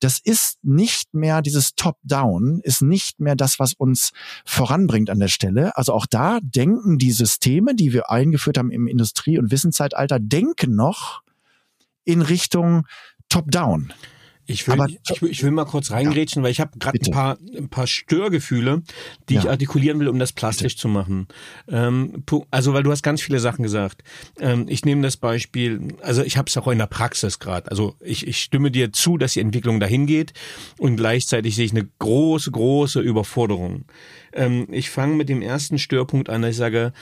Das 0.00 0.18
ist 0.18 0.58
nicht 0.62 1.14
mehr 1.14 1.42
dieses 1.42 1.74
Top-Down, 1.74 2.60
ist 2.62 2.82
nicht 2.82 3.20
mehr 3.20 3.36
das, 3.36 3.58
was 3.58 3.74
uns 3.74 4.12
voranbringt 4.44 5.10
an 5.10 5.18
der 5.18 5.28
Stelle. 5.28 5.76
Also 5.76 5.92
auch 5.92 6.06
da 6.06 6.38
denken 6.42 6.98
die 6.98 7.12
Systeme, 7.12 7.74
die 7.74 7.92
wir 7.92 8.10
eingeführt 8.10 8.58
haben 8.58 8.70
im 8.70 8.86
Industrie- 8.86 9.38
und 9.38 9.50
Wissenszeitalter, 9.50 10.18
denken 10.20 10.74
noch 10.74 11.22
in 12.04 12.22
Richtung 12.22 12.86
Top-Down. 13.28 13.92
Ich 14.46 14.66
will, 14.66 14.74
Aber, 14.74 14.88
ich, 14.88 15.22
ich, 15.22 15.42
will 15.42 15.50
mal 15.52 15.64
kurz 15.64 15.90
reingrätschen, 15.90 16.42
ja, 16.42 16.44
weil 16.44 16.52
ich 16.52 16.60
habe 16.60 16.78
gerade 16.78 16.98
ein 17.02 17.10
paar, 17.10 17.38
ein 17.56 17.68
paar 17.68 17.86
Störgefühle, 17.86 18.82
die 19.28 19.34
ja. 19.34 19.40
ich 19.40 19.48
artikulieren 19.48 19.98
will, 20.00 20.08
um 20.08 20.18
das 20.18 20.32
plastisch 20.32 20.74
bitte. 20.74 20.82
zu 20.82 20.88
machen. 20.88 21.28
Ähm, 21.68 22.24
also, 22.50 22.74
weil 22.74 22.82
du 22.82 22.90
hast 22.90 23.02
ganz 23.02 23.22
viele 23.22 23.38
Sachen 23.38 23.62
gesagt. 23.62 24.02
Ähm, 24.38 24.66
ich 24.68 24.84
nehme 24.84 25.02
das 25.02 25.16
Beispiel, 25.16 25.94
also 26.02 26.22
ich 26.22 26.36
habe 26.36 26.48
es 26.48 26.56
auch 26.58 26.68
in 26.68 26.78
der 26.78 26.86
Praxis 26.86 27.38
gerade. 27.38 27.70
Also 27.70 27.96
ich, 28.00 28.26
ich 28.26 28.38
stimme 28.38 28.70
dir 28.70 28.92
zu, 28.92 29.16
dass 29.16 29.32
die 29.32 29.40
Entwicklung 29.40 29.80
dahin 29.80 30.06
geht 30.06 30.34
und 30.78 30.96
gleichzeitig 30.96 31.54
sehe 31.54 31.64
ich 31.64 31.72
eine 31.72 31.88
große, 31.98 32.50
große 32.50 33.00
Überforderung. 33.00 33.86
Ähm, 34.34 34.66
ich 34.70 34.90
fange 34.90 35.14
mit 35.14 35.28
dem 35.28 35.40
ersten 35.40 35.78
Störpunkt 35.78 36.28
an, 36.28 36.42
dass 36.42 36.52
ich 36.52 36.56
sage, 36.56 36.92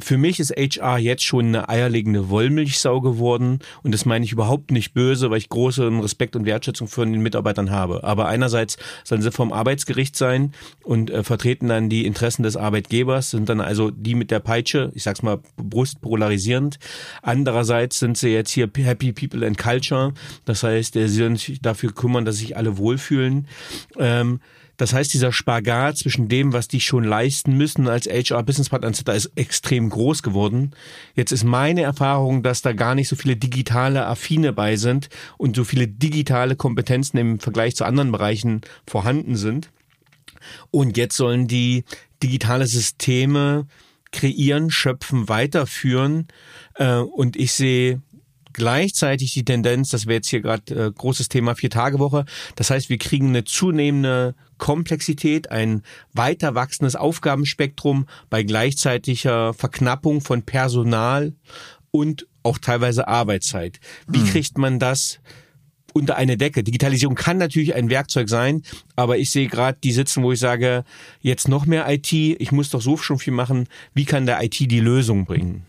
für 0.00 0.18
mich 0.18 0.40
ist 0.40 0.52
HR 0.52 0.98
jetzt 0.98 1.24
schon 1.24 1.46
eine 1.46 1.68
eierlegende 1.68 2.28
Wollmilchsau 2.30 3.00
geworden 3.00 3.58
und 3.82 3.92
das 3.92 4.04
meine 4.04 4.24
ich 4.24 4.32
überhaupt 4.32 4.70
nicht 4.70 4.94
böse, 4.94 5.30
weil 5.30 5.38
ich 5.38 5.48
großen 5.48 6.00
Respekt 6.00 6.36
und 6.36 6.46
Wertschätzung 6.46 6.88
für 6.88 7.04
den 7.04 7.22
Mitarbeitern 7.22 7.70
habe. 7.70 8.04
Aber 8.04 8.26
einerseits 8.26 8.76
sollen 9.04 9.22
sie 9.22 9.30
vom 9.30 9.52
Arbeitsgericht 9.52 10.16
sein 10.16 10.52
und 10.82 11.10
äh, 11.10 11.22
vertreten 11.22 11.68
dann 11.68 11.88
die 11.88 12.06
Interessen 12.06 12.42
des 12.42 12.56
Arbeitgebers, 12.56 13.30
sind 13.30 13.48
dann 13.48 13.60
also 13.60 13.90
die 13.90 14.14
mit 14.14 14.30
der 14.30 14.40
Peitsche, 14.40 14.90
ich 14.94 15.02
sag's 15.02 15.22
mal 15.22 15.40
Brust 15.56 16.00
polarisierend. 16.00 16.78
Andererseits 17.22 17.98
sind 17.98 18.16
sie 18.16 18.30
jetzt 18.30 18.50
hier 18.50 18.70
Happy 18.74 19.12
People 19.12 19.46
and 19.46 19.58
Culture, 19.58 20.14
das 20.44 20.62
heißt, 20.62 20.96
äh, 20.96 21.08
sie 21.08 21.18
sollen 21.18 21.36
sich 21.36 21.60
dafür 21.60 21.92
kümmern, 21.92 22.24
dass 22.24 22.36
sich 22.36 22.56
alle 22.56 22.78
wohlfühlen. 22.78 23.46
Ähm, 23.98 24.40
das 24.82 24.94
heißt, 24.94 25.14
dieser 25.14 25.30
Spagat 25.30 25.98
zwischen 25.98 26.26
dem, 26.26 26.52
was 26.52 26.66
die 26.66 26.80
schon 26.80 27.04
leisten 27.04 27.56
müssen 27.56 27.86
als 27.86 28.08
HR 28.08 28.42
Business 28.42 28.68
Partner 28.68 28.90
ist 29.14 29.30
extrem 29.36 29.88
groß 29.88 30.24
geworden. 30.24 30.72
Jetzt 31.14 31.30
ist 31.30 31.44
meine 31.44 31.82
Erfahrung, 31.82 32.42
dass 32.42 32.62
da 32.62 32.72
gar 32.72 32.96
nicht 32.96 33.06
so 33.06 33.14
viele 33.14 33.36
digitale 33.36 34.04
Affine 34.04 34.52
bei 34.52 34.74
sind 34.74 35.08
und 35.38 35.54
so 35.54 35.62
viele 35.62 35.86
digitale 35.86 36.56
Kompetenzen 36.56 37.16
im 37.18 37.38
Vergleich 37.38 37.76
zu 37.76 37.84
anderen 37.84 38.10
Bereichen 38.10 38.62
vorhanden 38.84 39.36
sind. 39.36 39.70
Und 40.72 40.96
jetzt 40.96 41.16
sollen 41.16 41.46
die 41.46 41.84
digitale 42.20 42.66
Systeme 42.66 43.68
kreieren, 44.10 44.72
schöpfen, 44.72 45.28
weiterführen. 45.28 46.26
Äh, 46.74 46.96
und 46.96 47.36
ich 47.36 47.52
sehe 47.52 48.02
gleichzeitig 48.52 49.32
die 49.32 49.44
Tendenz, 49.44 49.90
das 49.90 50.06
wäre 50.06 50.16
jetzt 50.16 50.28
hier 50.28 50.40
gerade 50.40 50.74
äh, 50.74 50.90
großes 50.90 51.28
Thema 51.28 51.54
Vier-Tage-Woche, 51.54 52.24
das 52.56 52.70
heißt, 52.70 52.88
wir 52.88 52.98
kriegen 52.98 53.28
eine 53.28 53.44
zunehmende 53.44 54.34
Komplexität, 54.62 55.50
ein 55.50 55.82
weiter 56.12 56.54
wachsendes 56.54 56.94
Aufgabenspektrum 56.94 58.06
bei 58.30 58.44
gleichzeitiger 58.44 59.54
Verknappung 59.54 60.20
von 60.20 60.44
Personal 60.44 61.32
und 61.90 62.28
auch 62.44 62.58
teilweise 62.58 63.08
Arbeitszeit. 63.08 63.80
Wie 64.06 64.20
mhm. 64.20 64.26
kriegt 64.26 64.58
man 64.58 64.78
das 64.78 65.18
unter 65.94 66.14
eine 66.14 66.36
Decke. 66.36 66.62
Digitalisierung 66.62 67.16
kann 67.16 67.38
natürlich 67.38 67.74
ein 67.74 67.90
Werkzeug 67.90 68.28
sein, 68.28 68.62
aber 68.94 69.18
ich 69.18 69.32
sehe 69.32 69.48
gerade 69.48 69.78
die 69.82 69.90
sitzen, 69.90 70.22
wo 70.22 70.30
ich 70.30 70.38
sage, 70.38 70.84
jetzt 71.20 71.48
noch 71.48 71.66
mehr 71.66 71.90
IT, 71.90 72.12
ich 72.12 72.52
muss 72.52 72.70
doch 72.70 72.80
so 72.80 72.96
schon 72.96 73.18
viel 73.18 73.32
machen. 73.32 73.66
Wie 73.94 74.04
kann 74.04 74.26
der 74.26 74.44
IT 74.44 74.60
die 74.60 74.78
Lösung 74.78 75.24
bringen? 75.24 75.66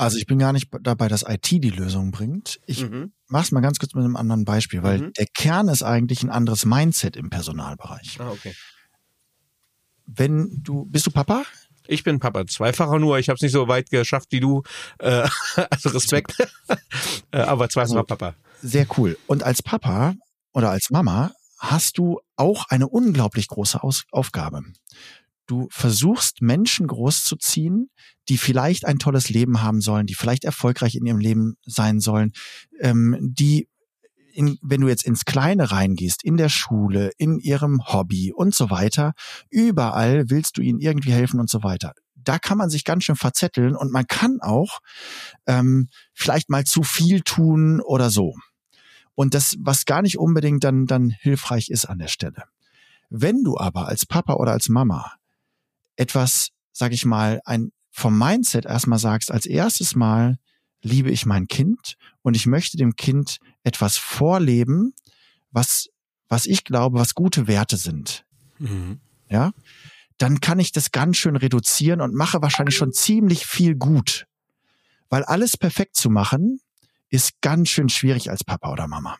Also 0.00 0.16
ich 0.16 0.24
bin 0.24 0.38
gar 0.38 0.54
nicht 0.54 0.70
dabei, 0.80 1.08
dass 1.08 1.26
IT 1.28 1.50
die 1.50 1.68
Lösung 1.68 2.10
bringt. 2.10 2.58
Ich 2.64 2.88
mhm. 2.88 3.12
mach's 3.26 3.52
mal 3.52 3.60
ganz 3.60 3.78
kurz 3.78 3.92
mit 3.92 4.02
einem 4.02 4.16
anderen 4.16 4.46
Beispiel, 4.46 4.82
weil 4.82 4.98
mhm. 4.98 5.12
der 5.12 5.26
Kern 5.26 5.68
ist 5.68 5.82
eigentlich 5.82 6.22
ein 6.22 6.30
anderes 6.30 6.64
Mindset 6.64 7.16
im 7.16 7.28
Personalbereich. 7.28 8.16
Ah, 8.18 8.30
okay. 8.30 8.54
Wenn 10.06 10.62
du, 10.62 10.86
bist 10.86 11.06
du 11.06 11.10
Papa? 11.10 11.42
Ich 11.86 12.02
bin 12.02 12.18
Papa, 12.18 12.46
zweifacher 12.46 12.98
nur. 12.98 13.18
Ich 13.18 13.28
habe 13.28 13.34
es 13.34 13.42
nicht 13.42 13.52
so 13.52 13.68
weit 13.68 13.90
geschafft 13.90 14.28
wie 14.30 14.40
du. 14.40 14.62
Äh, 15.00 15.28
also 15.70 15.90
Respekt. 15.90 16.34
äh, 17.30 17.36
aber 17.36 17.68
zweifacher 17.68 17.98
also, 17.98 18.06
Papa. 18.06 18.34
Sehr 18.62 18.86
cool. 18.96 19.18
Und 19.26 19.42
als 19.42 19.62
Papa 19.62 20.14
oder 20.54 20.70
als 20.70 20.88
Mama 20.88 21.32
hast 21.58 21.98
du 21.98 22.20
auch 22.36 22.64
eine 22.70 22.88
unglaublich 22.88 23.48
große 23.48 23.82
Aus 23.82 24.04
Aufgabe. 24.12 24.62
Du 25.50 25.66
versuchst 25.72 26.42
Menschen 26.42 26.86
großzuziehen, 26.86 27.90
die 28.28 28.38
vielleicht 28.38 28.84
ein 28.84 29.00
tolles 29.00 29.30
Leben 29.30 29.62
haben 29.62 29.80
sollen, 29.80 30.06
die 30.06 30.14
vielleicht 30.14 30.44
erfolgreich 30.44 30.94
in 30.94 31.04
ihrem 31.04 31.18
Leben 31.18 31.56
sein 31.66 31.98
sollen, 31.98 32.30
ähm, 32.78 33.16
die 33.20 33.66
in, 34.32 34.58
wenn 34.62 34.80
du 34.80 34.86
jetzt 34.86 35.04
ins 35.04 35.24
Kleine 35.24 35.72
reingehst, 35.72 36.22
in 36.22 36.36
der 36.36 36.50
Schule, 36.50 37.10
in 37.18 37.40
ihrem 37.40 37.80
Hobby 37.84 38.32
und 38.32 38.54
so 38.54 38.70
weiter, 38.70 39.12
überall 39.50 40.30
willst 40.30 40.56
du 40.56 40.62
ihnen 40.62 40.78
irgendwie 40.78 41.10
helfen 41.10 41.40
und 41.40 41.50
so 41.50 41.64
weiter. 41.64 41.94
Da 42.14 42.38
kann 42.38 42.56
man 42.56 42.70
sich 42.70 42.84
ganz 42.84 43.02
schön 43.02 43.16
verzetteln 43.16 43.74
und 43.74 43.90
man 43.90 44.06
kann 44.06 44.38
auch 44.40 44.78
ähm, 45.48 45.88
vielleicht 46.14 46.48
mal 46.48 46.62
zu 46.62 46.84
viel 46.84 47.22
tun 47.22 47.80
oder 47.80 48.08
so. 48.10 48.36
Und 49.16 49.34
das, 49.34 49.56
was 49.58 49.84
gar 49.84 50.02
nicht 50.02 50.16
unbedingt 50.16 50.62
dann, 50.62 50.86
dann 50.86 51.10
hilfreich 51.10 51.70
ist 51.70 51.86
an 51.86 51.98
der 51.98 52.06
Stelle. 52.06 52.44
Wenn 53.08 53.42
du 53.42 53.58
aber 53.58 53.88
als 53.88 54.06
Papa 54.06 54.34
oder 54.34 54.52
als 54.52 54.68
Mama 54.68 55.14
etwas, 56.00 56.48
sag 56.72 56.92
ich 56.92 57.04
mal, 57.04 57.40
ein 57.44 57.72
vom 57.90 58.18
Mindset 58.18 58.64
erstmal 58.64 58.98
sagst, 58.98 59.30
als 59.30 59.46
erstes 59.46 59.94
Mal 59.94 60.38
liebe 60.82 61.10
ich 61.10 61.26
mein 61.26 61.46
Kind 61.46 61.96
und 62.22 62.36
ich 62.36 62.46
möchte 62.46 62.78
dem 62.78 62.96
Kind 62.96 63.38
etwas 63.64 63.98
vorleben, 63.98 64.94
was, 65.50 65.88
was 66.28 66.46
ich 66.46 66.64
glaube, 66.64 66.98
was 66.98 67.14
gute 67.14 67.46
Werte 67.46 67.76
sind. 67.76 68.24
Mhm. 68.58 69.00
Ja, 69.28 69.52
dann 70.16 70.40
kann 70.40 70.58
ich 70.58 70.72
das 70.72 70.90
ganz 70.90 71.18
schön 71.18 71.36
reduzieren 71.36 72.00
und 72.00 72.14
mache 72.14 72.40
wahrscheinlich 72.40 72.76
schon 72.76 72.92
ziemlich 72.92 73.46
viel 73.46 73.74
gut. 73.74 74.26
Weil 75.10 75.24
alles 75.24 75.56
perfekt 75.56 75.96
zu 75.96 76.08
machen, 76.08 76.60
ist 77.10 77.40
ganz 77.42 77.68
schön 77.68 77.88
schwierig 77.88 78.30
als 78.30 78.44
Papa 78.44 78.72
oder 78.72 78.86
Mama. 78.86 79.18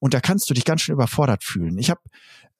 Und 0.00 0.14
da 0.14 0.20
kannst 0.20 0.48
du 0.50 0.54
dich 0.54 0.64
ganz 0.64 0.82
schön 0.82 0.94
überfordert 0.94 1.44
fühlen. 1.44 1.78
Ich 1.78 1.90
habe 1.90 2.00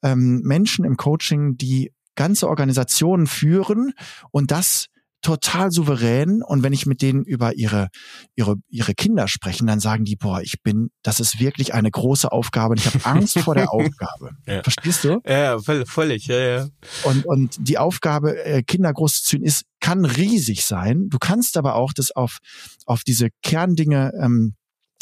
ähm, 0.02 0.40
Menschen 0.44 0.84
im 0.84 0.96
Coaching, 0.96 1.56
die 1.56 1.92
ganze 2.18 2.48
Organisationen 2.48 3.28
führen 3.28 3.92
und 4.32 4.50
das 4.50 4.88
total 5.22 5.70
souverän 5.70 6.42
und 6.42 6.62
wenn 6.62 6.72
ich 6.72 6.84
mit 6.84 7.00
denen 7.00 7.24
über 7.24 7.54
ihre 7.54 7.88
ihre 8.34 8.56
ihre 8.68 8.94
Kinder 8.94 9.28
sprechen, 9.28 9.66
dann 9.66 9.78
sagen 9.80 10.04
die, 10.04 10.16
boah, 10.16 10.40
ich 10.42 10.62
bin, 10.62 10.90
das 11.02 11.20
ist 11.20 11.38
wirklich 11.38 11.74
eine 11.74 11.90
große 11.90 12.30
Aufgabe 12.30 12.72
und 12.72 12.80
ich 12.80 12.86
habe 12.86 13.04
Angst 13.04 13.38
vor 13.38 13.54
der 13.54 13.72
Aufgabe. 13.72 14.32
Ja. 14.46 14.62
Verstehst 14.62 15.04
du? 15.04 15.20
Ja, 15.26 15.58
völlig, 15.86 16.26
ja, 16.26 16.38
ja. 16.38 16.68
Und 17.04 17.24
und 17.24 17.56
die 17.60 17.78
Aufgabe 17.78 18.44
äh, 18.44 18.62
Kinder 18.62 18.92
großzuziehen 18.92 19.44
ist 19.44 19.62
kann 19.80 20.04
riesig 20.04 20.64
sein. 20.64 21.08
Du 21.08 21.18
kannst 21.18 21.56
aber 21.56 21.76
auch 21.76 21.92
das 21.92 22.10
auf 22.10 22.38
auf 22.84 23.02
diese 23.04 23.28
Kerndinge 23.42 24.12
ähm, 24.20 24.54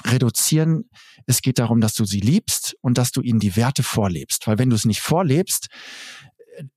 reduzieren. 0.05 0.89
Es 1.27 1.43
geht 1.43 1.59
darum, 1.59 1.81
dass 1.81 1.95
du 1.95 2.05
sie 2.05 2.21
liebst 2.21 2.77
und 2.81 2.99
dass 2.99 3.11
du 3.11 3.21
ihnen 3.23 3.41
die 3.41 3.57
Werte 3.57 3.83
vorlebst, 3.83 4.47
weil 4.47 4.59
wenn 4.59 4.71
du 4.71 4.77
es 4.77 4.85
nicht 4.85 5.01
vorlebst, 5.01 5.69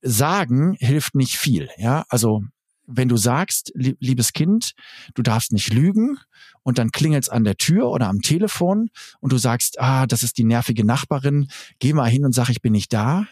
sagen 0.01 0.75
hilft 0.79 1.15
nicht 1.15 1.37
viel, 1.37 1.69
ja? 1.77 2.05
Also 2.09 2.43
wenn 2.91 3.07
du 3.07 3.17
sagst, 3.17 3.71
liebes 3.75 4.33
Kind, 4.33 4.73
du 5.13 5.21
darfst 5.21 5.51
nicht 5.51 5.71
lügen 5.71 6.17
und 6.63 6.79
dann 6.79 6.91
klingelt's 6.91 7.29
an 7.29 7.43
der 7.43 7.55
Tür 7.55 7.89
oder 7.89 8.07
am 8.07 8.21
Telefon 8.21 8.89
und 9.19 9.31
du 9.31 9.37
sagst, 9.37 9.79
ah, 9.79 10.07
das 10.07 10.23
ist 10.23 10.39
die 10.39 10.43
nervige 10.43 10.83
Nachbarin, 10.83 11.49
geh 11.77 11.93
mal 11.93 12.09
hin 12.09 12.25
und 12.25 12.33
sag, 12.33 12.49
ich 12.49 12.61
bin 12.61 12.71
nicht 12.71 12.91
da. 12.91 13.27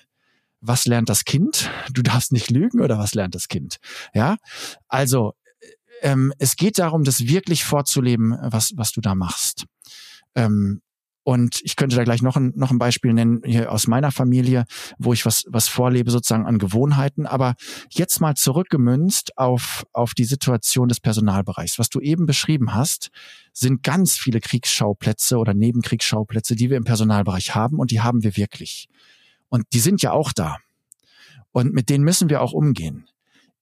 Was 0.61 0.85
lernt 0.85 1.09
das 1.09 1.25
Kind? 1.25 1.71
Du 1.91 2.01
darfst 2.03 2.31
nicht 2.31 2.51
lügen 2.51 2.81
oder 2.81 2.99
was 2.99 3.15
lernt 3.15 3.35
das 3.35 3.47
Kind? 3.47 3.77
Ja, 4.13 4.37
also 4.87 5.33
ähm, 6.01 6.33
es 6.37 6.55
geht 6.55 6.77
darum, 6.77 7.03
das 7.03 7.27
wirklich 7.27 7.63
vorzuleben, 7.63 8.37
was 8.41 8.73
was 8.75 8.91
du 8.91 9.01
da 9.01 9.15
machst. 9.15 9.65
Ähm, 10.35 10.81
und 11.27 11.59
ich 11.65 11.75
könnte 11.75 11.97
da 11.97 12.05
gleich 12.05 12.21
noch 12.21 12.37
ein, 12.37 12.53
noch 12.55 12.71
ein 12.71 12.79
Beispiel 12.79 13.11
nennen 13.11 13.41
hier 13.43 13.69
aus 13.69 13.85
meiner 13.85 14.13
Familie, 14.13 14.63
wo 14.97 15.11
ich 15.11 15.25
was, 15.25 15.43
was 15.49 15.67
vorlebe 15.67 16.09
sozusagen 16.09 16.45
an 16.45 16.57
Gewohnheiten. 16.57 17.25
Aber 17.25 17.55
jetzt 17.89 18.21
mal 18.21 18.35
zurückgemünzt 18.35 19.37
auf, 19.37 19.85
auf 19.91 20.13
die 20.13 20.23
Situation 20.23 20.87
des 20.87 21.01
Personalbereichs. 21.01 21.79
Was 21.79 21.89
du 21.89 21.99
eben 21.99 22.27
beschrieben 22.27 22.73
hast, 22.73 23.09
sind 23.51 23.83
ganz 23.83 24.15
viele 24.15 24.39
Kriegsschauplätze 24.39 25.37
oder 25.37 25.53
Nebenkriegsschauplätze, 25.53 26.55
die 26.55 26.69
wir 26.69 26.77
im 26.77 26.85
Personalbereich 26.85 27.53
haben 27.53 27.77
und 27.77 27.91
die 27.91 27.99
haben 27.99 28.23
wir 28.23 28.37
wirklich. 28.37 28.87
Und 29.49 29.65
die 29.73 29.79
sind 29.79 30.01
ja 30.01 30.13
auch 30.13 30.31
da. 30.31 30.55
Und 31.51 31.73
mit 31.73 31.89
denen 31.89 32.05
müssen 32.05 32.29
wir 32.29 32.41
auch 32.41 32.53
umgehen. 32.53 33.09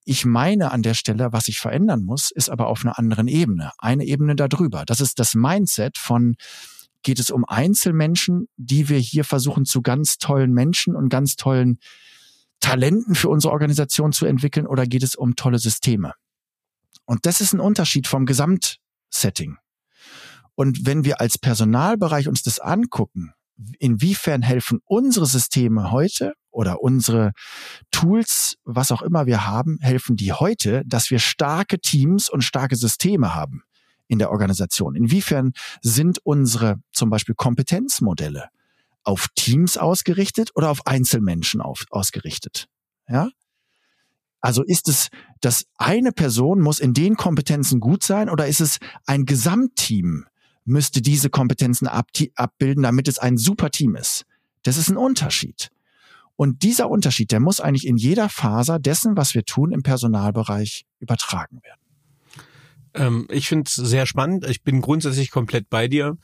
Ich 0.03 0.23
meine 0.23 0.71
an 0.71 0.83
der 0.83 0.93
Stelle, 0.93 1.33
was 1.33 1.47
ich 1.47 1.59
verändern 1.59 2.03
muss, 2.03 2.29
ist 2.29 2.49
aber 2.49 2.67
auf 2.67 2.85
einer 2.85 2.99
anderen 2.99 3.27
Ebene. 3.27 3.71
Eine 3.79 4.05
Ebene 4.05 4.35
darüber. 4.35 4.85
Das 4.85 5.01
ist 5.01 5.17
das 5.17 5.33
Mindset 5.33 5.97
von, 5.97 6.35
Geht 7.05 7.19
es 7.19 7.29
um 7.29 7.45
Einzelmenschen, 7.45 8.47
die 8.57 8.89
wir 8.89 8.97
hier 8.97 9.25
versuchen 9.25 9.63
zu 9.65 9.83
ganz 9.83 10.17
tollen 10.17 10.51
Menschen 10.53 10.95
und 10.95 11.09
ganz 11.09 11.35
tollen 11.35 11.77
Talenten 12.59 13.13
für 13.13 13.29
unsere 13.29 13.53
Organisation 13.53 14.11
zu 14.11 14.25
entwickeln 14.25 14.65
oder 14.65 14.87
geht 14.87 15.03
es 15.03 15.15
um 15.15 15.35
tolle 15.35 15.59
Systeme? 15.59 16.13
Und 17.05 17.27
das 17.27 17.41
ist 17.41 17.53
ein 17.53 17.59
Unterschied 17.59 18.07
vom 18.07 18.25
Gesamtsetting. 18.25 19.57
Und 20.55 20.87
wenn 20.87 21.05
wir 21.05 21.21
als 21.21 21.37
Personalbereich 21.37 22.27
uns 22.27 22.41
das 22.41 22.57
angucken, 22.57 23.35
inwiefern 23.77 24.41
helfen 24.41 24.79
unsere 24.85 25.27
Systeme 25.27 25.91
heute 25.91 26.33
oder 26.49 26.81
unsere 26.81 27.33
Tools, 27.91 28.55
was 28.63 28.91
auch 28.91 29.03
immer 29.03 29.27
wir 29.27 29.45
haben, 29.45 29.77
helfen 29.81 30.15
die 30.15 30.33
heute, 30.33 30.81
dass 30.87 31.11
wir 31.11 31.19
starke 31.19 31.77
Teams 31.77 32.31
und 32.31 32.41
starke 32.41 32.75
Systeme 32.75 33.35
haben 33.35 33.61
in 34.07 34.19
der 34.19 34.31
Organisation? 34.31 34.95
Inwiefern 34.95 35.53
sind 35.81 36.19
unsere 36.23 36.79
zum 36.91 37.09
Beispiel 37.09 37.35
Kompetenzmodelle 37.35 38.49
auf 39.03 39.27
Teams 39.35 39.77
ausgerichtet 39.77 40.51
oder 40.55 40.69
auf 40.69 40.85
Einzelmenschen 40.87 41.61
auf, 41.61 41.85
ausgerichtet? 41.89 42.67
Ja? 43.07 43.29
Also 44.41 44.63
ist 44.63 44.89
es, 44.89 45.09
dass 45.41 45.65
eine 45.77 46.11
Person 46.11 46.61
muss 46.61 46.79
in 46.79 46.93
den 46.93 47.15
Kompetenzen 47.15 47.79
gut 47.79 48.03
sein 48.03 48.29
oder 48.29 48.47
ist 48.47 48.61
es 48.61 48.77
ein 49.05 49.25
Gesamtteam 49.25 50.25
müsste 50.65 51.01
diese 51.01 51.29
Kompetenzen 51.29 51.87
ab, 51.87 52.09
abbilden, 52.35 52.83
damit 52.83 53.07
es 53.07 53.17
ein 53.19 53.37
super 53.37 53.71
Team 53.71 53.95
ist? 53.95 54.25
Das 54.63 54.77
ist 54.77 54.89
ein 54.89 54.97
Unterschied. 54.97 55.71
Und 56.35 56.63
dieser 56.63 56.89
Unterschied, 56.89 57.31
der 57.31 57.39
muss 57.39 57.61
eigentlich 57.61 57.87
in 57.87 57.97
jeder 57.97 58.29
Faser 58.29 58.77
dessen, 58.79 59.15
was 59.15 59.33
wir 59.35 59.45
tun, 59.45 59.71
im 59.71 59.83
Personalbereich 59.83 60.85
übertragen 60.99 61.61
werden. 61.63 61.84
Ähm, 62.95 63.27
ich 63.29 63.47
finde 63.47 63.65
es 63.67 63.75
sehr 63.75 64.05
spannend. 64.05 64.47
Ich 64.49 64.63
bin 64.63 64.81
grundsätzlich 64.81 65.31
komplett 65.31 65.69
bei 65.69 65.87
dir. 65.87 66.17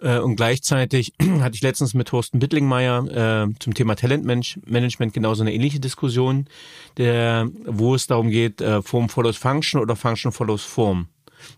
Äh, 0.00 0.18
und 0.18 0.36
gleichzeitig 0.36 1.12
hatte 1.40 1.56
ich 1.56 1.62
letztens 1.62 1.94
mit 1.94 2.08
Thorsten 2.08 2.38
Bittlingmeier 2.38 3.46
äh, 3.48 3.54
zum 3.58 3.74
Thema 3.74 3.94
Talentmanagement 3.94 5.12
genauso 5.12 5.42
eine 5.42 5.52
ähnliche 5.52 5.80
Diskussion, 5.80 6.46
der, 6.96 7.48
wo 7.66 7.94
es 7.94 8.06
darum 8.06 8.30
geht, 8.30 8.60
äh, 8.60 8.82
Form 8.82 9.08
follows 9.08 9.36
Function 9.36 9.80
oder 9.80 9.96
Function 9.96 10.32
follows 10.32 10.64
Form. 10.64 11.08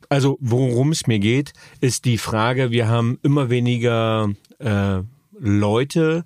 Also 0.09 0.37
worum 0.41 0.91
es 0.91 1.07
mir 1.07 1.19
geht, 1.19 1.53
ist 1.81 2.05
die 2.05 2.19
Frage, 2.19 2.71
wir 2.71 2.89
haben 2.89 3.19
immer 3.23 3.51
weniger 3.51 4.31
äh, 4.59 5.03
Leute, 5.39 6.25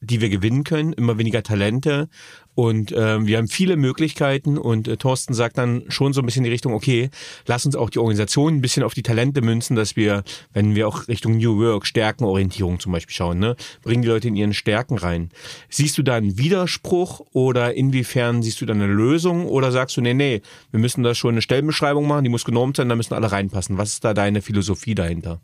die 0.00 0.20
wir 0.20 0.28
gewinnen 0.28 0.62
können, 0.62 0.92
immer 0.92 1.18
weniger 1.18 1.42
Talente 1.42 2.08
und 2.56 2.94
ähm, 2.96 3.26
wir 3.26 3.36
haben 3.36 3.48
viele 3.48 3.76
Möglichkeiten 3.76 4.56
und 4.56 4.88
äh, 4.88 4.96
Thorsten 4.96 5.34
sagt 5.34 5.58
dann 5.58 5.84
schon 5.88 6.14
so 6.14 6.22
ein 6.22 6.24
bisschen 6.24 6.40
in 6.40 6.44
die 6.44 6.52
Richtung, 6.52 6.72
okay, 6.72 7.10
lass 7.46 7.66
uns 7.66 7.76
auch 7.76 7.90
die 7.90 7.98
Organisation 7.98 8.54
ein 8.54 8.60
bisschen 8.62 8.82
auf 8.82 8.94
die 8.94 9.02
Talente 9.02 9.42
münzen, 9.42 9.76
dass 9.76 9.94
wir, 9.94 10.24
wenn 10.54 10.74
wir 10.74 10.88
auch 10.88 11.06
Richtung 11.06 11.36
New 11.36 11.60
Work, 11.60 11.86
Stärkenorientierung 11.86 12.80
zum 12.80 12.92
Beispiel 12.92 13.14
schauen, 13.14 13.40
ne, 13.40 13.56
bringen 13.82 14.00
die 14.00 14.08
Leute 14.08 14.28
in 14.28 14.36
ihren 14.36 14.54
Stärken 14.54 14.96
rein. 14.96 15.28
Siehst 15.68 15.98
du 15.98 16.02
da 16.02 16.14
einen 16.14 16.38
Widerspruch 16.38 17.20
oder 17.32 17.74
inwiefern 17.74 18.42
siehst 18.42 18.58
du 18.62 18.64
da 18.64 18.72
eine 18.72 18.86
Lösung 18.86 19.46
oder 19.46 19.70
sagst 19.70 19.98
du, 19.98 20.00
nee, 20.00 20.14
nee, 20.14 20.40
wir 20.70 20.80
müssen 20.80 21.02
da 21.02 21.14
schon 21.14 21.34
eine 21.34 21.42
Stellenbeschreibung 21.42 22.08
machen, 22.08 22.24
die 22.24 22.30
muss 22.30 22.46
genormt 22.46 22.78
sein, 22.78 22.88
da 22.88 22.96
müssen 22.96 23.12
alle 23.12 23.30
reinpassen. 23.30 23.76
Was 23.76 23.92
ist 23.92 24.04
da 24.04 24.14
deine 24.14 24.40
Philosophie 24.40 24.94
dahinter? 24.94 25.42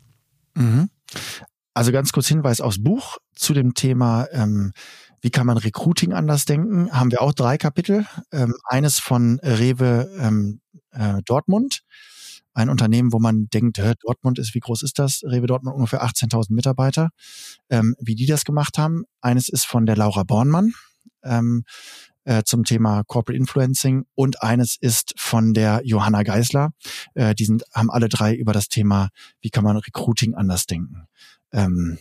Mhm. 0.55 0.89
Also 1.75 1.91
ganz 1.91 2.11
kurz 2.11 2.27
Hinweis 2.27 2.61
aufs 2.61 2.81
Buch 2.81 3.17
zu 3.35 3.53
dem 3.53 3.73
Thema, 3.73 4.27
ähm, 4.31 4.73
wie 5.23 5.31
kann 5.31 5.47
man 5.47 5.57
Recruiting 5.57 6.11
anders 6.11 6.43
denken, 6.43 6.91
haben 6.91 7.09
wir 7.09 7.21
auch 7.21 7.31
drei 7.31 7.57
Kapitel. 7.57 8.05
Ähm, 8.33 8.55
eines 8.65 8.99
von 8.99 9.39
Rewe 9.41 10.11
ähm, 10.19 10.59
äh, 10.91 11.21
Dortmund, 11.25 11.83
ein 12.53 12.69
Unternehmen, 12.69 13.13
wo 13.13 13.19
man 13.19 13.47
denkt, 13.47 13.77
hä, 13.77 13.93
Dortmund 14.01 14.37
ist, 14.37 14.53
wie 14.53 14.59
groß 14.59 14.83
ist 14.83 14.99
das? 14.99 15.23
Rewe 15.23 15.47
Dortmund 15.47 15.77
ungefähr 15.77 16.03
18.000 16.03 16.53
Mitarbeiter. 16.53 17.09
Ähm, 17.69 17.95
wie 17.99 18.15
die 18.15 18.25
das 18.25 18.43
gemacht 18.43 18.77
haben. 18.77 19.05
Eines 19.21 19.47
ist 19.47 19.65
von 19.65 19.85
der 19.85 19.95
Laura 19.95 20.23
Bornmann. 20.23 20.73
Ähm, 21.23 21.63
äh, 22.25 22.43
zum 22.43 22.65
Thema 22.65 23.03
Corporate 23.03 23.37
Influencing 23.37 24.05
und 24.15 24.43
eines 24.43 24.75
ist 24.75 25.13
von 25.17 25.53
der 25.53 25.81
Johanna 25.85 26.23
Geisler. 26.23 26.71
Äh, 27.13 27.33
die 27.33 27.45
sind, 27.45 27.63
haben 27.73 27.89
alle 27.89 28.09
drei 28.09 28.35
über 28.35 28.51
das 28.51 28.67
Thema, 28.67 29.07
wie 29.39 29.49
kann 29.49 29.63
man 29.63 29.77
Recruiting 29.77 30.35
anders 30.35 30.65
denken, 30.65 31.07
ähm, 31.53 31.97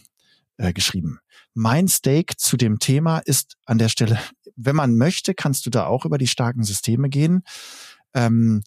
äh, 0.56 0.72
geschrieben. 0.72 1.21
Mein 1.54 1.88
Stake 1.88 2.36
zu 2.36 2.56
dem 2.56 2.78
Thema 2.78 3.18
ist 3.18 3.56
an 3.66 3.78
der 3.78 3.88
Stelle, 3.88 4.18
wenn 4.56 4.76
man 4.76 4.96
möchte, 4.96 5.34
kannst 5.34 5.66
du 5.66 5.70
da 5.70 5.86
auch 5.86 6.04
über 6.04 6.18
die 6.18 6.26
starken 6.26 6.64
Systeme 6.64 7.08
gehen. 7.08 7.42
Ähm, 8.14 8.62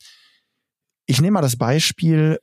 ich 1.05 1.21
nehme 1.21 1.35
mal 1.35 1.41
das 1.41 1.57
Beispiel 1.57 2.39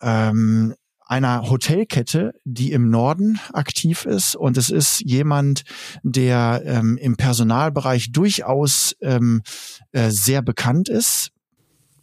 ähm, 0.00 0.74
einer 1.06 1.48
Hotelkette, 1.50 2.32
die 2.44 2.72
im 2.72 2.88
Norden 2.88 3.38
aktiv 3.52 4.06
ist 4.06 4.34
und 4.34 4.56
es 4.56 4.70
ist 4.70 5.00
jemand, 5.00 5.62
der 6.02 6.62
ähm, 6.64 6.96
im 6.96 7.16
Personalbereich 7.16 8.12
durchaus 8.12 8.96
ähm, 9.00 9.42
äh, 9.92 10.10
sehr 10.10 10.42
bekannt 10.42 10.88
ist. 10.88 11.30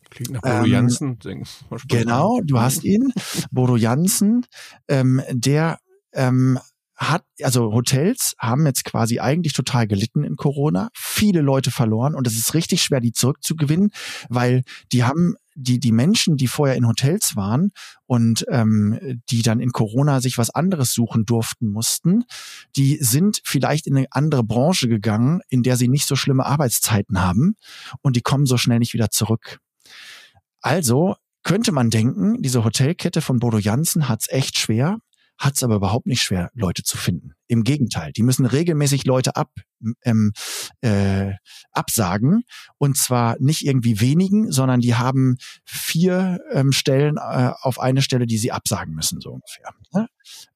Klingt 0.09 0.31
nach 0.31 0.41
Bodo 0.41 0.65
ähm, 0.65 0.71
Jansen. 0.71 1.19
Genau, 1.87 2.39
du 2.43 2.59
hast 2.59 2.83
ihn, 2.83 3.11
Bodo 3.51 3.75
Jansen, 3.77 4.45
ähm, 4.87 5.21
der 5.31 5.79
ähm, 6.13 6.59
hat, 6.99 7.23
also 7.41 7.71
Hotels 7.71 8.35
haben 8.39 8.65
jetzt 8.65 8.83
quasi 8.83 9.19
eigentlich 9.19 9.53
total 9.53 9.87
gelitten 9.87 10.23
in 10.25 10.35
Corona, 10.35 10.89
viele 10.93 11.41
Leute 11.41 11.71
verloren 11.71 12.13
und 12.13 12.27
es 12.27 12.37
ist 12.37 12.53
richtig 12.53 12.83
schwer, 12.83 12.99
die 12.99 13.13
zurückzugewinnen, 13.13 13.91
weil 14.27 14.63
die 14.91 15.05
haben 15.05 15.35
die, 15.55 15.79
die 15.79 15.93
Menschen, 15.93 16.35
die 16.35 16.47
vorher 16.47 16.75
in 16.75 16.87
Hotels 16.87 17.35
waren 17.35 17.71
und 18.05 18.45
ähm, 18.49 19.21
die 19.29 19.41
dann 19.41 19.59
in 19.59 19.71
Corona 19.71 20.19
sich 20.19 20.37
was 20.37 20.49
anderes 20.49 20.93
suchen 20.93 21.25
durften 21.25 21.69
mussten, 21.69 22.25
die 22.75 22.97
sind 23.01 23.41
vielleicht 23.43 23.87
in 23.87 23.97
eine 23.97 24.07
andere 24.11 24.43
Branche 24.43 24.87
gegangen, 24.87 25.41
in 25.49 25.63
der 25.63 25.77
sie 25.77 25.87
nicht 25.87 26.05
so 26.05 26.15
schlimme 26.15 26.45
Arbeitszeiten 26.45 27.21
haben 27.21 27.55
und 28.01 28.15
die 28.15 28.21
kommen 28.21 28.45
so 28.45 28.57
schnell 28.57 28.79
nicht 28.79 28.93
wieder 28.93 29.09
zurück. 29.09 29.59
Also 30.61 31.15
könnte 31.43 31.71
man 31.71 31.89
denken, 31.89 32.41
diese 32.41 32.63
Hotelkette 32.65 33.21
von 33.21 33.39
Bodo 33.39 33.57
Jansen 33.57 34.09
hat's 34.09 34.29
echt 34.29 34.57
schwer, 34.57 34.99
hat 35.39 35.55
es 35.55 35.63
aber 35.63 35.75
überhaupt 35.75 36.05
nicht 36.05 36.21
schwer, 36.21 36.51
Leute 36.53 36.83
zu 36.83 36.97
finden. 36.97 37.31
Im 37.47 37.63
Gegenteil, 37.63 38.11
die 38.11 38.23
müssen 38.23 38.45
regelmäßig 38.45 39.05
Leute 39.05 39.37
ab, 39.37 39.51
ähm, 40.03 40.33
äh, 40.81 41.31
absagen 41.71 42.43
und 42.77 42.97
zwar 42.97 43.37
nicht 43.39 43.65
irgendwie 43.65 44.01
wenigen, 44.01 44.51
sondern 44.51 44.81
die 44.81 44.95
haben 44.95 45.37
vier 45.63 46.39
ähm, 46.51 46.73
Stellen 46.73 47.15
äh, 47.15 47.51
auf 47.61 47.79
eine 47.79 48.01
Stelle, 48.01 48.27
die 48.27 48.37
sie 48.37 48.51
absagen 48.51 48.93
müssen, 48.93 49.21
so 49.21 49.31
ungefähr. 49.31 49.73
Ne? 49.93 50.07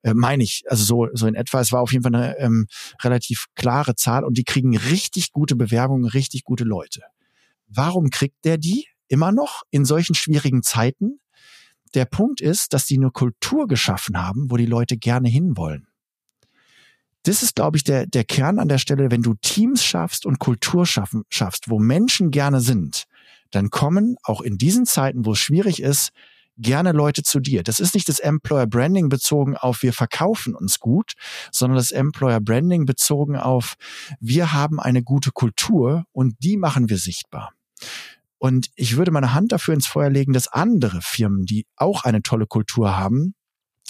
Äh, 0.02 0.14
Meine 0.14 0.44
ich, 0.44 0.64
also 0.68 0.84
so, 0.84 1.08
so 1.14 1.28
in 1.28 1.36
etwa. 1.36 1.62
Es 1.62 1.72
war 1.72 1.82
auf 1.82 1.94
jeden 1.94 2.04
Fall 2.04 2.14
eine 2.14 2.38
ähm, 2.38 2.68
relativ 3.02 3.46
klare 3.56 3.96
Zahl 3.96 4.26
und 4.26 4.38
die 4.38 4.44
kriegen 4.44 4.76
richtig 4.76 5.32
gute 5.32 5.56
Bewerbungen, 5.56 6.06
richtig 6.06 6.44
gute 6.44 6.66
Leute. 6.66 7.04
Warum 7.68 8.10
kriegt 8.10 8.44
der 8.44 8.58
die 8.58 8.86
immer 9.08 9.32
noch 9.32 9.64
in 9.72 9.86
solchen 9.86 10.14
schwierigen 10.14 10.62
Zeiten? 10.62 11.20
Der 11.94 12.06
Punkt 12.06 12.42
ist, 12.42 12.74
dass 12.74 12.86
die 12.86 12.98
eine 12.98 13.12
Kultur 13.12 13.68
geschaffen 13.68 14.18
haben, 14.18 14.50
wo 14.50 14.58
die 14.58 14.66
Leute 14.66 14.98
gerne 14.98 15.30
hinwollen. 15.30 15.88
Das 17.24 17.42
ist, 17.42 17.56
glaube 17.56 17.78
ich, 17.78 17.84
der, 17.84 18.06
der 18.06 18.26
Kern 18.26 18.60
an 18.60 18.68
der 18.68 18.80
Stelle, 18.80 19.10
wenn 19.10 19.22
du 19.22 19.34
Teams 19.36 19.84
schaffst 19.84 20.26
und 20.26 20.40
Kultur 20.40 20.86
schaffen, 20.86 21.24
schaffst, 21.30 21.70
wo 21.70 21.80
Menschen 21.80 22.32
gerne 22.32 22.60
sind, 22.60 23.06
dann 23.52 23.70
kommen 23.70 24.18
auch 24.24 24.42
in 24.42 24.58
diesen 24.58 24.86
Zeiten, 24.86 25.26
wo 25.26 25.32
es 25.32 25.40
schwierig 25.40 25.82
ist, 25.82 26.10
gerne 26.58 26.92
Leute 26.92 27.24
zu 27.24 27.40
dir. 27.40 27.64
Das 27.64 27.80
ist 27.80 27.96
nicht 27.96 28.10
das 28.10 28.20
Employer 28.20 28.68
Branding 28.68 29.10
bezogen 29.10 29.58
auf 29.58 29.84
wir 29.84 29.94
verkaufen 29.94 30.54
uns 30.54 30.80
gut, 30.80 31.14
sondern 31.52 31.78
das 31.78 31.92
Employer 31.92 32.42
Branding 32.42 32.86
bezogen 32.86 33.38
auf 33.38 33.76
wir 34.20 34.54
haben 34.54 34.80
eine 34.80 35.04
gute 35.04 35.32
Kultur 35.32 36.06
und 36.12 36.36
die 36.44 36.58
machen 36.58 36.90
wir 36.90 36.98
sichtbar. 36.98 37.54
Und 38.44 38.72
ich 38.76 38.98
würde 38.98 39.12
meine 39.12 39.34
Hand 39.34 39.54
dafür 39.54 39.74
ins 39.74 39.88
Feuer 39.88 40.10
legen, 40.10 40.34
dass 40.34 40.50
andere 40.50 41.00
Firmen, 41.02 41.46
die 41.46 41.66
auch 41.78 42.04
eine 42.04 42.22
tolle 42.22 42.46
Kultur 42.46 42.98
haben, 42.98 43.36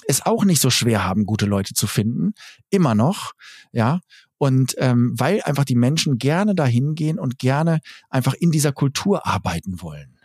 es 0.06 0.24
auch 0.28 0.46
nicht 0.46 0.62
so 0.62 0.70
schwer 0.70 1.04
haben, 1.04 1.26
gute 1.26 1.48
Leute 1.48 1.74
zu 1.74 1.88
finden. 1.88 2.34
Immer 2.70 2.94
noch, 2.94 3.32
ja. 3.72 4.00
Und 4.38 4.76
ähm, 4.78 5.12
weil 5.18 5.42
einfach 5.42 5.66
die 5.66 5.74
Menschen 5.74 6.20
gerne 6.20 6.54
dahin 6.54 6.94
gehen 6.94 7.18
und 7.18 7.40
gerne 7.40 7.80
einfach 8.12 8.36
in 8.36 8.52
dieser 8.52 8.74
Kultur 8.74 9.26
arbeiten 9.26 9.82
wollen. 9.82 10.20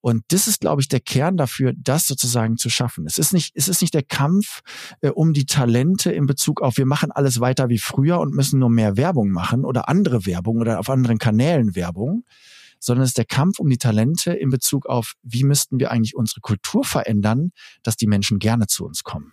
Und 0.00 0.22
das 0.28 0.46
ist, 0.46 0.60
glaube 0.60 0.80
ich, 0.80 0.86
der 0.86 1.00
Kern 1.00 1.36
dafür, 1.36 1.72
das 1.76 2.06
sozusagen 2.06 2.58
zu 2.58 2.70
schaffen. 2.70 3.06
Es 3.06 3.18
ist 3.18 3.32
nicht, 3.32 3.56
es 3.56 3.66
ist 3.66 3.80
nicht 3.80 3.94
der 3.94 4.04
Kampf 4.04 4.60
äh, 5.00 5.08
um 5.08 5.32
die 5.32 5.46
Talente 5.46 6.12
in 6.12 6.26
Bezug 6.26 6.62
auf, 6.62 6.76
wir 6.76 6.86
machen 6.86 7.10
alles 7.10 7.40
weiter 7.40 7.68
wie 7.70 7.78
früher 7.78 8.20
und 8.20 8.36
müssen 8.36 8.60
nur 8.60 8.70
mehr 8.70 8.96
Werbung 8.96 9.30
machen 9.30 9.64
oder 9.64 9.88
andere 9.88 10.26
Werbung 10.26 10.60
oder 10.60 10.78
auf 10.78 10.88
anderen 10.88 11.18
Kanälen 11.18 11.74
Werbung, 11.74 12.24
sondern 12.82 13.04
es 13.04 13.10
ist 13.10 13.18
der 13.18 13.24
Kampf 13.24 13.60
um 13.60 13.68
die 13.70 13.78
Talente 13.78 14.32
in 14.32 14.50
Bezug 14.50 14.86
auf, 14.86 15.14
wie 15.22 15.44
müssten 15.44 15.78
wir 15.78 15.92
eigentlich 15.92 16.16
unsere 16.16 16.40
Kultur 16.40 16.84
verändern, 16.84 17.52
dass 17.84 17.96
die 17.96 18.08
Menschen 18.08 18.40
gerne 18.40 18.66
zu 18.66 18.84
uns 18.84 19.04
kommen. 19.04 19.32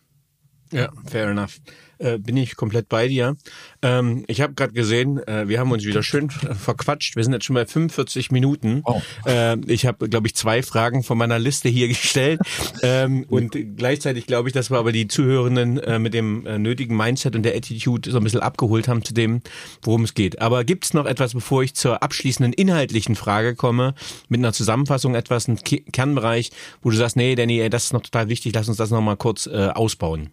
Ja, 0.72 0.90
fair 1.06 1.30
enough. 1.30 1.60
Äh, 1.98 2.18
bin 2.18 2.38
ich 2.38 2.56
komplett 2.56 2.88
bei 2.88 3.10
dir. 3.10 3.36
Ähm, 3.82 4.24
ich 4.28 4.40
habe 4.40 4.54
gerade 4.54 4.72
gesehen, 4.72 5.18
äh, 5.28 5.50
wir 5.50 5.60
haben 5.60 5.72
uns 5.72 5.84
wieder 5.84 6.02
schön 6.02 6.30
verquatscht. 6.30 7.18
Wir 7.18 7.24
sind 7.26 7.34
jetzt 7.34 7.44
schon 7.44 7.56
bei 7.56 7.66
45 7.66 8.32
Minuten. 8.32 8.84
Oh. 8.86 9.02
Äh, 9.26 9.58
ich 9.66 9.86
habe, 9.86 10.08
glaube 10.08 10.28
ich, 10.28 10.36
zwei 10.36 10.64
Fragen 10.64 11.04
von 11.04 11.18
meiner 11.18 11.40
Liste 11.40 11.68
hier 11.68 11.88
gestellt. 11.90 12.40
ähm, 12.84 13.26
und 13.28 13.58
gleichzeitig 13.76 14.28
glaube 14.28 14.48
ich, 14.48 14.54
dass 14.54 14.72
wir 14.72 14.78
aber 14.78 14.94
die 14.94 15.10
Zuhörenden 15.10 15.78
äh, 15.80 16.00
mit 16.00 16.14
dem 16.14 16.46
äh, 16.46 16.58
nötigen 16.58 16.96
Mindset 16.96 17.36
und 17.36 17.44
der 17.44 17.56
Attitude 17.56 18.10
so 18.10 18.18
ein 18.18 18.24
bisschen 18.24 18.40
abgeholt 18.40 18.88
haben 18.88 19.04
zu 19.04 19.14
dem, 19.14 19.42
worum 19.82 20.04
es 20.04 20.14
geht. 20.14 20.40
Aber 20.40 20.64
gibt 20.64 20.86
es 20.86 20.94
noch 20.94 21.06
etwas, 21.06 21.34
bevor 21.34 21.64
ich 21.64 21.74
zur 21.76 22.02
abschließenden 22.02 22.54
inhaltlichen 22.54 23.16
Frage 23.16 23.56
komme, 23.56 23.94
mit 24.30 24.40
einer 24.40 24.54
Zusammenfassung 24.54 25.16
etwas, 25.16 25.50
ein 25.50 25.58
Kernbereich, 25.58 26.52
wo 26.82 26.92
du 26.92 26.96
sagst, 26.96 27.18
nee, 27.18 27.36
Danny, 27.36 27.60
ey, 27.60 27.70
das 27.70 27.86
ist 27.86 27.94
noch 27.94 28.04
total 28.04 28.30
wichtig, 28.30 28.54
lass 28.54 28.70
uns 28.70 28.78
das 28.78 28.90
nochmal 28.90 29.18
kurz 29.18 29.48
äh, 29.48 29.70
ausbauen 29.74 30.30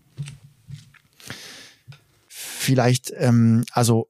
vielleicht, 2.67 3.13
ähm, 3.17 3.65
also 3.73 4.09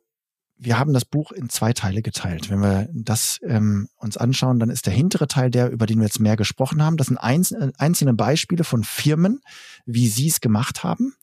wir 0.58 0.78
haben 0.78 0.94
das 0.94 1.04
Buch 1.04 1.32
in 1.32 1.50
zwei 1.50 1.74
Teile 1.74 2.00
geteilt. 2.00 2.48
Wenn 2.48 2.60
wir 2.60 2.88
das 2.92 3.38
ähm, 3.42 3.88
uns 3.96 4.16
anschauen, 4.16 4.58
dann 4.58 4.70
ist 4.70 4.86
der 4.86 4.94
hintere 4.94 5.28
Teil 5.28 5.50
der, 5.50 5.70
über 5.70 5.84
den 5.84 5.98
wir 5.98 6.06
jetzt 6.06 6.20
mehr 6.20 6.36
gesprochen 6.36 6.82
haben. 6.82 6.96
Das 6.96 7.08
sind 7.08 7.18
einzelne, 7.18 7.72
einzelne 7.76 8.14
Beispiele 8.14 8.64
von 8.64 8.82
Firmen, 8.82 9.42
wie 9.84 10.08
sie 10.08 10.28
es 10.28 10.40
gemacht 10.40 10.82
haben. 10.82 11.14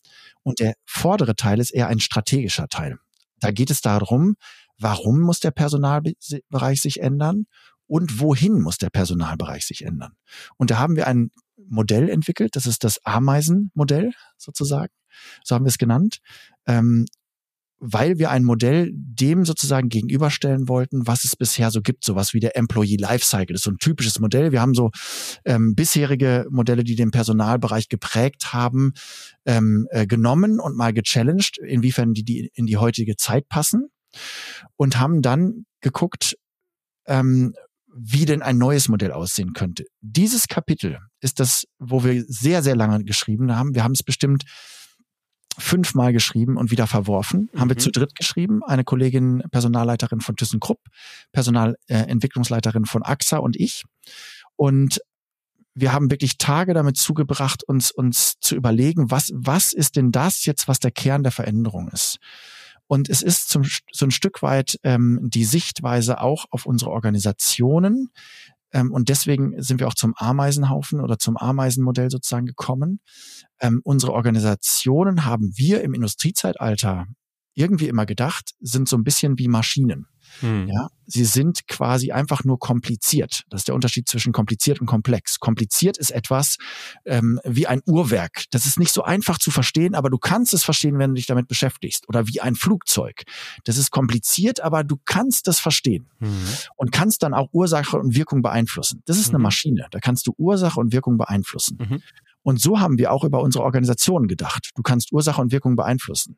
Und 0.43 0.59
der 0.59 0.75
vordere 0.85 1.35
Teil 1.35 1.59
ist 1.59 1.71
eher 1.71 1.87
ein 1.87 1.99
strategischer 1.99 2.67
Teil. 2.67 2.99
Da 3.39 3.51
geht 3.51 3.71
es 3.71 3.81
darum, 3.81 4.35
warum 4.77 5.19
muss 5.19 5.39
der 5.39 5.51
Personalbereich 5.51 6.81
sich 6.81 7.01
ändern 7.01 7.45
und 7.87 8.19
wohin 8.19 8.61
muss 8.61 8.77
der 8.77 8.89
Personalbereich 8.89 9.65
sich 9.65 9.83
ändern. 9.83 10.13
Und 10.57 10.69
da 10.69 10.77
haben 10.77 10.95
wir 10.95 11.07
ein 11.07 11.31
Modell 11.69 12.09
entwickelt, 12.09 12.55
das 12.55 12.65
ist 12.65 12.83
das 12.83 13.03
Ameisenmodell 13.05 14.13
sozusagen, 14.37 14.93
so 15.43 15.55
haben 15.55 15.65
wir 15.65 15.69
es 15.69 15.77
genannt. 15.77 16.19
Ähm, 16.67 17.05
weil 17.85 18.17
wir 18.17 18.31
ein 18.31 18.45
Modell 18.45 18.91
dem 18.93 19.43
sozusagen 19.43 19.89
gegenüberstellen 19.89 20.69
wollten, 20.69 21.05
was 21.05 21.25
es 21.25 21.35
bisher 21.35 21.69
so 21.69 21.81
gibt, 21.81 22.05
sowas 22.05 22.33
wie 22.33 22.39
der 22.39 22.55
Employee 22.55 22.95
Lifecycle. 22.95 23.53
Das 23.53 23.59
ist 23.59 23.65
so 23.65 23.71
ein 23.71 23.77
typisches 23.77 24.19
Modell. 24.19 24.53
Wir 24.53 24.61
haben 24.61 24.73
so 24.73 24.91
ähm, 25.43 25.75
bisherige 25.75 26.47
Modelle, 26.49 26.85
die 26.85 26.95
den 26.95 27.11
Personalbereich 27.11 27.89
geprägt 27.89 28.53
haben, 28.53 28.93
ähm, 29.45 29.85
äh, 29.91 30.07
genommen 30.07 30.61
und 30.61 30.77
mal 30.77 30.93
gechallenged, 30.93 31.57
inwiefern 31.57 32.13
die, 32.13 32.23
die 32.23 32.49
in 32.53 32.67
die 32.67 32.77
heutige 32.77 33.17
Zeit 33.17 33.49
passen 33.49 33.89
und 34.77 34.97
haben 34.97 35.21
dann 35.21 35.65
geguckt, 35.81 36.37
ähm, 37.05 37.53
wie 37.93 38.23
denn 38.23 38.41
ein 38.41 38.57
neues 38.57 38.87
Modell 38.87 39.11
aussehen 39.11 39.51
könnte. 39.51 39.83
Dieses 39.99 40.47
Kapitel 40.47 40.99
ist 41.19 41.41
das, 41.41 41.65
wo 41.79 42.05
wir 42.05 42.23
sehr, 42.27 42.63
sehr 42.63 42.77
lange 42.77 43.03
geschrieben 43.03 43.53
haben. 43.53 43.75
Wir 43.75 43.83
haben 43.83 43.91
es 43.91 44.03
bestimmt 44.03 44.45
fünfmal 45.57 46.13
geschrieben 46.13 46.57
und 46.57 46.71
wieder 46.71 46.87
verworfen. 46.87 47.49
Mhm. 47.53 47.59
Haben 47.59 47.69
wir 47.69 47.75
mhm. 47.75 47.81
zu 47.81 47.91
dritt 47.91 48.15
geschrieben. 48.15 48.61
Eine 48.63 48.83
Kollegin, 48.83 49.43
Personalleiterin 49.51 50.21
von 50.21 50.35
ThyssenKrupp, 50.35 50.79
Personalentwicklungsleiterin 51.31 52.83
äh, 52.83 52.87
von 52.87 53.03
AXA 53.03 53.37
und 53.37 53.55
ich. 53.59 53.83
Und 54.55 55.01
wir 55.75 55.91
haben 55.91 56.11
wirklich 56.11 56.37
Tage 56.37 56.73
damit 56.73 56.97
zugebracht, 56.97 57.63
uns, 57.63 57.91
uns 57.91 58.35
zu 58.39 58.55
überlegen, 58.55 59.09
was, 59.09 59.31
was 59.33 59.73
ist 59.73 59.95
denn 59.95 60.11
das 60.11 60.45
jetzt, 60.45 60.67
was 60.67 60.79
der 60.79 60.91
Kern 60.91 61.23
der 61.23 61.31
Veränderung 61.31 61.89
ist? 61.89 62.17
Und 62.85 63.09
es 63.09 63.21
ist 63.23 63.49
zum, 63.49 63.63
so 63.91 64.05
ein 64.05 64.11
Stück 64.11 64.43
weit 64.43 64.77
ähm, 64.83 65.19
die 65.23 65.45
Sichtweise 65.45 66.21
auch 66.21 66.45
auf 66.51 66.65
unsere 66.65 66.91
Organisationen, 66.91 68.11
ähm, 68.73 68.91
und 68.91 69.09
deswegen 69.09 69.61
sind 69.61 69.79
wir 69.79 69.87
auch 69.87 69.93
zum 69.93 70.13
Ameisenhaufen 70.17 70.99
oder 70.99 71.17
zum 71.19 71.37
Ameisenmodell 71.37 72.09
sozusagen 72.09 72.47
gekommen. 72.47 72.99
Ähm, 73.63 73.79
unsere 73.83 74.11
Organisationen 74.11 75.25
haben 75.25 75.53
wir 75.55 75.81
im 75.81 75.93
Industriezeitalter 75.93 77.07
irgendwie 77.55 77.87
immer 77.87 78.05
gedacht, 78.05 78.51
sind 78.59 78.89
so 78.89 78.97
ein 78.97 79.05
bisschen 79.05 79.39
wie 79.39 79.47
Maschinen. 79.47 80.07
Hm. 80.39 80.67
Ja, 80.67 80.87
sie 81.05 81.25
sind 81.25 81.67
quasi 81.67 82.11
einfach 82.11 82.43
nur 82.43 82.59
kompliziert. 82.59 83.43
Das 83.49 83.61
ist 83.61 83.67
der 83.67 83.75
Unterschied 83.75 84.07
zwischen 84.07 84.33
kompliziert 84.33 84.81
und 84.81 84.87
komplex. 84.87 85.39
Kompliziert 85.39 85.97
ist 85.97 86.11
etwas 86.11 86.57
ähm, 87.05 87.39
wie 87.43 87.67
ein 87.67 87.81
Uhrwerk. 87.85 88.45
Das 88.51 88.65
ist 88.65 88.79
nicht 88.79 88.91
so 88.91 89.03
einfach 89.03 89.37
zu 89.37 89.51
verstehen, 89.51 89.95
aber 89.95 90.09
du 90.09 90.17
kannst 90.17 90.53
es 90.53 90.63
verstehen, 90.63 90.97
wenn 90.99 91.11
du 91.11 91.15
dich 91.15 91.27
damit 91.27 91.47
beschäftigst. 91.47 92.07
Oder 92.09 92.27
wie 92.27 92.41
ein 92.41 92.55
Flugzeug. 92.55 93.23
Das 93.63 93.77
ist 93.77 93.91
kompliziert, 93.91 94.61
aber 94.61 94.83
du 94.83 94.97
kannst 95.05 95.47
es 95.47 95.59
verstehen 95.59 96.07
hm. 96.19 96.31
und 96.75 96.91
kannst 96.91 97.23
dann 97.23 97.33
auch 97.33 97.49
Ursache 97.51 97.97
und 97.97 98.15
Wirkung 98.15 98.41
beeinflussen. 98.41 99.01
Das 99.05 99.17
ist 99.17 99.29
mhm. 99.29 99.35
eine 99.35 99.43
Maschine. 99.43 99.87
Da 99.91 99.99
kannst 99.99 100.27
du 100.27 100.33
Ursache 100.37 100.79
und 100.79 100.91
Wirkung 100.91 101.17
beeinflussen. 101.17 101.77
Mhm. 101.79 102.01
Und 102.43 102.59
so 102.61 102.79
haben 102.79 102.97
wir 102.97 103.11
auch 103.11 103.23
über 103.23 103.41
unsere 103.41 103.63
Organisation 103.63 104.27
gedacht. 104.27 104.71
Du 104.75 104.83
kannst 104.83 105.11
Ursache 105.13 105.41
und 105.41 105.51
Wirkung 105.51 105.75
beeinflussen. 105.75 106.37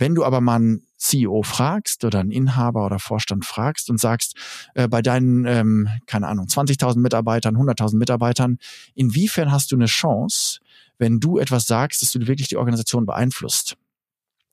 Wenn 0.00 0.14
du 0.14 0.24
aber 0.24 0.40
mal 0.40 0.56
einen 0.56 0.86
CEO 0.96 1.42
fragst 1.42 2.04
oder 2.06 2.20
einen 2.20 2.30
Inhaber 2.30 2.86
oder 2.86 2.98
Vorstand 2.98 3.44
fragst 3.44 3.90
und 3.90 4.00
sagst, 4.00 4.34
äh, 4.74 4.88
bei 4.88 5.02
deinen, 5.02 5.44
ähm, 5.44 5.88
keine 6.06 6.26
Ahnung, 6.26 6.46
20.000 6.46 6.96
Mitarbeitern, 7.00 7.54
100.000 7.54 7.98
Mitarbeitern, 7.98 8.58
inwiefern 8.94 9.52
hast 9.52 9.72
du 9.72 9.76
eine 9.76 9.86
Chance, 9.86 10.60
wenn 10.98 11.20
du 11.20 11.38
etwas 11.38 11.66
sagst, 11.66 12.00
dass 12.00 12.12
du 12.12 12.26
wirklich 12.26 12.48
die 12.48 12.56
Organisation 12.56 13.06
beeinflusst? 13.06 13.76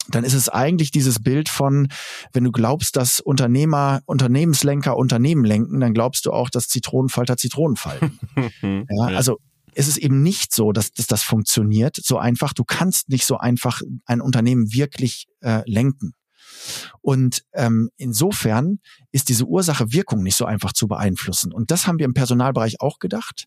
dann 0.10 0.24
ist 0.24 0.34
es 0.34 0.48
eigentlich 0.48 0.92
dieses 0.92 1.22
Bild 1.22 1.50
von, 1.50 1.90
wenn 2.32 2.46
du 2.46 2.52
glaubst, 2.54 2.96
dass 2.96 3.20
Unternehmer, 3.20 4.02
Unternehmenslenker 4.06 4.96
Unternehmen 4.96 5.44
lenken, 5.44 5.82
dann 5.82 5.94
glaubst 5.94 6.26
du 6.26 6.32
auch, 6.32 6.50
dass 6.50 6.70
Zitronenfalter 6.70 7.36
Zitronen 7.36 7.76
falten. 7.76 8.18
ja, 8.90 9.08
also 9.08 9.40
es 9.78 9.88
ist 9.88 9.98
eben 9.98 10.24
nicht 10.24 10.54
so, 10.54 10.72
dass, 10.72 10.92
dass 10.92 11.06
das 11.06 11.22
funktioniert 11.22 11.98
so 12.02 12.18
einfach. 12.18 12.54
Du 12.54 12.64
kannst 12.64 13.10
nicht 13.10 13.26
so 13.26 13.38
einfach 13.38 13.82
ein 14.06 14.22
Unternehmen 14.22 14.74
wirklich 14.74 15.28
äh, 15.42 15.62
lenken. 15.70 16.14
Und 17.02 17.44
ähm, 17.54 17.90
insofern 17.96 18.80
ist 19.12 19.30
diese 19.30 19.46
Ursache-Wirkung 19.46 20.24
nicht 20.24 20.36
so 20.36 20.46
einfach 20.46 20.74
zu 20.74 20.88
beeinflussen. 20.88 21.54
Und 21.54 21.70
das 21.70 21.86
haben 21.86 22.00
wir 22.00 22.06
im 22.06 22.16
Personalbereich 22.16 22.82
auch 22.82 22.98
gedacht. 22.98 23.46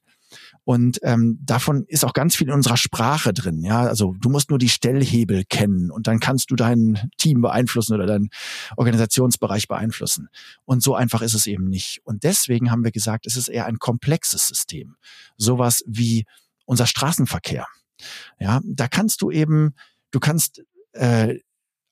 Und 0.65 1.01
ähm, 1.03 1.39
davon 1.43 1.85
ist 1.89 2.05
auch 2.05 2.13
ganz 2.13 2.37
viel 2.37 2.49
in 2.49 2.55
unserer 2.55 2.77
Sprache 2.77 3.33
drin. 3.33 3.63
Ja, 3.63 3.81
also 3.83 4.15
du 4.21 4.29
musst 4.29 4.51
nur 4.51 4.59
die 4.59 4.69
Stellhebel 4.69 5.45
kennen 5.45 5.91
und 5.91 6.07
dann 6.07 6.21
kannst 6.21 6.51
du 6.51 6.57
dein 6.57 7.11
Team 7.17 7.41
beeinflussen 7.41 7.95
oder 7.95 8.07
deinen 8.07 8.29
Organisationsbereich 8.77 9.69
beeinflussen. 9.69 10.29
Und 10.65 10.83
so 10.83 10.95
einfach 10.95 11.23
ist 11.23 11.35
es 11.35 11.47
eben 11.47 11.69
nicht. 11.69 12.01
Und 12.05 12.25
deswegen 12.25 12.71
haben 12.71 12.85
wir 12.85 12.93
gesagt, 12.93 13.27
es 13.27 13.37
ist 13.37 13.49
eher 13.49 13.67
ein 13.67 13.79
komplexes 13.79 14.47
System. 14.47 14.97
Sowas 15.37 15.83
wie 15.87 16.25
unser 16.67 16.87
Straßenverkehr. 16.87 17.67
Ja, 18.39 18.61
da 18.65 18.89
kannst 18.89 19.23
du 19.23 19.31
eben, 19.31 19.75
du 20.11 20.21
kannst 20.21 20.63
äh, 20.93 21.39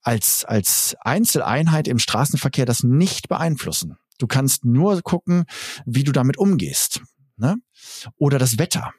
als 0.02 0.44
als 0.44 0.96
Einzeleinheit 1.00 1.88
im 1.88 1.98
Straßenverkehr 1.98 2.64
das 2.64 2.82
nicht 2.82 3.28
beeinflussen. 3.28 3.96
Du 4.18 4.26
kannst 4.26 4.64
nur 4.64 5.02
gucken, 5.02 5.44
wie 5.84 6.04
du 6.04 6.12
damit 6.12 6.38
umgehst. 6.38 7.02
Ne? 7.39 7.57
Oder 8.16 8.39
das 8.39 8.59
Wetter. 8.59 8.93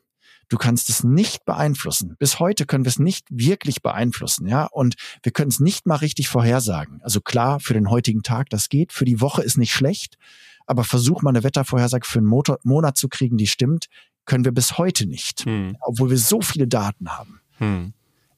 Du 0.50 0.58
kannst 0.58 0.90
es 0.90 1.04
nicht 1.04 1.46
beeinflussen. 1.46 2.16
Bis 2.18 2.40
heute 2.40 2.66
können 2.66 2.84
wir 2.84 2.90
es 2.90 2.98
nicht 2.98 3.28
wirklich 3.30 3.84
beeinflussen, 3.84 4.48
ja. 4.48 4.66
Und 4.66 4.96
wir 5.22 5.32
können 5.32 5.52
es 5.52 5.60
nicht 5.60 5.86
mal 5.86 5.98
richtig 5.98 6.28
vorhersagen. 6.28 7.02
Also 7.04 7.22
klar, 7.22 7.60
für 7.60 7.76
den 7.76 7.92
heutigen 7.92 8.24
Tag, 8.24 8.50
das 8.50 8.68
geht. 8.68 8.92
Für 8.92 9.06
die 9.06 9.22
Woche 9.22 9.44
ist 9.44 9.58
nicht 9.58 9.72
schlecht. 9.72 10.18
Aber 10.66 10.84
versuch 10.84 11.22
mal 11.22 11.30
eine 11.30 11.44
Wettervorhersage 11.44 12.08
für 12.08 12.20
einen 12.20 12.28
Motor, 12.28 12.58
Monat 12.64 12.98
zu 12.98 13.10
kriegen, 13.10 13.38
die 13.38 13.48
stimmt, 13.48 13.88
können 14.26 14.46
wir 14.46 14.52
bis 14.52 14.78
heute 14.78 15.06
nicht. 15.06 15.46
Hm. 15.46 15.78
Obwohl 15.82 16.10
wir 16.10 16.18
so 16.18 16.42
viele 16.42 16.68
Daten 16.68 17.10
haben. 17.10 17.42
Hm. 17.58 17.94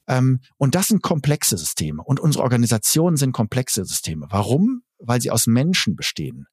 Ähm, 0.08 0.40
und 0.58 0.76
das 0.76 0.90
sind 0.90 1.02
komplexe 1.02 1.58
Systeme. 1.58 2.04
Und 2.04 2.20
unsere 2.20 2.44
Organisationen 2.44 3.16
sind 3.16 3.32
komplexe 3.32 3.86
Systeme. 3.86 4.28
Warum? 4.30 4.84
Weil 5.00 5.22
sie 5.22 5.32
aus 5.32 5.48
Menschen 5.48 5.96
bestehen. 5.96 6.48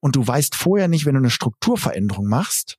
Und 0.00 0.16
du 0.16 0.26
weißt 0.26 0.56
vorher 0.56 0.88
nicht, 0.88 1.06
wenn 1.06 1.14
du 1.14 1.20
eine 1.20 1.30
Strukturveränderung 1.30 2.26
machst, 2.26 2.76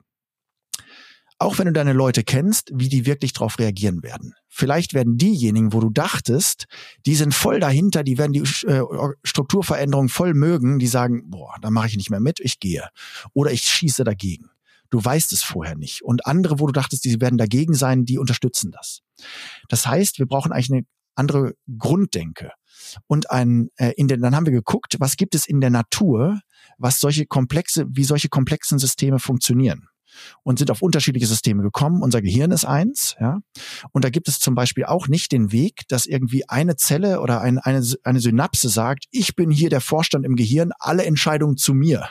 auch 1.40 1.60
wenn 1.60 1.68
du 1.68 1.74
deine 1.74 1.94
Leute 1.94 2.24
kennst, 2.24 2.72
wie 2.74 2.90
die 2.90 3.06
wirklich 3.06 3.34
darauf 3.34 3.60
reagieren 3.60 4.02
werden. 4.02 4.34
Vielleicht 4.50 4.94
werden 4.94 5.18
diejenigen, 5.18 5.72
wo 5.72 5.80
du 5.80 5.90
dachtest, 5.90 6.66
die 7.06 7.16
sind 7.16 7.34
voll 7.34 7.60
dahinter, 7.60 8.04
die 8.04 8.18
werden 8.18 8.34
die 8.34 8.44
äh, 8.68 8.82
Strukturveränderung 9.24 10.10
voll 10.10 10.34
mögen, 10.34 10.80
die 10.80 10.88
sagen, 10.88 11.30
boah, 11.30 11.56
da 11.62 11.70
mache 11.70 11.88
ich 11.88 11.98
nicht 11.98 12.10
mehr 12.10 12.20
mit, 12.20 12.40
ich 12.40 12.60
gehe. 12.60 12.90
Oder 13.34 13.52
ich 13.52 13.62
schieße 13.62 14.04
dagegen. 14.04 14.50
Du 14.90 15.04
weißt 15.04 15.32
es 15.34 15.44
vorher 15.44 15.76
nicht. 15.76 16.02
Und 16.02 16.26
andere, 16.26 16.60
wo 16.60 16.66
du 16.66 16.72
dachtest, 16.72 17.06
die 17.06 17.22
werden 17.22 17.38
dagegen 17.38 17.74
sein, 17.74 18.06
die 18.06 18.18
unterstützen 18.18 18.72
das. 18.72 19.02
Das 19.70 19.86
heißt, 19.86 20.18
wir 20.18 20.26
brauchen 20.26 20.52
eigentlich 20.52 20.72
eine 20.72 20.86
andere 21.16 21.54
Grunddenke. 21.78 22.52
Und 23.06 23.30
ein, 23.30 23.70
äh, 23.76 23.92
in 23.98 24.08
den, 24.08 24.22
dann 24.22 24.36
haben 24.36 24.46
wir 24.46 24.54
geguckt, 24.54 24.96
was 25.00 25.18
gibt 25.18 25.36
es 25.36 25.46
in 25.46 25.62
der 25.62 25.70
Natur, 25.70 26.40
was 26.78 27.00
solche 27.00 27.26
komplexe, 27.26 27.86
wie 27.90 28.06
solche 28.06 28.30
komplexen 28.30 28.80
Systeme 28.80 29.20
funktionieren 29.20 29.88
und 30.44 30.60
sind 30.60 30.72
auf 30.72 30.82
unterschiedliche 30.82 31.28
Systeme 31.28 31.64
gekommen. 31.64 32.02
Unser 32.02 32.22
Gehirn 32.22 32.52
ist 32.52 32.66
eins, 32.66 33.16
ja. 33.20 33.40
Und 33.92 34.06
da 34.06 34.10
gibt 34.10 34.28
es 34.28 34.40
zum 34.40 34.56
Beispiel 34.56 34.86
auch 34.86 35.08
nicht 35.08 35.32
den 35.32 35.52
Weg, 35.52 35.88
dass 35.88 36.06
irgendwie 36.06 36.48
eine 36.50 36.76
Zelle 36.76 37.22
oder 37.22 37.42
ein, 37.42 37.60
eine, 37.60 37.86
eine 38.04 38.20
Synapse 38.20 38.70
sagt, 38.70 39.06
ich 39.12 39.36
bin 39.36 39.52
hier 39.52 39.70
der 39.70 39.82
Vorstand 39.82 40.26
im 40.26 40.36
Gehirn, 40.36 40.72
alle 40.80 41.06
Entscheidungen 41.06 41.58
zu 41.58 41.74
mir. 41.74 42.08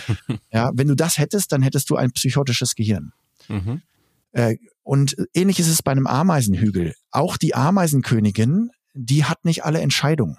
ja, 0.52 0.70
wenn 0.74 0.88
du 0.88 0.94
das 0.94 1.18
hättest, 1.18 1.52
dann 1.52 1.62
hättest 1.62 1.90
du 1.90 1.96
ein 1.96 2.12
psychotisches 2.12 2.74
Gehirn. 2.74 3.12
Mhm. 3.48 3.82
Äh, 4.32 4.56
und 4.82 5.16
ähnlich 5.34 5.60
ist 5.60 5.68
es 5.68 5.82
bei 5.82 5.92
einem 5.92 6.06
Ameisenhügel. 6.06 6.94
Auch 7.10 7.36
die 7.36 7.54
Ameisenkönigin, 7.54 8.70
die 8.94 9.24
hat 9.24 9.44
nicht 9.44 9.64
alle 9.64 9.80
Entscheidungen. 9.80 10.36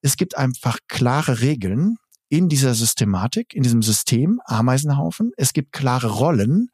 Es 0.00 0.16
gibt 0.16 0.36
einfach 0.36 0.78
klare 0.88 1.40
Regeln, 1.40 1.96
in 2.28 2.48
dieser 2.48 2.74
Systematik, 2.74 3.54
in 3.54 3.62
diesem 3.62 3.82
System 3.82 4.40
Ameisenhaufen. 4.44 5.32
Es 5.36 5.52
gibt 5.52 5.72
klare 5.72 6.08
Rollen 6.08 6.70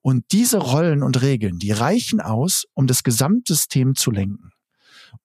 und 0.00 0.24
diese 0.32 0.58
Rollen 0.58 1.02
und 1.02 1.22
Regeln, 1.22 1.58
die 1.58 1.72
reichen 1.72 2.20
aus, 2.20 2.64
um 2.74 2.86
das 2.86 3.02
Gesamtsystem 3.02 3.94
zu 3.94 4.10
lenken. 4.10 4.52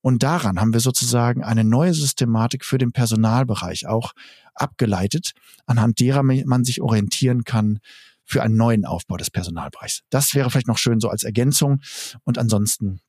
Und 0.02 0.24
daran 0.24 0.60
haben 0.60 0.74
wir 0.74 0.80
sozusagen 0.80 1.44
eine 1.44 1.64
neue 1.64 1.94
Systematik 1.94 2.64
für 2.64 2.78
den 2.78 2.92
Personalbereich 2.92 3.88
auch 3.88 4.14
abgeleitet, 4.54 5.34
anhand 5.66 6.00
derer 6.00 6.24
man 6.24 6.64
sich 6.64 6.82
orientieren 6.82 7.44
kann 7.44 7.80
für 8.24 8.44
einen 8.44 8.56
neuen 8.56 8.86
Aufbau 8.86 9.18
des 9.18 9.32
Personalbereichs. 9.32 10.02
Das 10.10 10.36
wäre 10.36 10.50
vielleicht 10.52 10.68
noch 10.68 10.78
schön 10.78 11.00
so 11.00 11.10
als 11.10 11.24
Ergänzung. 11.24 11.82
Und 12.24 12.38
ansonsten 12.38 13.02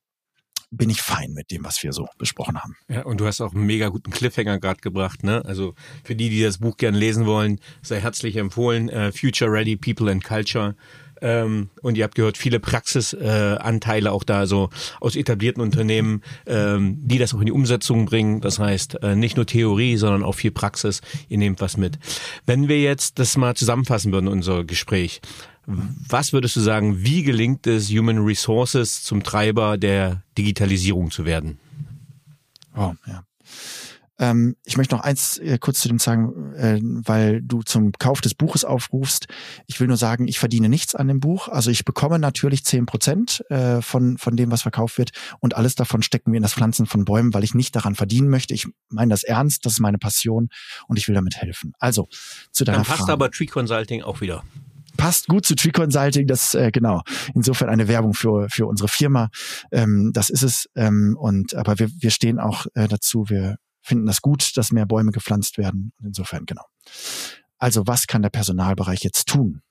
bin 0.71 0.89
ich 0.89 1.01
fein 1.01 1.33
mit 1.33 1.51
dem, 1.51 1.65
was 1.65 1.83
wir 1.83 1.91
so 1.91 2.07
besprochen 2.17 2.57
haben. 2.57 2.75
Ja, 2.87 3.03
und 3.03 3.19
du 3.19 3.27
hast 3.27 3.41
auch 3.41 3.53
einen 3.53 3.65
mega 3.65 3.89
guten 3.89 4.11
Cliffhanger 4.11 4.59
gerade 4.59 4.79
gebracht, 4.79 5.23
ne? 5.23 5.43
Also 5.45 5.75
für 6.03 6.15
die, 6.15 6.29
die 6.29 6.41
das 6.41 6.59
Buch 6.59 6.77
gerne 6.77 6.97
lesen 6.97 7.25
wollen, 7.25 7.59
sei 7.81 7.99
herzlich 7.99 8.37
empfohlen. 8.37 8.89
Uh, 8.89 9.11
Future 9.11 9.51
Ready 9.51 9.75
People 9.75 10.09
and 10.09 10.23
Culture. 10.23 10.75
Ähm, 11.21 11.69
und 11.81 11.97
ihr 11.97 12.03
habt 12.03 12.15
gehört, 12.15 12.37
viele 12.37 12.59
Praxisanteile 12.59 14.09
äh, 14.09 14.11
auch 14.11 14.23
da, 14.23 14.47
so 14.47 14.69
aus 14.99 15.15
etablierten 15.15 15.61
Unternehmen, 15.61 16.23
ähm, 16.47 16.97
die 17.01 17.19
das 17.19 17.33
auch 17.33 17.39
in 17.39 17.45
die 17.45 17.51
Umsetzung 17.51 18.05
bringen. 18.05 18.41
Das 18.41 18.57
heißt, 18.57 19.03
äh, 19.03 19.15
nicht 19.15 19.37
nur 19.37 19.45
Theorie, 19.45 19.97
sondern 19.97 20.23
auch 20.23 20.33
viel 20.33 20.51
Praxis. 20.51 21.01
Ihr 21.29 21.37
nehmt 21.37 21.61
was 21.61 21.77
mit. 21.77 21.99
Wenn 22.47 22.67
wir 22.67 22.81
jetzt 22.81 23.19
das 23.19 23.37
mal 23.37 23.55
zusammenfassen 23.55 24.11
würden, 24.11 24.27
unser 24.27 24.63
Gespräch, 24.63 25.21
was 25.65 26.33
würdest 26.33 26.55
du 26.55 26.59
sagen, 26.59 27.03
wie 27.03 27.23
gelingt 27.23 27.67
es 27.67 27.89
Human 27.89 28.19
Resources 28.19 29.03
zum 29.03 29.23
Treiber 29.23 29.77
der 29.77 30.23
Digitalisierung 30.37 31.11
zu 31.11 31.25
werden? 31.25 31.59
Oh, 32.75 32.93
ja. 33.05 33.23
Ähm, 34.21 34.55
ich 34.65 34.77
möchte 34.77 34.95
noch 34.95 35.03
eins 35.03 35.39
äh, 35.39 35.57
kurz 35.59 35.79
zu 35.79 35.87
dem 35.87 35.97
sagen, 35.97 36.53
äh, 36.53 36.79
weil 36.81 37.41
du 37.41 37.63
zum 37.63 37.91
Kauf 37.93 38.21
des 38.21 38.35
Buches 38.35 38.63
aufrufst. 38.63 39.25
Ich 39.65 39.79
will 39.79 39.87
nur 39.87 39.97
sagen, 39.97 40.27
ich 40.27 40.37
verdiene 40.37 40.69
nichts 40.69 40.93
an 40.93 41.07
dem 41.07 41.19
Buch. 41.19 41.47
Also 41.47 41.71
ich 41.71 41.85
bekomme 41.85 42.19
natürlich 42.19 42.63
zehn 42.63 42.85
Prozent 42.85 43.43
äh, 43.49 43.81
von, 43.81 44.19
von 44.19 44.37
dem, 44.37 44.51
was 44.51 44.61
verkauft 44.61 44.99
wird. 44.99 45.09
Und 45.39 45.55
alles 45.55 45.73
davon 45.73 46.03
stecken 46.03 46.31
wir 46.31 46.37
in 46.37 46.43
das 46.43 46.53
Pflanzen 46.53 46.85
von 46.85 47.03
Bäumen, 47.03 47.33
weil 47.33 47.43
ich 47.43 47.55
nicht 47.55 47.75
daran 47.75 47.95
verdienen 47.95 48.29
möchte. 48.29 48.53
Ich 48.53 48.67
meine 48.89 49.09
das 49.09 49.23
ernst, 49.23 49.65
das 49.65 49.73
ist 49.73 49.79
meine 49.79 49.97
Passion 49.97 50.49
und 50.87 50.97
ich 50.97 51.07
will 51.07 51.15
damit 51.15 51.37
helfen. 51.37 51.73
Also 51.79 52.07
zu 52.51 52.63
deiner 52.63 52.79
Dann 52.79 52.85
passt 52.85 52.99
Frage. 52.99 53.13
aber 53.13 53.31
Tree 53.31 53.47
Consulting 53.47 54.03
auch 54.03 54.21
wieder 54.21 54.43
passt 55.01 55.27
gut 55.27 55.47
zu 55.47 55.55
Tree 55.55 55.71
Consulting. 55.71 56.27
Das 56.27 56.53
äh, 56.53 56.69
genau. 56.71 57.01
Insofern 57.33 57.69
eine 57.69 57.87
Werbung 57.87 58.13
für 58.13 58.47
für 58.49 58.67
unsere 58.67 58.87
Firma. 58.87 59.29
Ähm, 59.71 60.11
das 60.13 60.29
ist 60.29 60.43
es. 60.43 60.69
Ähm, 60.75 61.17
und 61.19 61.55
aber 61.55 61.79
wir 61.79 61.89
wir 61.97 62.11
stehen 62.11 62.39
auch 62.39 62.67
äh, 62.75 62.87
dazu. 62.87 63.27
Wir 63.27 63.57
finden 63.81 64.05
das 64.05 64.21
gut, 64.21 64.55
dass 64.57 64.71
mehr 64.71 64.85
Bäume 64.85 65.11
gepflanzt 65.11 65.57
werden. 65.57 65.91
insofern 66.03 66.45
genau. 66.45 66.63
Also 67.57 67.87
was 67.87 68.05
kann 68.05 68.21
der 68.21 68.29
Personalbereich 68.29 68.99
jetzt 68.99 69.27
tun? 69.27 69.63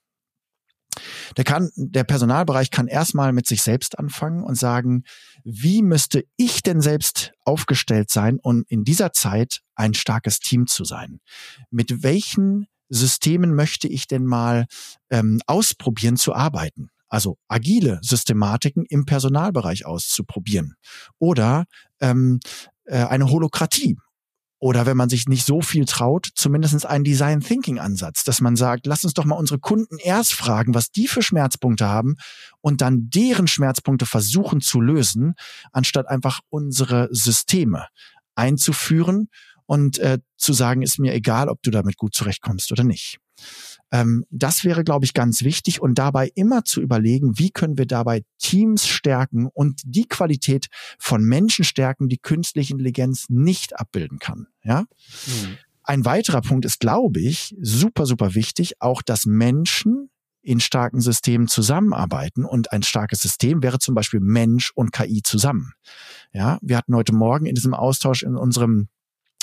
Der 1.37 1.45
kann, 1.45 1.71
der 1.77 2.03
Personalbereich 2.03 2.73
kann 2.73 2.89
erstmal 2.89 3.33
mit 3.33 3.47
sich 3.47 3.63
selbst 3.63 4.01
anfangen 4.01 4.43
und 4.43 4.57
sagen, 4.57 5.05
wie 5.45 5.83
müsste 5.83 6.25
ich 6.37 6.65
denn 6.65 6.81
selbst 6.81 7.33
aufgestellt 7.45 8.11
sein, 8.11 8.41
um 8.43 8.65
in 8.67 8.83
dieser 8.83 9.13
Zeit 9.13 9.61
ein 9.77 9.95
starkes 9.95 10.41
Team 10.41 10.67
zu 10.67 10.85
sein? 10.85 11.21
Mit 11.71 12.03
welchen 12.03 12.67
Systemen 12.91 13.55
möchte 13.55 13.89
ich 13.89 14.07
denn 14.07 14.27
mal 14.27 14.67
ähm, 15.11 15.41
ausprobieren 15.47 16.17
zu 16.17 16.35
arbeiten? 16.35 16.91
Also 17.09 17.39
agile 17.49 17.99
Systematiken 18.03 18.85
im 18.89 19.05
Personalbereich 19.05 19.87
auszuprobieren 19.87 20.75
oder 21.19 21.65
ähm, 22.01 22.41
äh, 22.85 23.05
eine 23.05 23.31
Holokratie. 23.31 23.97
Oder 24.63 24.85
wenn 24.85 24.97
man 24.97 25.09
sich 25.09 25.27
nicht 25.27 25.47
so 25.47 25.63
viel 25.63 25.87
traut, 25.87 26.29
zumindest 26.35 26.85
einen 26.85 27.03
Design 27.03 27.41
Thinking 27.41 27.79
Ansatz, 27.79 28.25
dass 28.25 28.43
man 28.43 28.57
sagt, 28.57 28.87
lass 28.87 29.05
uns 29.05 29.15
doch 29.15 29.25
mal 29.25 29.37
unsere 29.37 29.59
Kunden 29.59 29.97
erst 29.97 30.35
fragen, 30.35 30.75
was 30.75 30.91
die 30.91 31.09
für 31.09 31.23
Schmerzpunkte 31.23 31.89
haben 31.89 32.17
und 32.61 32.83
dann 32.83 33.09
deren 33.09 33.47
Schmerzpunkte 33.47 34.05
versuchen 34.05 34.61
zu 34.61 34.83
lösen, 34.83 35.33
anstatt 35.73 36.09
einfach 36.09 36.41
unsere 36.51 37.09
Systeme 37.11 37.87
einzuführen 38.35 39.29
und 39.71 40.01
äh, 40.01 40.19
zu 40.37 40.53
sagen, 40.53 40.83
ist 40.83 40.99
mir 40.99 41.15
egal, 41.15 41.49
ob 41.49 41.63
du 41.63 41.71
damit 41.71 41.97
gut 41.97 42.13
zurechtkommst 42.13 42.73
oder 42.73 42.83
nicht. 42.83 43.21
Ähm, 43.93 44.25
das 44.29 44.65
wäre, 44.65 44.83
glaube 44.83 45.05
ich, 45.05 45.15
ganz 45.15 45.45
wichtig 45.45 45.81
und 45.81 45.97
dabei 45.97 46.33
immer 46.35 46.65
zu 46.65 46.81
überlegen, 46.81 47.39
wie 47.39 47.53
können 47.53 47.79
wir 47.79 47.87
dabei 47.87 48.25
Teams 48.39 48.89
stärken 48.89 49.47
und 49.47 49.81
die 49.85 50.09
Qualität 50.09 50.67
von 50.99 51.23
Menschen 51.23 51.65
stärken, 51.65 52.09
die 52.09 52.19
künstliche 52.19 52.73
Intelligenz 52.73 53.27
nicht 53.29 53.79
abbilden 53.79 54.19
kann. 54.19 54.49
Ja. 54.65 54.87
Mhm. 55.27 55.59
Ein 55.85 56.05
weiterer 56.05 56.41
Punkt 56.41 56.65
ist, 56.65 56.81
glaube 56.81 57.21
ich, 57.21 57.55
super, 57.63 58.07
super 58.07 58.35
wichtig, 58.35 58.83
auch 58.83 59.03
dass 59.03 59.25
Menschen 59.25 60.11
in 60.43 60.59
starken 60.59 61.01
Systemen 61.01 61.47
zusammenarbeiten 61.47 62.45
und 62.45 62.73
ein 62.73 62.83
starkes 62.83 63.21
System 63.21 63.63
wäre 63.63 63.79
zum 63.79 63.95
Beispiel 63.95 64.19
Mensch 64.19 64.73
und 64.75 64.91
KI 64.91 65.23
zusammen. 65.23 65.75
Ja, 66.33 66.59
wir 66.61 66.77
hatten 66.77 66.97
heute 66.97 67.15
Morgen 67.15 67.47
in 67.47 67.55
diesem 67.55 67.75
Austausch 67.75 68.25
in 68.25 68.35
unserem 68.35 68.89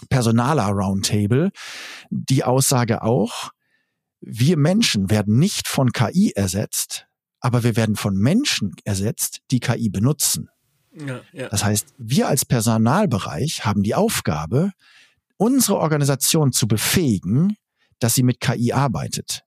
Personaler 0.09 0.67
Roundtable 0.67 1.51
die 2.09 2.43
Aussage 2.43 3.01
auch, 3.01 3.51
wir 4.21 4.57
Menschen 4.57 5.09
werden 5.09 5.37
nicht 5.37 5.67
von 5.67 5.91
KI 5.91 6.33
ersetzt, 6.35 7.07
aber 7.39 7.63
wir 7.63 7.75
werden 7.75 7.95
von 7.95 8.15
Menschen 8.15 8.75
ersetzt, 8.83 9.39
die 9.51 9.59
KI 9.59 9.89
benutzen. 9.89 10.49
Ja, 10.93 11.21
ja. 11.31 11.49
Das 11.49 11.63
heißt, 11.63 11.93
wir 11.97 12.27
als 12.27 12.45
Personalbereich 12.45 13.65
haben 13.65 13.83
die 13.83 13.95
Aufgabe, 13.95 14.71
unsere 15.37 15.77
Organisation 15.77 16.51
zu 16.51 16.67
befähigen, 16.67 17.55
dass 17.99 18.15
sie 18.15 18.23
mit 18.23 18.39
KI 18.39 18.73
arbeitet. 18.73 19.43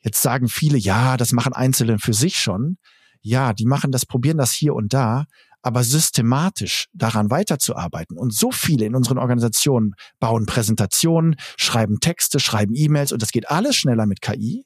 Jetzt 0.00 0.22
sagen 0.22 0.48
viele, 0.48 0.78
ja, 0.78 1.16
das 1.16 1.32
machen 1.32 1.52
Einzelne 1.52 1.98
für 1.98 2.14
sich 2.14 2.36
schon. 2.36 2.78
Ja, 3.20 3.52
die 3.52 3.66
machen 3.66 3.92
das, 3.92 4.06
probieren 4.06 4.38
das 4.38 4.52
hier 4.52 4.74
und 4.74 4.92
da, 4.92 5.26
aber 5.62 5.84
systematisch 5.84 6.88
daran 6.92 7.30
weiterzuarbeiten. 7.30 8.18
Und 8.18 8.34
so 8.34 8.50
viele 8.50 8.84
in 8.84 8.94
unseren 8.94 9.18
Organisationen 9.18 9.94
bauen 10.20 10.46
Präsentationen, 10.46 11.36
schreiben 11.56 12.00
Texte, 12.00 12.40
schreiben 12.40 12.74
E-Mails 12.74 13.12
und 13.12 13.22
das 13.22 13.30
geht 13.30 13.48
alles 13.50 13.76
schneller 13.76 14.06
mit 14.06 14.20
KI. 14.20 14.64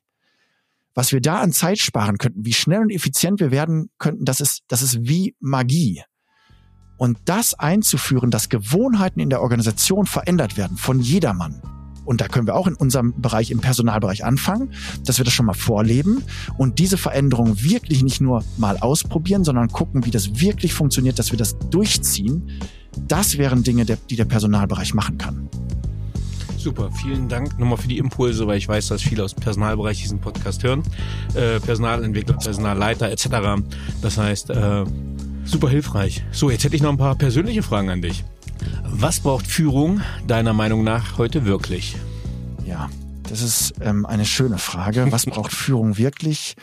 Was 0.95 1.13
wir 1.13 1.21
da 1.21 1.41
an 1.41 1.53
Zeit 1.53 1.79
sparen 1.79 2.17
könnten, 2.17 2.47
wie 2.47 2.55
schnell 2.55 2.81
und 2.81 2.91
effizient 2.91 3.39
wir 3.39 3.51
werden 3.51 3.91
könnten, 3.99 4.25
das 4.25 4.41
ist, 4.41 4.63
das 4.69 4.81
ist 4.81 4.99
wie 5.03 5.37
Magie. 5.41 6.03
Und 6.97 7.19
das 7.27 7.53
einzuführen, 7.53 8.31
dass 8.31 8.49
Gewohnheiten 8.49 9.21
in 9.21 9.29
der 9.29 9.43
Organisation 9.43 10.07
verändert 10.07 10.57
werden 10.57 10.79
von 10.79 11.01
jedermann. 11.01 11.76
Und 12.07 12.21
da 12.21 12.29
können 12.29 12.47
wir 12.47 12.55
auch 12.55 12.67
in 12.67 12.75
unserem 12.75 13.21
Bereich, 13.21 13.51
im 13.51 13.61
Personalbereich 13.61 14.25
anfangen, 14.25 14.73
dass 15.05 15.19
wir 15.19 15.25
das 15.25 15.35
schon 15.35 15.47
mal 15.47 15.55
vorleben 15.55 16.23
und 16.57 16.79
diese 16.79 16.97
Veränderung 16.97 17.63
wirklich 17.63 18.03
nicht 18.03 18.21
nur 18.21 18.45
mal 18.57 18.79
ausprobieren, 18.79 19.45
sondern 19.45 19.69
gucken, 19.69 20.07
wie 20.07 20.11
das 20.11 20.41
wirklich 20.41 20.73
funktioniert, 20.73 21.19
dass 21.19 21.33
wir 21.33 21.39
das 21.39 21.59
durchziehen. 21.71 22.51
Das 23.09 23.37
wären 23.37 23.63
Dinge, 23.63 23.85
die 23.85 24.17
der 24.17 24.25
Personalbereich 24.25 24.95
machen 24.95 25.19
kann. 25.19 25.49
Super, 26.67 26.91
vielen 26.91 27.29
Dank 27.29 27.59
nochmal 27.59 27.79
für 27.79 27.87
die 27.87 27.99
Impulse, 27.99 28.47
weil 28.47 28.59
ich 28.59 28.67
weiß, 28.67 28.89
dass 28.89 29.03
viele 29.03 29.23
aus 29.23 29.35
dem 29.35 29.41
Personalbereich 29.41 30.03
diesen 30.03 30.19
Podcast 30.19 30.65
hören. 30.65 30.83
Äh, 31.35 31.61
Personalentwickler, 31.61 32.35
Personalleiter 32.39 33.11
etc. 33.11 33.63
Das 34.03 34.19
heißt, 34.19 34.51
äh, 34.51 34.85
super 35.45 35.69
hilfreich. 35.69 36.25
So, 36.33 36.51
jetzt 36.51 36.65
hätte 36.65 36.75
ich 36.75 36.83
noch 36.83 36.91
ein 36.91 36.97
paar 36.97 37.15
persönliche 37.15 37.63
Fragen 37.63 37.91
an 37.91 38.03
dich. 38.03 38.25
Was 38.85 39.21
braucht 39.21 39.47
Führung 39.47 40.01
deiner 40.27 40.53
Meinung 40.53 40.85
nach 40.85 41.19
heute 41.19 41.45
wirklich? 41.45 41.97
Ja, 42.65 42.91
das 43.25 43.43
ist 43.43 43.75
ähm, 43.81 44.07
eine 44.07 44.25
schöne 44.25 44.59
Frage. 44.59 45.11
Was 45.11 45.27
braucht 45.27 45.53
Führung 45.53 45.99
wirklich? 45.99 46.57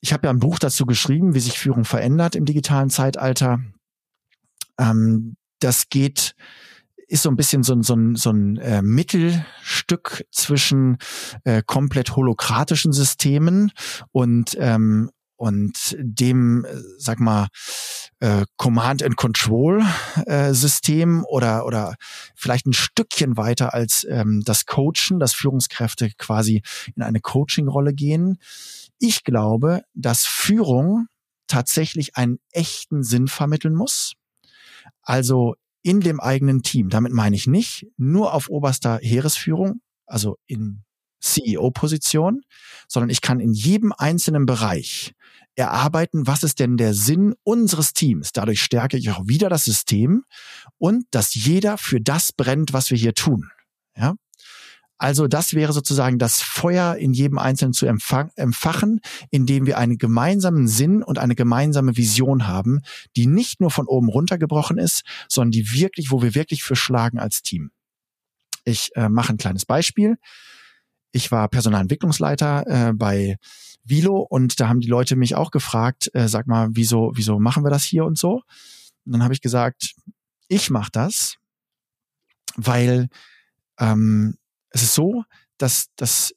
Ich 0.00 0.12
habe 0.12 0.26
ja 0.26 0.30
ein 0.32 0.38
Buch 0.38 0.58
dazu 0.58 0.86
geschrieben, 0.86 1.34
wie 1.34 1.40
sich 1.40 1.58
Führung 1.58 1.84
verändert 1.84 2.34
im 2.34 2.44
digitalen 2.44 2.90
Zeitalter. 2.90 3.60
Ähm, 4.78 5.36
das 5.60 5.88
geht 5.88 6.34
ist 7.12 7.24
so 7.24 7.30
ein 7.30 7.36
bisschen 7.36 7.62
so, 7.62 7.74
ein 7.74 7.82
so 7.82 7.94
ein, 7.94 8.16
so 8.16 8.30
ein 8.30 8.56
äh, 8.56 8.80
Mittelstück 8.80 10.24
zwischen 10.30 10.96
äh, 11.44 11.62
komplett 11.64 12.16
holokratischen 12.16 12.92
Systemen 12.92 13.70
und 14.12 14.56
ähm, 14.58 15.10
und 15.36 15.96
dem, 15.98 16.64
äh, 16.64 16.68
sag 16.98 17.18
mal, 17.20 17.48
äh, 18.22 18.44
Command 18.56 19.02
and 19.02 19.16
Control 19.16 19.82
äh, 20.26 20.54
System 20.54 21.24
oder 21.28 21.66
oder 21.66 21.96
vielleicht 22.36 22.66
ein 22.66 22.72
Stückchen 22.72 23.36
weiter 23.36 23.74
als 23.74 24.06
ähm, 24.08 24.42
das 24.44 24.64
Coachen, 24.64 25.18
dass 25.18 25.34
Führungskräfte 25.34 26.12
quasi 26.18 26.62
in 26.94 27.02
eine 27.02 27.20
Coaching-Rolle 27.20 27.92
gehen. 27.92 28.38
Ich 29.00 29.24
glaube, 29.24 29.82
dass 29.94 30.24
Führung 30.24 31.08
tatsächlich 31.48 32.16
einen 32.16 32.38
echten 32.52 33.02
Sinn 33.02 33.26
vermitteln 33.26 33.74
muss. 33.74 34.12
Also 35.02 35.56
in 35.82 36.00
dem 36.00 36.20
eigenen 36.20 36.62
Team. 36.62 36.90
Damit 36.90 37.12
meine 37.12 37.34
ich 37.34 37.48
nicht 37.48 37.88
nur 37.96 38.34
auf 38.34 38.48
oberster 38.48 39.00
Heeresführung, 39.02 39.80
also 40.06 40.38
in 40.46 40.84
CEO-Position, 41.20 42.42
sondern 42.86 43.10
ich 43.10 43.20
kann 43.20 43.40
in 43.40 43.52
jedem 43.52 43.92
einzelnen 43.92 44.46
Bereich 44.46 45.12
erarbeiten, 45.56 46.26
was 46.26 46.42
ist 46.42 46.60
denn 46.60 46.76
der 46.76 46.94
Sinn 46.94 47.34
unseres 47.44 47.92
Teams. 47.92 48.32
Dadurch 48.32 48.62
stärke 48.62 48.96
ich 48.96 49.10
auch 49.10 49.26
wieder 49.26 49.48
das 49.48 49.64
System 49.64 50.24
und 50.78 51.04
dass 51.10 51.34
jeder 51.34 51.78
für 51.78 52.00
das 52.00 52.32
brennt, 52.32 52.72
was 52.72 52.90
wir 52.90 52.98
hier 52.98 53.14
tun. 53.14 53.50
Ja? 53.96 54.14
Also 55.02 55.26
das 55.26 55.54
wäre 55.54 55.72
sozusagen 55.72 56.20
das 56.20 56.42
Feuer 56.42 56.94
in 56.94 57.12
jedem 57.12 57.36
Einzelnen 57.36 57.72
zu 57.72 57.86
empfachen, 57.86 59.00
indem 59.30 59.66
wir 59.66 59.76
einen 59.76 59.98
gemeinsamen 59.98 60.68
Sinn 60.68 61.02
und 61.02 61.18
eine 61.18 61.34
gemeinsame 61.34 61.96
Vision 61.96 62.46
haben, 62.46 62.82
die 63.16 63.26
nicht 63.26 63.60
nur 63.60 63.72
von 63.72 63.88
oben 63.88 64.08
runtergebrochen 64.08 64.78
ist, 64.78 65.02
sondern 65.28 65.50
die 65.50 65.72
wirklich, 65.72 66.12
wo 66.12 66.22
wir 66.22 66.36
wirklich 66.36 66.62
für 66.62 66.76
schlagen 66.76 67.18
als 67.18 67.42
Team. 67.42 67.72
Ich 68.64 68.90
äh, 68.94 69.08
mache 69.08 69.32
ein 69.32 69.38
kleines 69.38 69.66
Beispiel. 69.66 70.18
Ich 71.10 71.32
war 71.32 71.48
Personalentwicklungsleiter 71.48 72.66
äh, 72.68 72.92
bei 72.94 73.38
Vilo 73.84 74.18
und 74.18 74.60
da 74.60 74.68
haben 74.68 74.80
die 74.80 74.88
Leute 74.88 75.16
mich 75.16 75.34
auch 75.34 75.50
gefragt, 75.50 76.10
äh, 76.14 76.28
sag 76.28 76.46
mal, 76.46 76.68
wieso, 76.72 77.12
wieso 77.14 77.38
machen 77.38 77.64
wir 77.64 77.70
das 77.70 77.84
hier 77.84 78.04
und 78.04 78.18
so? 78.18 78.42
Und 79.04 79.12
dann 79.12 79.22
habe 79.22 79.34
ich 79.34 79.40
gesagt, 79.40 79.94
ich 80.48 80.70
mache 80.70 80.90
das, 80.92 81.36
weil 82.56 83.08
ähm, 83.78 84.36
es 84.70 84.82
ist 84.82 84.94
so, 84.94 85.24
dass, 85.58 85.88
dass 85.96 86.34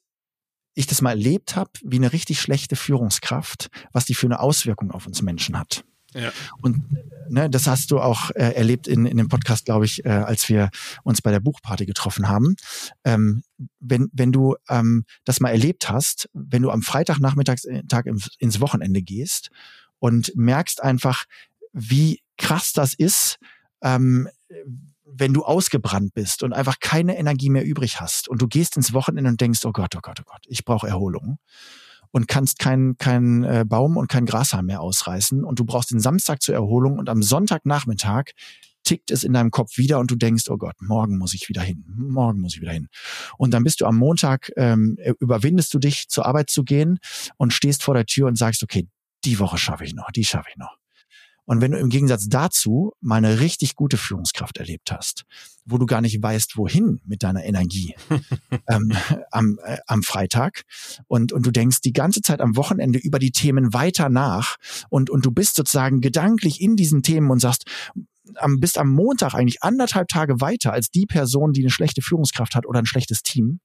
ich 0.74 0.86
das 0.86 1.02
mal 1.02 1.10
erlebt 1.10 1.56
habe, 1.56 1.70
wie 1.82 1.96
eine 1.96 2.12
richtig 2.12 2.40
schlechte 2.40 2.76
Führungskraft, 2.76 3.70
was 3.92 4.04
die 4.04 4.14
für 4.14 4.26
eine 4.26 4.40
Auswirkung 4.40 4.90
auf 4.90 5.06
uns 5.06 5.22
Menschen 5.22 5.58
hat. 5.58 5.84
Ja. 6.16 6.32
Und 6.62 6.82
ne, 7.28 7.50
das 7.50 7.66
hast 7.66 7.90
du 7.90 8.00
auch 8.00 8.30
äh, 8.30 8.52
erlebt 8.52 8.88
in, 8.88 9.04
in 9.04 9.18
dem 9.18 9.28
Podcast, 9.28 9.66
glaube 9.66 9.84
ich, 9.84 10.04
äh, 10.04 10.08
als 10.08 10.48
wir 10.48 10.70
uns 11.04 11.20
bei 11.20 11.30
der 11.30 11.40
Buchparty 11.40 11.84
getroffen 11.84 12.28
haben. 12.28 12.56
Ähm, 13.04 13.42
wenn, 13.80 14.08
wenn 14.12 14.32
du 14.32 14.56
ähm, 14.68 15.04
das 15.24 15.40
mal 15.40 15.50
erlebt 15.50 15.90
hast, 15.90 16.28
wenn 16.32 16.62
du 16.62 16.70
am 16.70 16.82
Freitagnachmittag 16.82 17.58
äh, 17.64 17.82
Tag 17.84 18.06
ins 18.06 18.60
Wochenende 18.60 19.02
gehst 19.02 19.50
und 19.98 20.32
merkst 20.34 20.82
einfach, 20.82 21.24
wie 21.72 22.20
krass 22.38 22.72
das 22.72 22.94
ist, 22.94 23.36
ähm, 23.82 24.28
wenn 25.04 25.34
du 25.34 25.44
ausgebrannt 25.44 26.14
bist 26.14 26.42
und 26.42 26.52
einfach 26.52 26.80
keine 26.80 27.18
Energie 27.18 27.50
mehr 27.50 27.64
übrig 27.64 28.00
hast 28.00 28.28
und 28.28 28.40
du 28.40 28.48
gehst 28.48 28.76
ins 28.76 28.92
Wochenende 28.92 29.30
und 29.30 29.40
denkst, 29.40 29.64
oh 29.64 29.72
Gott, 29.72 29.94
oh 29.96 30.00
Gott, 30.00 30.18
oh 30.20 30.24
Gott, 30.26 30.44
ich 30.48 30.64
brauche 30.64 30.88
Erholung 30.88 31.38
und 32.10 32.28
kannst 32.28 32.58
keinen 32.58 32.96
kein, 32.98 33.44
äh, 33.44 33.64
Baum 33.66 33.96
und 33.96 34.08
kein 34.08 34.26
Grashalm 34.26 34.66
mehr 34.66 34.80
ausreißen 34.80 35.44
und 35.44 35.58
du 35.58 35.64
brauchst 35.64 35.90
den 35.90 36.00
Samstag 36.00 36.42
zur 36.42 36.54
Erholung 36.54 36.98
und 36.98 37.08
am 37.08 37.22
Sonntagnachmittag 37.22 38.32
tickt 38.86 39.10
es 39.10 39.24
in 39.24 39.32
deinem 39.32 39.50
Kopf 39.50 39.78
wieder 39.78 39.98
und 39.98 40.10
du 40.10 40.14
denkst, 40.14 40.44
oh 40.48 40.56
Gott, 40.56 40.76
morgen 40.80 41.18
muss 41.18 41.34
ich 41.34 41.48
wieder 41.48 41.60
hin, 41.60 41.84
morgen 41.96 42.40
muss 42.40 42.54
ich 42.54 42.60
wieder 42.60 42.72
hin. 42.72 42.88
Und 43.36 43.52
dann 43.52 43.64
bist 43.64 43.80
du 43.80 43.86
am 43.86 43.96
Montag, 43.96 44.52
ähm, 44.56 44.96
überwindest 45.18 45.74
du 45.74 45.80
dich, 45.80 46.08
zur 46.08 46.24
Arbeit 46.24 46.50
zu 46.50 46.62
gehen 46.62 46.98
und 47.36 47.52
stehst 47.52 47.82
vor 47.82 47.94
der 47.94 48.06
Tür 48.06 48.28
und 48.28 48.38
sagst, 48.38 48.62
okay, 48.62 48.88
die 49.24 49.40
Woche 49.40 49.58
schaffe 49.58 49.84
ich 49.84 49.94
noch, 49.94 50.12
die 50.12 50.24
schaffe 50.24 50.48
ich 50.50 50.56
noch. 50.56 50.76
Und 51.46 51.60
wenn 51.60 51.70
du 51.70 51.78
im 51.78 51.88
Gegensatz 51.88 52.28
dazu 52.28 52.92
mal 53.00 53.16
eine 53.16 53.40
richtig 53.40 53.76
gute 53.76 53.96
Führungskraft 53.96 54.58
erlebt 54.58 54.90
hast, 54.90 55.24
wo 55.64 55.78
du 55.78 55.86
gar 55.86 56.00
nicht 56.00 56.20
weißt, 56.20 56.56
wohin 56.56 57.00
mit 57.04 57.22
deiner 57.22 57.44
Energie 57.44 57.94
ähm, 58.68 58.92
am, 59.30 59.58
äh, 59.64 59.78
am 59.86 60.02
Freitag 60.02 60.62
und, 61.06 61.32
und 61.32 61.46
du 61.46 61.50
denkst 61.50 61.80
die 61.80 61.92
ganze 61.92 62.20
Zeit 62.20 62.40
am 62.40 62.56
Wochenende 62.56 62.98
über 62.98 63.18
die 63.18 63.30
Themen 63.30 63.72
weiter 63.72 64.08
nach 64.08 64.56
und, 64.90 65.08
und 65.08 65.24
du 65.24 65.30
bist 65.30 65.56
sozusagen 65.56 66.00
gedanklich 66.00 66.60
in 66.60 66.76
diesen 66.76 67.02
Themen 67.02 67.30
und 67.30 67.40
sagst, 67.40 67.64
am, 68.34 68.58
bist 68.58 68.76
am 68.76 68.88
Montag 68.88 69.34
eigentlich 69.34 69.62
anderthalb 69.62 70.08
Tage 70.08 70.40
weiter 70.40 70.72
als 70.72 70.90
die 70.90 71.06
Person, 71.06 71.52
die 71.52 71.62
eine 71.62 71.70
schlechte 71.70 72.02
Führungskraft 72.02 72.54
hat 72.56 72.66
oder 72.66 72.80
ein 72.80 72.86
schlechtes 72.86 73.22
Team, 73.22 73.60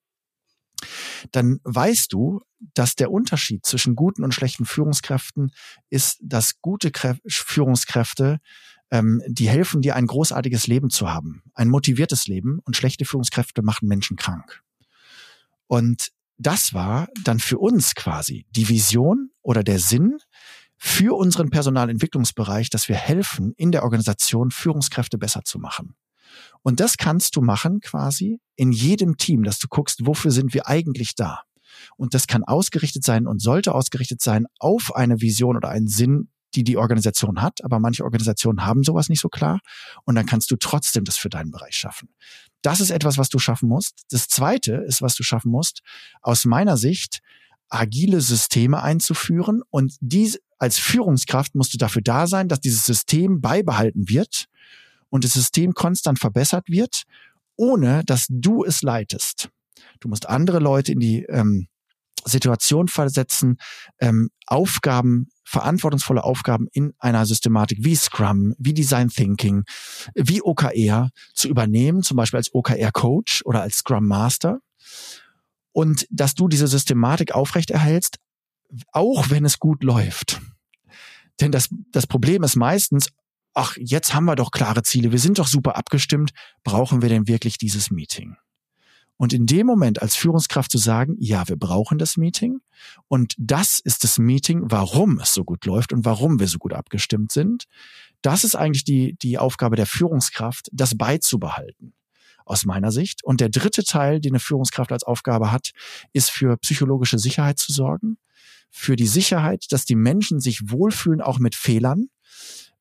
dann 1.32 1.60
weißt 1.64 2.12
du, 2.14 2.42
dass 2.74 2.96
der 2.96 3.12
Unterschied 3.12 3.66
zwischen 3.66 3.96
guten 3.96 4.24
und 4.24 4.34
schlechten 4.34 4.66
Führungskräften 4.66 5.52
ist, 5.90 6.20
dass 6.22 6.62
gute 6.62 6.92
Krä 6.92 7.16
Führungskräfte 7.28 8.40
ähm, 8.92 9.24
die 9.26 9.50
helfen 9.50 9.82
dir 9.82 9.96
ein 9.96 10.06
großartiges 10.06 10.68
Leben 10.68 10.90
zu 10.90 11.10
haben, 11.10 11.44
ein 11.54 11.70
motiviertes 11.70 12.28
Leben 12.28 12.60
und 12.64 12.76
schlechte 12.76 13.06
Führungskräfte 13.06 13.64
machen 13.64 13.88
Menschen 13.88 14.18
krank. 14.18 14.62
Und 15.68 16.12
das 16.38 16.74
war 16.74 17.08
dann 17.24 17.40
für 17.40 17.58
uns 17.58 17.96
quasi 17.96 18.46
die 18.52 18.68
Vision 18.68 19.30
oder 19.42 19.64
der 19.64 19.80
Sinn 19.80 20.18
für 20.78 21.16
unseren 21.16 21.52
Personalentwicklungsbereich, 21.52 22.70
dass 22.70 22.90
wir 22.90 22.96
helfen, 22.96 23.54
in 23.56 23.72
der 23.72 23.84
Organisation 23.84 24.52
Führungskräfte 24.52 25.18
besser 25.18 25.44
zu 25.44 25.60
machen. 25.60 25.96
Und 26.62 26.80
das 26.80 26.98
kannst 26.98 27.36
du 27.36 27.42
machen 27.42 27.80
quasi 27.82 28.40
in 28.56 28.72
jedem 28.72 29.18
Team, 29.18 29.44
dass 29.44 29.60
du 29.60 29.68
guckst, 29.68 30.06
wofür 30.06 30.32
sind 30.32 30.54
wir 30.54 30.68
eigentlich 30.68 31.16
da? 31.16 31.42
Und 31.98 32.14
das 32.14 32.28
kann 32.28 32.44
ausgerichtet 32.44 33.04
sein 33.04 33.28
und 33.28 33.42
sollte 33.42 33.74
ausgerichtet 33.74 34.22
sein 34.22 34.46
auf 34.60 34.96
eine 34.96 35.22
Vision 35.22 35.56
oder 35.56 35.70
einen 35.70 35.88
Sinn, 35.88 36.30
die 36.54 36.64
die 36.64 36.78
Organisation 36.78 37.42
hat. 37.42 37.64
Aber 37.64 37.80
manche 37.80 38.04
Organisationen 38.04 38.66
haben 38.66 38.84
sowas 38.84 39.10
nicht 39.10 39.22
so 39.22 39.30
klar. 39.30 39.60
Und 40.04 40.16
dann 40.16 40.26
kannst 40.26 40.52
du 40.52 40.58
trotzdem 40.58 41.06
das 41.06 41.18
für 41.18 41.30
deinen 41.30 41.52
Bereich 41.52 41.76
schaffen. 41.76 42.10
Das 42.62 42.80
ist 42.80 42.92
etwas, 42.92 43.18
was 43.18 43.30
du 43.30 43.40
schaffen 43.40 43.70
musst. 43.70 44.04
Das 44.10 44.28
zweite 44.28 44.74
ist, 44.88 45.02
was 45.02 45.16
du 45.16 45.24
schaffen 45.24 45.52
musst, 45.52 45.82
aus 46.22 46.46
meiner 46.46 46.78
Sicht, 46.78 47.22
agile 47.70 48.22
Systeme 48.22 48.84
einzuführen. 48.84 49.62
Und 49.70 49.96
dies 50.02 50.40
als 50.58 50.78
Führungskraft 50.78 51.56
musst 51.56 51.74
du 51.74 51.78
dafür 51.78 52.02
da 52.02 52.28
sein, 52.28 52.50
dass 52.50 52.60
dieses 52.60 52.86
System 52.86 53.42
beibehalten 53.42 54.10
wird 54.10 54.46
und 55.12 55.24
das 55.24 55.34
System 55.34 55.74
konstant 55.74 56.18
verbessert 56.18 56.68
wird, 56.68 57.04
ohne 57.56 58.04
dass 58.06 58.26
du 58.30 58.64
es 58.64 58.82
leitest. 58.82 59.50
Du 60.00 60.08
musst 60.08 60.28
andere 60.28 60.58
Leute 60.58 60.92
in 60.92 61.00
die 61.00 61.24
ähm, 61.26 61.68
Situation 62.26 62.88
versetzen, 62.88 63.58
ähm, 64.00 64.30
Aufgaben, 64.48 65.28
verantwortungsvolle 65.44 66.24
Aufgaben 66.24 66.68
in 66.72 66.94
einer 67.00 67.26
Systematik 67.26 67.80
wie 67.82 67.96
Scrum, 67.96 68.56
wie 68.58 68.74
Design 68.74 69.10
Thinking, 69.10 69.64
wie 70.16 70.42
OKR 70.42 71.10
zu 71.34 71.48
übernehmen, 71.48 72.04
zum 72.04 72.18
Beispiel 72.18 72.38
als 72.38 72.54
OKR-Coach 72.54 73.44
oder 73.46 73.62
als 73.62 73.78
Scrum 73.78 74.08
Master. 74.08 74.60
Und 75.72 76.08
dass 76.10 76.36
du 76.36 76.48
diese 76.48 76.68
Systematik 76.68 77.34
aufrechterhältst, 77.34 78.18
auch 78.92 79.30
wenn 79.30 79.46
es 79.46 79.60
gut 79.60 79.84
läuft. 79.84 80.42
Denn 81.40 81.52
das, 81.52 81.70
das 81.92 82.08
Problem 82.08 82.44
ist 82.44 82.56
meistens, 82.56 83.10
ach, 83.54 83.76
jetzt 83.78 84.14
haben 84.14 84.26
wir 84.26 84.36
doch 84.36 84.52
klare 84.52 84.84
Ziele, 84.84 85.12
wir 85.12 85.20
sind 85.20 85.40
doch 85.40 85.48
super 85.48 85.76
abgestimmt, 85.78 86.32
brauchen 86.64 87.02
wir 87.02 87.10
denn 87.10 87.28
wirklich 87.28 87.58
dieses 87.58 87.92
Meeting? 87.92 88.38
Und 89.18 89.34
in 89.34 89.46
dem 89.46 89.68
Moment 89.68 90.02
als 90.02 90.16
Führungskraft 90.16 90.72
zu 90.72 90.80
sagen, 90.80 91.16
ja, 91.20 91.48
wir 91.48 91.56
brauchen 91.56 92.00
das 92.00 92.18
Meeting. 92.18 92.60
Und 93.08 93.36
das 93.38 93.80
ist 93.80 94.04
das 94.04 94.18
Meeting, 94.18 94.64
warum 94.64 95.20
es 95.20 95.36
so 95.36 95.44
gut 95.44 95.64
läuft 95.66 95.94
und 95.94 96.06
warum 96.06 96.40
wir 96.40 96.48
so 96.48 96.58
gut 96.58 96.74
abgestimmt 96.74 97.32
sind, 97.32 97.66
das 98.24 98.44
ist 98.44 98.56
eigentlich 98.56 98.84
die, 98.84 99.16
die 99.22 99.38
Aufgabe 99.38 99.76
der 99.76 99.86
Führungskraft, 99.86 100.70
das 100.72 100.98
beizubehalten 100.98 101.94
aus 102.46 102.66
meiner 102.66 102.92
Sicht. 102.92 103.24
Und 103.24 103.42
der 103.42 103.50
dritte 103.50 103.84
Teil, 103.84 104.20
den 104.20 104.32
eine 104.32 104.40
Führungskraft 104.40 104.92
als 104.92 105.04
Aufgabe 105.04 105.52
hat, 105.52 105.70
ist 106.14 106.32
für 106.32 106.58
psychologische 106.58 107.20
Sicherheit 107.20 107.60
zu 107.60 107.72
sorgen, 107.72 108.18
für 108.72 108.96
die 108.96 109.06
Sicherheit, 109.06 109.66
dass 109.70 109.86
die 109.86 109.96
Menschen 109.96 110.40
sich 110.40 110.72
wohlfühlen, 110.72 111.22
auch 111.22 111.38
mit 111.38 111.54
Fehlern, 111.54 112.08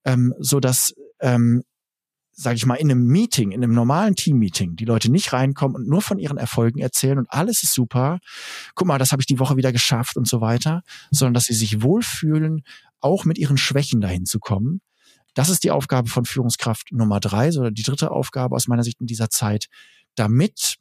ähm, 0.05 0.35
so 0.39 0.61
dass 0.61 0.95
ähm, 1.21 1.63
sage 2.41 2.57
ich 2.57 2.65
mal, 2.65 2.77
in 2.77 2.91
einem 2.91 3.07
Meeting, 3.07 3.53
in 3.53 3.63
einem 3.63 3.75
normalen 3.75 4.17
Team-Meeting, 4.17 4.77
die 4.77 4.87
Leute 4.87 5.11
nicht 5.11 5.33
reinkommen 5.33 5.77
und 5.77 5.87
nur 5.87 6.01
von 6.01 6.19
ihren 6.19 6.39
Erfolgen 6.39 6.81
erzählen 6.81 7.19
und 7.19 7.31
alles 7.31 7.63
ist 7.63 7.75
super. 7.75 8.19
Guck 8.75 8.87
mal, 8.87 8.99
das 8.99 9.13
habe 9.13 9.21
ich 9.21 9.27
die 9.27 9.39
Woche 9.39 9.57
wieder 9.57 9.73
geschafft 9.73 10.17
und 10.17 10.27
so 10.27 10.41
weiter, 10.41 10.83
sondern 11.11 11.35
dass 11.35 11.45
sie 11.45 11.55
sich 11.55 11.83
wohlfühlen, 11.83 12.63
auch 13.01 13.27
mit 13.27 13.37
ihren 13.37 13.59
Schwächen 13.59 14.01
dahin 14.01 14.25
zu 14.25 14.39
kommen. 14.39 14.81
Das 15.35 15.51
ist 15.51 15.65
die 15.65 15.71
Aufgabe 15.71 16.09
von 16.09 16.25
Führungskraft 16.25 16.93
Nummer 16.93 17.21
drei, 17.21 17.49
oder 17.51 17.71
die 17.71 17.83
dritte 17.83 18.11
Aufgabe 18.11 18.57
aus 18.57 18.69
meiner 18.69 18.85
Sicht 18.85 19.01
in 19.01 19.07
dieser 19.07 19.29
Zeit, 19.29 19.67
damit 20.15 20.77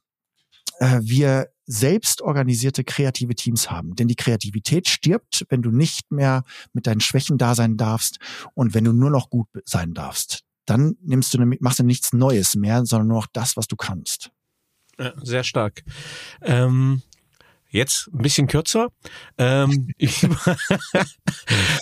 äh, 0.79 0.99
wir 1.01 1.49
selbst 1.65 2.21
organisierte 2.21 2.83
kreative 2.83 3.35
Teams 3.35 3.69
haben. 3.69 3.95
Denn 3.95 4.07
die 4.07 4.15
Kreativität 4.15 4.89
stirbt, 4.89 5.45
wenn 5.49 5.61
du 5.61 5.71
nicht 5.71 6.11
mehr 6.11 6.43
mit 6.73 6.87
deinen 6.87 6.99
Schwächen 6.99 7.37
da 7.37 7.53
sein 7.53 7.77
darfst 7.77 8.17
und 8.55 8.73
wenn 8.73 8.83
du 8.83 8.91
nur 8.91 9.11
noch 9.11 9.29
gut 9.29 9.47
sein 9.65 9.93
darfst 9.93 10.43
dann 10.69 10.95
nimmst 11.01 11.33
du, 11.33 11.43
machst 11.59 11.79
du 11.79 11.83
nichts 11.83 12.13
Neues 12.13 12.55
mehr, 12.55 12.85
sondern 12.85 13.07
nur 13.07 13.17
noch 13.17 13.27
das, 13.33 13.57
was 13.57 13.67
du 13.67 13.75
kannst. 13.75 14.31
Sehr 15.23 15.43
stark. 15.43 15.83
Ähm, 16.41 17.01
Jetzt 17.71 18.09
ein 18.11 18.23
bisschen 18.23 18.47
kürzer. 18.47 18.87
Ähm, 19.37 19.89
ich, 19.97 20.21
du 20.21 20.35
hast 20.35 20.71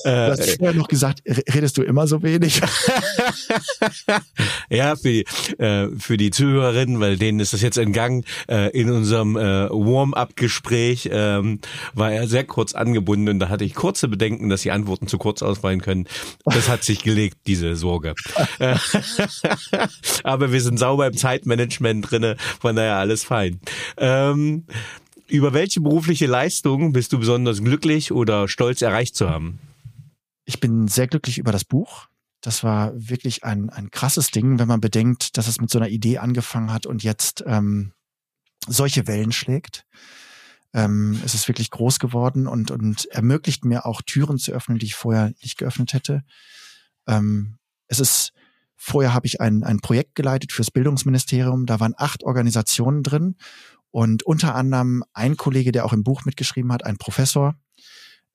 äh, 0.04 0.58
vorher 0.58 0.76
noch 0.76 0.90
gesagt, 0.90 1.22
redest 1.26 1.78
du 1.78 1.82
immer 1.82 2.08
so 2.08 2.22
wenig? 2.24 2.60
ja, 4.70 4.98
für 4.98 5.10
die, 5.10 5.26
äh, 5.60 5.88
für 5.98 6.18
die 6.18 6.32
Zuhörerinnen, 6.32 7.00
weil 7.00 7.16
denen 7.18 7.40
ist 7.40 7.54
das 7.54 7.62
jetzt 7.62 7.78
entgangen, 7.78 8.26
äh, 8.50 8.70
in 8.78 8.92
unserem 8.92 9.38
äh, 9.38 9.70
Warm-up-Gespräch 9.70 11.10
ähm, 11.12 11.62
war 11.94 12.12
er 12.12 12.28
sehr 12.28 12.44
kurz 12.44 12.74
angebunden 12.74 13.30
und 13.30 13.40
da 13.40 13.48
hatte 13.48 13.64
ich 13.64 13.74
kurze 13.74 14.10
Bedenken, 14.10 14.50
dass 14.50 14.64
die 14.64 14.72
Antworten 14.72 15.08
zu 15.08 15.18
kurz 15.18 15.42
ausfallen 15.42 15.80
können. 15.82 16.06
Das 16.44 16.68
hat 16.68 16.84
sich 16.84 17.02
gelegt, 17.02 17.38
diese 17.48 17.78
Sorge. 17.78 18.14
Aber 20.24 20.52
wir 20.52 20.62
sind 20.62 20.80
sauber 20.80 21.08
im 21.08 21.16
Zeitmanagement 21.16 22.12
drinne, 22.12 22.36
von 22.60 22.76
daher 22.76 22.98
alles 22.98 23.24
fein. 23.24 23.62
Ähm, 23.98 24.66
über 25.30 25.54
welche 25.54 25.82
berufliche 25.82 26.26
Leistung 26.26 26.94
bist 26.94 27.14
du 27.14 27.20
besonders 27.20 27.62
glücklich 27.62 28.12
oder 28.12 28.48
stolz 28.48 28.82
erreicht 28.82 29.16
zu 29.16 29.30
haben? 29.30 29.60
Ich 30.46 30.60
bin 30.60 30.88
sehr 30.88 31.08
glücklich 31.08 31.38
über 31.38 31.52
das 31.52 31.66
Buch. 31.66 32.08
Das 32.42 32.64
war 32.64 32.94
wirklich 32.96 33.44
ein, 33.44 33.70
ein 33.70 33.92
krasses 33.92 34.32
Ding, 34.32 34.60
wenn 34.60 34.68
man 34.68 34.80
bedenkt, 34.80 35.38
dass 35.38 35.48
es 35.48 35.60
mit 35.60 35.70
so 35.70 35.80
einer 35.80 35.90
Idee 35.90 36.20
angefangen 36.20 36.72
hat 36.72 36.86
und 36.86 37.04
jetzt 37.04 37.44
ähm, 37.46 37.92
solche 38.68 39.08
Wellen 39.08 39.32
schlägt. 39.32 39.86
Ähm, 40.74 41.20
es 41.26 41.34
ist 41.34 41.48
wirklich 41.48 41.72
groß 41.72 42.00
geworden 42.00 42.48
und, 42.48 42.72
und 42.72 43.06
ermöglicht 43.08 43.66
mir 43.66 43.86
auch 43.86 44.02
Türen 44.02 44.38
zu 44.38 44.52
öffnen, 44.52 44.78
die 44.78 44.86
ich 44.86 44.96
vorher 44.96 45.34
nicht 45.42 45.58
geöffnet 45.58 45.94
hätte. 45.94 46.24
Ähm, 47.08 47.58
es 47.88 48.00
ist, 48.00 48.34
vorher 48.76 49.14
habe 49.14 49.26
ich 49.26 49.42
ein, 49.42 49.64
ein 49.64 49.80
Projekt 49.80 50.16
geleitet 50.16 50.52
fürs 50.52 50.72
Bildungsministerium. 50.72 51.66
Da 51.66 51.80
waren 51.80 51.96
acht 51.98 52.24
Organisationen 52.24 53.04
drin 53.04 53.36
und 53.92 54.24
unter 54.24 54.56
anderem 54.56 55.04
ein 55.14 55.38
Kollege, 55.38 55.72
der 55.72 55.86
auch 55.86 55.94
im 55.94 56.04
Buch 56.04 56.26
mitgeschrieben 56.26 56.72
hat, 56.72 56.86
ein 56.86 56.98
Professor, 56.98 57.56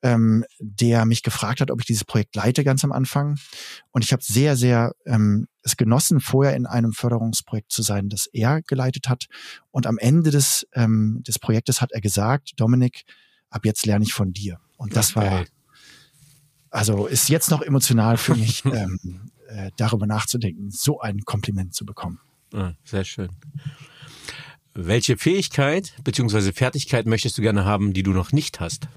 ähm, 0.03 0.45
der 0.59 1.05
mich 1.05 1.23
gefragt 1.23 1.61
hat, 1.61 1.71
ob 1.71 1.81
ich 1.81 1.87
dieses 1.87 2.05
Projekt 2.05 2.35
leite 2.35 2.65
ganz 2.65 2.85
am 2.85 2.93
Anfang. 2.93 3.39
Und 3.93 4.05
ich 4.05 4.13
habe 4.13 4.23
sehr, 4.23 4.57
sehr 4.57 4.93
ähm, 5.07 5.47
es 5.63 5.77
genossen, 5.77 6.21
vorher 6.21 6.57
in 6.57 6.67
einem 6.67 6.93
Förderungsprojekt 6.93 7.71
zu 7.71 7.83
sein, 7.83 8.09
das 8.09 8.27
er 8.33 8.63
geleitet 8.63 9.09
hat. 9.09 9.27
Und 9.71 9.87
am 9.87 9.99
Ende 9.99 10.31
des, 10.31 10.67
ähm, 10.73 11.23
des 11.27 11.39
Projektes 11.39 11.81
hat 11.81 11.93
er 11.93 12.01
gesagt, 12.01 12.53
Dominik, 12.57 13.05
ab 13.49 13.65
jetzt 13.65 13.87
lerne 13.87 14.05
ich 14.05 14.13
von 14.13 14.33
dir. 14.33 14.59
Und 14.77 14.97
das 14.97 15.15
war, 15.15 15.45
also 16.71 17.07
ist 17.07 17.29
jetzt 17.29 17.51
noch 17.51 17.63
emotional 17.63 18.17
für 18.17 18.35
mich, 18.35 18.65
ähm, 18.65 19.31
äh, 19.49 19.71
darüber 19.77 20.07
nachzudenken, 20.07 20.71
so 20.71 21.01
ein 21.01 21.21
Kompliment 21.21 21.75
zu 21.75 21.87
bekommen. 21.87 22.19
Ah, 22.53 22.73
sehr 22.85 23.05
schön. 23.05 23.29
Welche 24.75 25.19
Fähigkeit 25.19 25.95
bzw. 26.03 26.53
Fertigkeit 26.53 27.07
möchtest 27.07 27.37
du 27.37 27.43
gerne 27.43 27.65
haben, 27.65 27.93
die 27.93 28.03
du 28.03 28.13
noch 28.13 28.33
nicht 28.33 28.61
hast? 28.61 28.89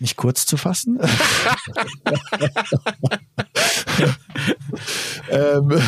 Mich 0.00 0.16
kurz 0.16 0.46
zu 0.46 0.56
fassen. 0.56 0.98
ähm, 5.30 5.80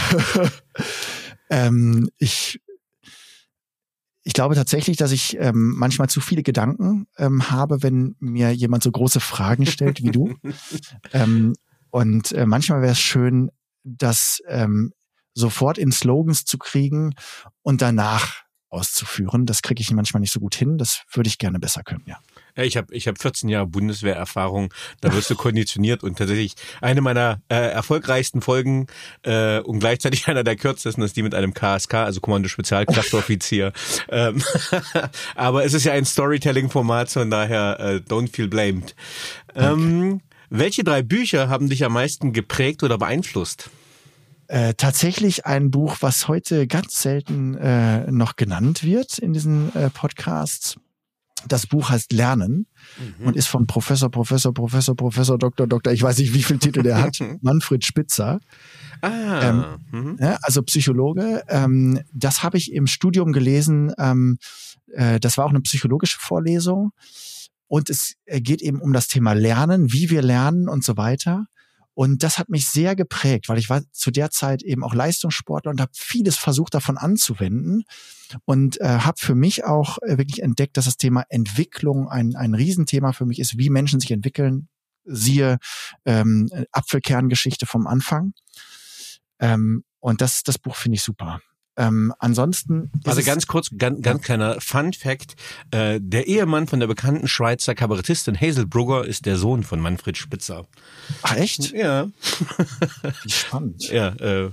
ähm, 1.50 2.10
ich, 2.18 2.60
ich 4.22 4.32
glaube 4.32 4.54
tatsächlich, 4.54 4.96
dass 4.96 5.12
ich 5.12 5.36
ähm, 5.38 5.74
manchmal 5.76 6.08
zu 6.08 6.20
viele 6.20 6.42
Gedanken 6.42 7.06
ähm, 7.18 7.50
habe, 7.50 7.82
wenn 7.82 8.16
mir 8.20 8.52
jemand 8.52 8.82
so 8.82 8.90
große 8.90 9.20
Fragen 9.20 9.66
stellt 9.66 10.02
wie 10.02 10.10
du. 10.10 10.34
ähm, 11.12 11.54
und 11.90 12.32
äh, 12.32 12.46
manchmal 12.46 12.82
wäre 12.82 12.92
es 12.92 13.00
schön, 13.00 13.50
dass 13.82 14.40
ähm, 14.46 14.92
sofort 15.34 15.78
in 15.78 15.92
Slogans 15.92 16.44
zu 16.44 16.58
kriegen 16.58 17.14
und 17.62 17.82
danach 17.82 18.44
auszuführen. 18.70 19.46
Das 19.46 19.62
kriege 19.62 19.80
ich 19.80 19.90
manchmal 19.90 20.20
nicht 20.20 20.32
so 20.32 20.40
gut 20.40 20.54
hin. 20.54 20.78
Das 20.78 21.02
würde 21.12 21.28
ich 21.28 21.38
gerne 21.38 21.58
besser 21.58 21.82
können, 21.82 22.04
ja. 22.06 22.18
Ja, 22.56 22.64
ich 22.64 22.76
habe 22.76 22.94
ich 22.94 23.06
hab 23.08 23.20
14 23.20 23.48
Jahre 23.48 23.66
Bundeswehrerfahrung, 23.66 24.72
da 25.00 25.12
wirst 25.14 25.30
du 25.30 25.34
konditioniert 25.34 26.02
und 26.02 26.18
tatsächlich 26.18 26.54
eine 26.80 27.00
meiner 27.00 27.42
äh, 27.48 27.54
erfolgreichsten 27.54 28.40
Folgen 28.40 28.86
äh, 29.22 29.60
und 29.60 29.80
gleichzeitig 29.80 30.28
einer 30.28 30.44
der 30.44 30.56
kürzesten 30.56 31.02
ist 31.02 31.16
die 31.16 31.22
mit 31.22 31.34
einem 31.34 31.52
KSK, 31.52 31.94
also 31.94 32.20
Kommando 32.20 32.48
Spezialkraftoffizier. 32.48 33.72
ähm, 34.08 34.42
aber 35.34 35.64
es 35.64 35.74
ist 35.74 35.84
ja 35.84 35.92
ein 35.92 36.04
Storytelling-Format, 36.04 37.10
von 37.10 37.30
daher 37.30 37.78
äh, 37.80 37.96
don't 37.96 38.34
feel 38.34 38.48
blamed. 38.48 38.94
Ähm, 39.54 40.20
welche 40.48 40.84
drei 40.84 41.02
Bücher 41.02 41.48
haben 41.48 41.68
dich 41.68 41.84
am 41.84 41.92
meisten 41.92 42.32
geprägt 42.32 42.82
oder 42.82 42.98
beeinflusst? 42.98 43.70
Äh, 44.50 44.74
tatsächlich 44.74 45.46
ein 45.46 45.70
Buch, 45.70 45.98
was 46.00 46.26
heute 46.26 46.66
ganz 46.66 47.00
selten 47.00 47.56
äh, 47.56 48.10
noch 48.10 48.34
genannt 48.34 48.82
wird 48.82 49.16
in 49.18 49.32
diesen 49.32 49.72
äh, 49.76 49.90
Podcasts. 49.90 50.74
Das 51.46 51.68
Buch 51.68 51.88
heißt 51.88 52.12
Lernen 52.12 52.66
mhm. 52.98 53.28
und 53.28 53.36
ist 53.36 53.46
von 53.46 53.68
Professor, 53.68 54.10
Professor, 54.10 54.52
Professor, 54.52 54.96
Professor, 54.96 55.38
Doktor, 55.38 55.68
Doktor, 55.68 55.92
ich 55.92 56.02
weiß 56.02 56.18
nicht, 56.18 56.34
wie 56.34 56.42
viel 56.42 56.58
Titel 56.58 56.82
der 56.82 57.00
hat, 57.00 57.20
Manfred 57.42 57.84
Spitzer. 57.84 58.40
Ah, 59.02 59.40
ähm, 59.48 59.64
mhm. 59.92 60.16
ja, 60.18 60.36
also 60.42 60.62
Psychologe. 60.62 61.44
Ähm, 61.46 62.00
das 62.12 62.42
habe 62.42 62.58
ich 62.58 62.72
im 62.72 62.88
Studium 62.88 63.32
gelesen. 63.32 63.92
Ähm, 63.98 64.38
äh, 64.88 65.20
das 65.20 65.38
war 65.38 65.44
auch 65.44 65.50
eine 65.50 65.60
psychologische 65.60 66.18
Vorlesung. 66.18 66.90
Und 67.68 67.88
es 67.88 68.16
äh, 68.24 68.40
geht 68.40 68.62
eben 68.62 68.80
um 68.80 68.92
das 68.92 69.06
Thema 69.06 69.32
Lernen, 69.32 69.92
wie 69.92 70.10
wir 70.10 70.22
lernen 70.22 70.68
und 70.68 70.82
so 70.82 70.96
weiter. 70.96 71.46
Und 71.94 72.22
das 72.22 72.38
hat 72.38 72.48
mich 72.48 72.66
sehr 72.68 72.94
geprägt, 72.96 73.48
weil 73.48 73.58
ich 73.58 73.68
war 73.68 73.82
zu 73.92 74.10
der 74.10 74.30
Zeit 74.30 74.62
eben 74.62 74.84
auch 74.84 74.94
Leistungssportler 74.94 75.70
und 75.70 75.80
habe 75.80 75.92
vieles 75.94 76.36
versucht 76.36 76.74
davon 76.74 76.96
anzuwenden 76.96 77.84
und 78.44 78.80
äh, 78.80 79.00
habe 79.00 79.18
für 79.18 79.34
mich 79.34 79.64
auch 79.64 79.98
äh, 80.02 80.16
wirklich 80.16 80.42
entdeckt, 80.42 80.76
dass 80.76 80.84
das 80.84 80.96
Thema 80.96 81.24
Entwicklung 81.28 82.08
ein, 82.08 82.36
ein 82.36 82.54
Riesenthema 82.54 83.12
für 83.12 83.26
mich 83.26 83.38
ist, 83.38 83.58
wie 83.58 83.70
Menschen 83.70 84.00
sich 84.00 84.12
entwickeln. 84.12 84.68
Siehe 85.04 85.58
ähm, 86.04 86.48
Apfelkerngeschichte 86.72 87.66
vom 87.66 87.86
Anfang. 87.86 88.32
Ähm, 89.40 89.84
und 89.98 90.20
das, 90.20 90.42
das 90.42 90.58
Buch 90.58 90.76
finde 90.76 90.96
ich 90.96 91.02
super. 91.02 91.40
Ähm, 91.80 92.12
ansonsten. 92.18 92.90
Also 93.04 93.22
ganz 93.22 93.46
kurz, 93.46 93.70
ganz, 93.76 94.02
ganz 94.02 94.22
kleiner 94.22 94.60
Fun 94.60 94.92
Fact. 94.92 95.34
Äh, 95.70 95.98
der 95.98 96.26
Ehemann 96.26 96.66
von 96.66 96.78
der 96.78 96.86
bekannten 96.86 97.26
Schweizer 97.26 97.74
Kabarettistin 97.74 98.38
Hazel 98.38 98.66
Brugger 98.66 99.06
ist 99.06 99.24
der 99.24 99.36
Sohn 99.38 99.62
von 99.62 99.80
Manfred 99.80 100.18
Spitzer. 100.18 100.66
Ach 101.22 101.36
echt? 101.36 101.72
Ja. 101.72 102.08
Spannend. 103.26 103.88
Ja, 103.88 104.08
äh, 104.08 104.50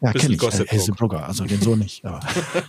Ja, 0.00 0.12
kenne 0.12 0.34
ich. 0.34 0.38
Gossip 0.38 0.72
Äh, 0.72 0.76
Hazel 0.76 0.94
Brugger, 0.94 1.26
also 1.26 1.44
den 1.44 1.60
so 1.60 1.74
nicht. 1.74 2.04
Aber. 2.04 2.20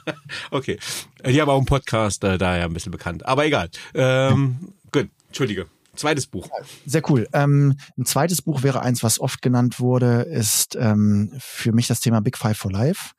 okay. 0.51 0.79
Die 1.23 1.39
haben 1.39 1.49
auch 1.49 1.57
einen 1.57 1.67
Podcast, 1.67 2.23
äh, 2.23 2.39
daher 2.39 2.65
ein 2.65 2.73
bisschen 2.73 2.91
bekannt. 2.91 3.25
Aber 3.27 3.45
egal. 3.45 3.69
Ähm, 3.93 4.73
Gut, 4.91 5.09
Entschuldige. 5.27 5.67
Zweites 5.99 6.27
Buch. 6.27 6.49
Sehr 6.85 7.01
cool. 7.09 7.27
Ähm, 7.33 7.75
ein 7.97 8.05
zweites 8.05 8.41
Buch 8.41 8.63
wäre 8.63 8.81
eins, 8.81 9.03
was 9.03 9.19
oft 9.19 9.41
genannt 9.41 9.81
wurde, 9.81 10.21
ist 10.21 10.77
ähm, 10.79 11.33
für 11.39 11.73
mich 11.73 11.87
das 11.87 11.99
Thema 11.99 12.21
Big 12.21 12.37
Five 12.37 12.57
for 12.57 12.71
Life, 12.71 13.11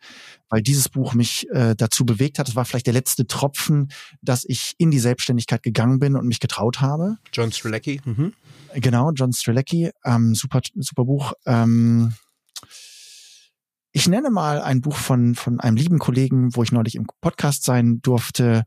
weil 0.48 0.62
dieses 0.62 0.88
Buch 0.88 1.12
mich 1.12 1.46
äh, 1.50 1.74
dazu 1.76 2.06
bewegt 2.06 2.38
hat. 2.38 2.48
Es 2.48 2.56
war 2.56 2.64
vielleicht 2.64 2.86
der 2.86 2.94
letzte 2.94 3.26
Tropfen, 3.26 3.92
dass 4.22 4.46
ich 4.48 4.76
in 4.78 4.90
die 4.90 4.98
Selbstständigkeit 4.98 5.62
gegangen 5.62 5.98
bin 5.98 6.16
und 6.16 6.26
mich 6.26 6.40
getraut 6.40 6.80
habe. 6.80 7.18
John 7.34 7.52
Strzelecki. 7.52 8.00
Mhm. 8.02 8.32
Genau, 8.72 9.10
John 9.12 9.34
Strzelecki, 9.34 9.90
ähm, 10.06 10.34
super, 10.34 10.62
super 10.74 11.04
Buch. 11.04 11.34
Ähm, 11.44 12.14
ich 13.92 14.08
nenne 14.08 14.30
mal 14.30 14.62
ein 14.62 14.80
Buch 14.80 14.96
von, 14.96 15.34
von 15.34 15.60
einem 15.60 15.76
lieben 15.76 15.98
Kollegen, 15.98 16.56
wo 16.56 16.62
ich 16.62 16.72
neulich 16.72 16.94
im 16.94 17.06
Podcast 17.20 17.64
sein 17.64 18.00
durfte, 18.00 18.64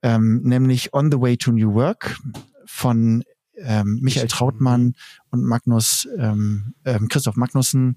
ähm, 0.00 0.40
nämlich 0.44 0.94
On 0.94 1.12
the 1.12 1.20
Way 1.20 1.36
to 1.36 1.52
New 1.52 1.74
Work 1.74 2.16
von 2.64 3.22
ähm, 3.62 3.98
Michael 4.02 4.28
Trautmann 4.28 4.94
und 5.30 5.44
Magnus, 5.44 6.08
ähm, 6.18 6.74
ähm, 6.84 7.08
Christoph 7.08 7.36
Magnussen 7.36 7.96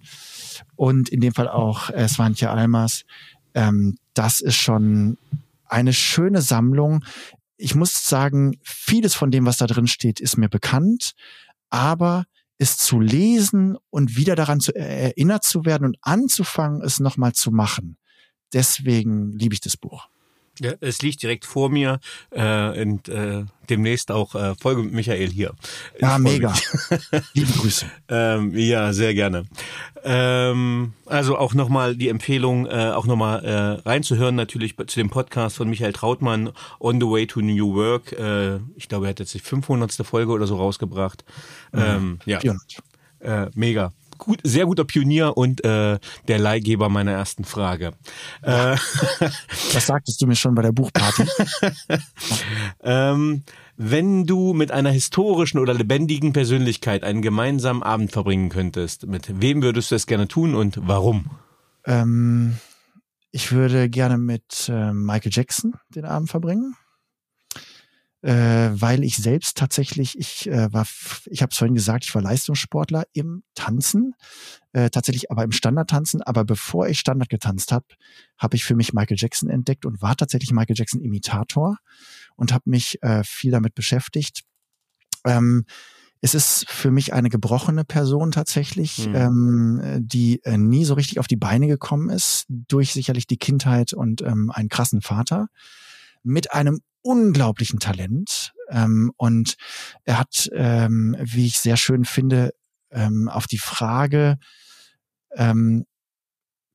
und 0.76 1.09
in 1.09 1.22
dem 1.22 1.34
Fall 1.34 1.47
auch 1.47 1.89
äh, 1.89 2.07
Svantje 2.07 2.49
Almers. 2.49 3.05
Ähm, 3.53 3.97
das 4.14 4.41
ist 4.41 4.55
schon 4.55 5.18
eine 5.66 5.93
schöne 5.93 6.41
Sammlung. 6.41 7.03
Ich 7.57 7.76
muss 7.76 8.07
sagen, 8.07 8.57
vieles 8.64 9.14
von 9.16 9.32
dem, 9.32 9.45
was 9.45 9.57
da 9.57 9.68
drin 9.68 9.88
steht, 9.88 10.20
ist 10.20 10.38
mir 10.38 10.49
bekannt, 10.49 11.14
aber 11.70 12.26
es 12.57 12.78
zu 12.78 12.99
lesen 12.99 13.78
und 13.89 14.16
wieder 14.16 14.36
daran 14.36 14.59
zu 14.59 14.76
erinnert 14.76 15.43
zu 15.43 15.66
werden 15.66 15.86
und 15.86 15.97
anzufangen, 16.01 16.82
es 16.82 16.99
nochmal 16.99 17.34
zu 17.34 17.51
machen. 17.51 17.97
Deswegen 18.53 19.32
liebe 19.34 19.55
ich 19.55 19.61
das 19.61 19.78
Buch. 19.78 20.07
Ja, 20.60 20.74
es 20.82 21.01
liegt 21.01 21.24
direkt 21.24 21.45
vor 21.45 21.70
mir 21.70 21.99
äh, 22.30 22.82
und 22.82 23.10
äh, 23.10 23.43
demnächst 23.70 24.12
auch 24.12 24.36
äh, 24.36 24.54
Folge 24.56 24.84
mit 24.84 24.93
Michael 24.93 25.30
hier. 25.30 25.54
Ja, 25.99 26.12
freu 26.12 26.20
mega. 26.20 26.54
Liebe 27.34 27.51
Grüße. 27.54 27.88
Ähm, 28.10 28.56
ja, 28.56 28.93
sehr 28.93 29.16
gerne. 29.16 29.45
Ähm, 30.04 30.93
also 31.08 31.38
auch 31.38 31.56
nochmal 31.56 31.95
die 31.95 32.10
Empfehlung, 32.10 32.68
äh, 32.68 32.91
auch 32.93 33.08
nochmal 33.08 33.43
äh, 33.43 33.89
reinzuhören, 33.89 34.36
natürlich 34.36 34.76
zu 34.78 34.99
dem 34.99 35.10
Podcast 35.10 35.58
von 35.58 35.70
Michael 35.70 35.93
Trautmann, 35.93 36.51
On 36.80 37.01
the 37.01 37.08
Way 37.08 37.26
to 37.26 37.41
New 37.41 37.74
Work. 37.74 38.12
Äh, 38.12 38.58
ich 38.76 38.88
glaube, 38.88 39.08
er 39.08 39.10
hat 39.10 39.20
jetzt 39.20 39.34
die 39.34 39.39
500. 39.39 40.06
Folge 40.06 40.32
oder 40.32 40.45
so 40.45 40.58
rausgebracht. 40.58 41.24
Ähm, 41.74 42.20
ja, 42.26 42.39
400. 42.39 42.62
äh, 43.22 43.49
mega. 43.56 43.91
Gut, 44.26 44.40
sehr 44.44 44.66
guter 44.66 44.86
Pionier 44.86 45.36
und 45.36 45.64
äh, 45.66 46.00
der 46.28 46.40
Leihgeber 46.40 46.90
meiner 46.90 47.12
ersten 47.12 47.44
Frage. 47.44 47.94
Äh, 48.42 48.78
Das 49.74 49.88
sagtest 49.88 50.22
du 50.22 50.28
mir 50.28 50.36
schon 50.36 50.56
bei 50.56 50.62
der 50.62 50.72
Buchparty. 50.72 51.26
ähm, 52.84 53.44
wenn 53.76 54.26
du 54.26 54.54
mit 54.54 54.72
einer 54.72 54.92
historischen 54.92 55.60
oder 55.60 55.74
lebendigen 55.74 56.32
Persönlichkeit 56.32 57.04
einen 57.04 57.22
gemeinsamen 57.22 57.84
Abend 57.84 58.12
verbringen 58.12 58.50
könntest, 58.50 59.08
mit 59.08 59.42
wem 59.42 59.62
würdest 59.62 59.92
du 59.92 59.96
das 59.96 60.08
gerne 60.08 60.28
tun 60.28 60.56
und 60.56 60.80
warum? 60.82 61.30
ähm, 61.86 62.58
ich 63.32 63.52
würde 63.52 63.90
gerne 63.90 64.18
mit 64.18 64.70
äh, 64.70 64.94
Michael 64.94 65.32
Jackson 65.34 65.74
den 65.90 66.06
Abend 66.06 66.30
verbringen. 66.30 66.76
Äh, 68.24 68.70
weil 68.80 69.04
ich 69.04 69.18
selbst 69.18 69.58
tatsächlich, 69.58 70.18
ich 70.18 70.48
äh, 70.48 70.72
war, 70.72 70.88
ich 71.26 71.42
habe 71.42 71.52
es 71.52 71.58
vorhin 71.58 71.76
gesagt, 71.76 72.06
ich 72.06 72.16
war 72.16 72.22
Leistungssportler 72.22 73.04
im 73.12 73.44
Tanzen, 73.54 74.16
äh, 74.72 74.90
tatsächlich 74.90 75.30
aber 75.30 75.44
im 75.44 75.52
Standardtanzen. 75.52 76.22
Aber 76.22 76.46
bevor 76.46 76.88
ich 76.88 77.00
Standard 77.00 77.28
getanzt 77.28 77.74
habe, 77.74 77.86
habe 78.38 78.56
ich 78.56 78.64
für 78.64 78.76
mich 78.76 78.94
Michael 78.94 79.18
Jackson 79.20 79.50
entdeckt 79.50 79.86
und 79.86 80.02
war 80.02 80.16
tatsächlich 80.16 80.54
Michael 80.54 80.78
Jackson 80.78 81.02
Imitator 81.02 81.78
und 82.38 82.54
habe 82.54 82.64
mich 82.70 83.04
äh, 83.04 83.24
viel 83.26 83.52
damit 83.52 83.76
beschäftigt. 83.76 84.44
Ähm, 85.26 85.66
es 86.22 86.34
ist 86.34 86.70
für 86.70 86.92
mich 86.92 87.12
eine 87.12 87.30
gebrochene 87.30 87.84
Person 87.84 88.32
tatsächlich, 88.32 89.00
Hm. 89.00 89.16
ähm, 89.16 89.82
äh, 89.84 90.00
die 90.02 90.42
äh, 90.46 90.58
nie 90.58 90.86
so 90.86 90.94
richtig 90.94 91.20
auf 91.20 91.28
die 91.28 91.36
Beine 91.36 91.68
gekommen 91.68 92.10
ist, 92.10 92.46
durch 92.48 92.94
sicherlich 92.94 93.28
die 93.28 93.36
Kindheit 93.36 93.92
und 93.92 94.22
ähm, 94.22 94.50
einen 94.50 94.70
krassen 94.70 95.02
Vater, 95.02 95.48
mit 96.24 96.54
einem 96.54 96.80
unglaublichen 97.04 97.80
Talent. 97.80 98.54
Ähm, 98.70 99.12
und 99.18 99.56
er 100.04 100.18
hat, 100.18 100.49
ähm, 100.54 101.16
wie 101.20 101.45
ich 101.45 101.60
sehr 101.60 101.78
schön 101.78 102.06
finde, 102.06 102.54
ähm, 102.91 103.30
auf 103.30 103.45
die 103.45 103.58
Frage, 103.60 104.38
ähm, 105.36 105.86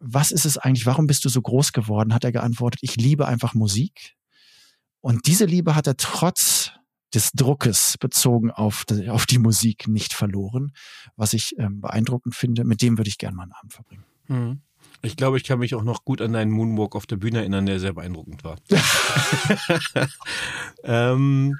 was 0.00 0.30
ist 0.30 0.44
es 0.44 0.58
eigentlich, 0.58 0.86
warum 0.86 1.06
bist 1.06 1.24
du 1.24 1.28
so 1.28 1.42
groß 1.42 1.72
geworden, 1.72 2.14
hat 2.14 2.24
er 2.24 2.32
geantwortet, 2.32 2.80
ich 2.82 2.96
liebe 2.96 3.26
einfach 3.26 3.54
Musik. 3.54 4.14
Und 5.00 5.26
diese 5.26 5.44
Liebe 5.44 5.74
hat 5.74 5.86
er 5.86 5.96
trotz 5.96 6.72
des 7.14 7.30
Druckes 7.32 7.96
bezogen 7.98 8.50
auf 8.50 8.84
die, 8.84 9.08
auf 9.08 9.26
die 9.26 9.38
Musik 9.38 9.88
nicht 9.88 10.12
verloren, 10.12 10.72
was 11.16 11.32
ich 11.32 11.58
ähm, 11.58 11.80
beeindruckend 11.80 12.34
finde. 12.34 12.64
Mit 12.64 12.82
dem 12.82 12.98
würde 12.98 13.08
ich 13.08 13.18
gerne 13.18 13.36
mal 13.36 13.44
einen 13.44 13.52
Abend 13.52 13.72
verbringen. 13.72 14.04
Hm. 14.26 14.62
Ich 15.00 15.16
glaube, 15.16 15.36
ich 15.36 15.44
kann 15.44 15.60
mich 15.60 15.76
auch 15.76 15.84
noch 15.84 16.04
gut 16.04 16.20
an 16.20 16.32
deinen 16.32 16.50
Moonwalk 16.50 16.96
auf 16.96 17.06
der 17.06 17.16
Bühne 17.16 17.38
erinnern, 17.38 17.66
der 17.66 17.78
sehr 17.78 17.92
beeindruckend 17.92 18.42
war. 18.42 18.56
ähm, 20.82 21.58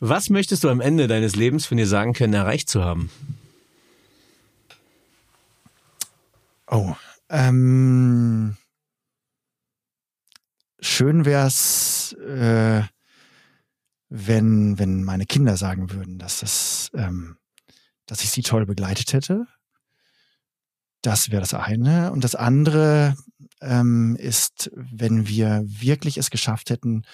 was 0.00 0.28
möchtest 0.28 0.64
du 0.64 0.68
am 0.68 0.80
Ende 0.80 1.06
deines 1.06 1.36
Lebens 1.36 1.66
von 1.66 1.76
dir 1.76 1.86
sagen 1.86 2.14
können, 2.14 2.34
erreicht 2.34 2.68
zu 2.68 2.82
haben? 2.82 3.10
Oh, 6.66 6.94
ähm, 7.28 8.56
schön 10.80 11.24
wär's, 11.24 12.12
äh, 12.14 12.82
wenn 14.08 14.78
wenn 14.78 15.04
meine 15.04 15.26
Kinder 15.26 15.56
sagen 15.56 15.92
würden, 15.92 16.18
dass 16.18 16.40
das, 16.40 16.90
ähm, 16.94 17.36
dass 18.06 18.24
ich 18.24 18.30
sie 18.30 18.42
toll 18.42 18.66
begleitet 18.66 19.12
hätte. 19.12 19.46
Das 21.02 21.30
wäre 21.30 21.40
das 21.40 21.54
eine. 21.54 22.12
Und 22.12 22.24
das 22.24 22.34
andere 22.34 23.14
ähm, 23.60 24.16
ist, 24.16 24.70
wenn 24.74 25.28
wir 25.28 25.62
wirklich 25.64 26.18
es 26.18 26.30
geschafft 26.30 26.70
hätten, 26.70 27.04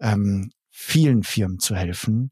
ähm, 0.00 0.52
vielen 0.70 1.22
Firmen 1.22 1.58
zu 1.58 1.74
helfen, 1.74 2.30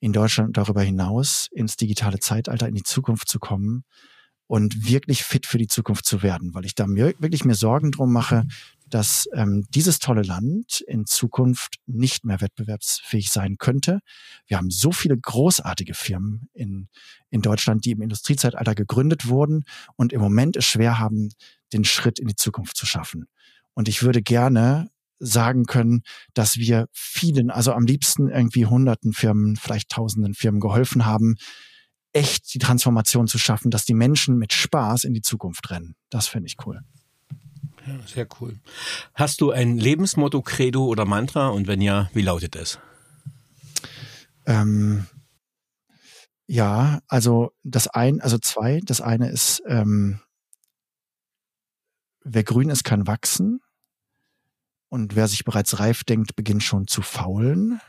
in 0.00 0.12
Deutschland 0.12 0.48
und 0.48 0.56
darüber 0.56 0.82
hinaus 0.82 1.48
ins 1.52 1.76
digitale 1.76 2.20
Zeitalter, 2.20 2.68
in 2.68 2.74
die 2.74 2.82
Zukunft 2.82 3.28
zu 3.28 3.38
kommen 3.38 3.84
und 4.46 4.88
wirklich 4.88 5.24
fit 5.24 5.46
für 5.46 5.58
die 5.58 5.66
Zukunft 5.66 6.04
zu 6.04 6.22
werden, 6.22 6.54
weil 6.54 6.64
ich 6.64 6.74
da 6.74 6.86
mir, 6.86 7.14
wirklich 7.18 7.44
mir 7.44 7.54
Sorgen 7.54 7.90
drum 7.92 8.12
mache, 8.12 8.44
dass 8.88 9.28
ähm, 9.32 9.66
dieses 9.70 9.98
tolle 9.98 10.22
Land 10.22 10.80
in 10.86 11.06
Zukunft 11.06 11.76
nicht 11.86 12.24
mehr 12.24 12.40
wettbewerbsfähig 12.40 13.30
sein 13.30 13.56
könnte. 13.58 14.00
Wir 14.46 14.56
haben 14.56 14.70
so 14.70 14.92
viele 14.92 15.16
großartige 15.18 15.94
Firmen 15.94 16.48
in, 16.54 16.88
in 17.30 17.42
Deutschland, 17.42 17.84
die 17.84 17.90
im 17.90 18.02
Industriezeitalter 18.02 18.74
gegründet 18.74 19.28
wurden 19.28 19.64
und 19.96 20.12
im 20.12 20.20
Moment 20.20 20.56
es 20.56 20.64
schwer 20.64 20.98
haben, 20.98 21.30
den 21.72 21.84
Schritt 21.84 22.18
in 22.18 22.28
die 22.28 22.36
Zukunft 22.36 22.76
zu 22.76 22.86
schaffen. 22.86 23.26
Und 23.74 23.88
ich 23.88 24.02
würde 24.02 24.22
gerne 24.22 24.88
sagen 25.18 25.64
können, 25.64 26.02
dass 26.34 26.56
wir 26.56 26.88
vielen, 26.92 27.50
also 27.50 27.72
am 27.72 27.86
liebsten 27.86 28.28
irgendwie 28.28 28.66
hunderten 28.66 29.12
Firmen, 29.12 29.56
vielleicht 29.56 29.90
tausenden 29.90 30.34
Firmen 30.34 30.60
geholfen 30.60 31.06
haben, 31.06 31.36
echt 32.12 32.54
die 32.54 32.58
Transformation 32.58 33.26
zu 33.26 33.38
schaffen, 33.38 33.70
dass 33.70 33.84
die 33.84 33.94
Menschen 33.94 34.36
mit 34.38 34.52
Spaß 34.52 35.04
in 35.04 35.12
die 35.12 35.22
Zukunft 35.22 35.70
rennen. 35.70 35.96
Das 36.10 36.28
finde 36.28 36.48
ich 36.48 36.56
cool. 36.66 36.80
Ja, 37.86 37.98
sehr 38.06 38.26
cool. 38.40 38.58
Hast 39.14 39.40
du 39.40 39.52
ein 39.52 39.76
Lebensmotto, 39.78 40.42
Credo 40.42 40.86
oder 40.86 41.04
Mantra? 41.04 41.48
Und 41.48 41.68
wenn 41.68 41.80
ja, 41.80 42.10
wie 42.14 42.22
lautet 42.22 42.56
es? 42.56 42.78
Ähm, 44.44 45.06
ja, 46.48 47.00
also 47.08 47.52
das 47.62 47.88
ein, 47.88 48.20
also 48.20 48.38
zwei. 48.38 48.80
Das 48.84 49.00
eine 49.00 49.30
ist, 49.30 49.62
ähm, 49.66 50.20
wer 52.24 52.44
grün 52.44 52.70
ist, 52.70 52.84
kann 52.84 53.06
wachsen. 53.06 53.60
Und 54.88 55.16
wer 55.16 55.28
sich 55.28 55.44
bereits 55.44 55.78
reif 55.78 56.04
denkt, 56.04 56.36
beginnt 56.36 56.62
schon 56.62 56.86
zu 56.86 57.02
faulen. 57.02 57.80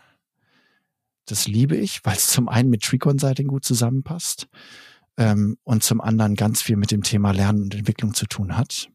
Das 1.26 1.48
liebe 1.48 1.76
ich, 1.76 2.04
weil 2.06 2.16
es 2.16 2.28
zum 2.28 2.50
einen 2.50 2.70
mit 2.70 2.84
Tree 2.84 2.98
Consulting 2.98 3.48
gut 3.48 3.66
zusammenpasst 3.66 4.48
ähm, 5.18 5.58
und 5.64 5.84
zum 5.84 6.02
anderen 6.02 6.36
ganz 6.36 6.62
viel 6.62 6.78
mit 6.78 6.92
dem 6.92 7.04
Thema 7.04 7.32
Lernen 7.32 7.64
und 7.64 7.76
Entwicklung 7.76 8.14
zu 8.14 8.26
tun 8.26 8.58
hat. 8.58 8.90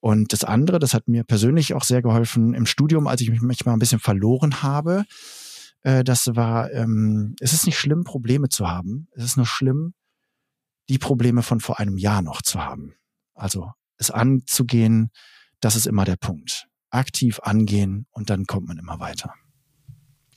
Und 0.00 0.32
das 0.32 0.44
andere, 0.44 0.78
das 0.78 0.94
hat 0.94 1.08
mir 1.08 1.24
persönlich 1.24 1.74
auch 1.74 1.82
sehr 1.82 2.02
geholfen 2.02 2.54
im 2.54 2.66
Studium, 2.66 3.06
als 3.06 3.20
ich 3.20 3.30
mich 3.30 3.40
manchmal 3.40 3.74
ein 3.74 3.80
bisschen 3.80 3.98
verloren 3.98 4.62
habe. 4.62 5.04
Äh, 5.82 6.04
das 6.04 6.34
war, 6.36 6.70
ähm, 6.72 7.34
es 7.40 7.52
ist 7.52 7.66
nicht 7.66 7.78
schlimm, 7.78 8.04
Probleme 8.04 8.48
zu 8.48 8.68
haben. 8.68 9.08
Es 9.12 9.24
ist 9.24 9.36
nur 9.36 9.46
schlimm, 9.46 9.94
die 10.88 10.98
Probleme 10.98 11.42
von 11.42 11.60
vor 11.60 11.80
einem 11.80 11.98
Jahr 11.98 12.22
noch 12.22 12.42
zu 12.42 12.64
haben. 12.64 12.94
Also 13.34 13.72
es 13.96 14.10
anzugehen, 14.10 15.10
Das 15.60 15.74
ist 15.74 15.86
immer 15.86 16.04
der 16.04 16.16
Punkt. 16.16 16.68
Aktiv 16.90 17.40
angehen 17.42 18.06
und 18.12 18.30
dann 18.30 18.44
kommt 18.44 18.68
man 18.68 18.78
immer 18.78 19.00
weiter. 19.00 19.34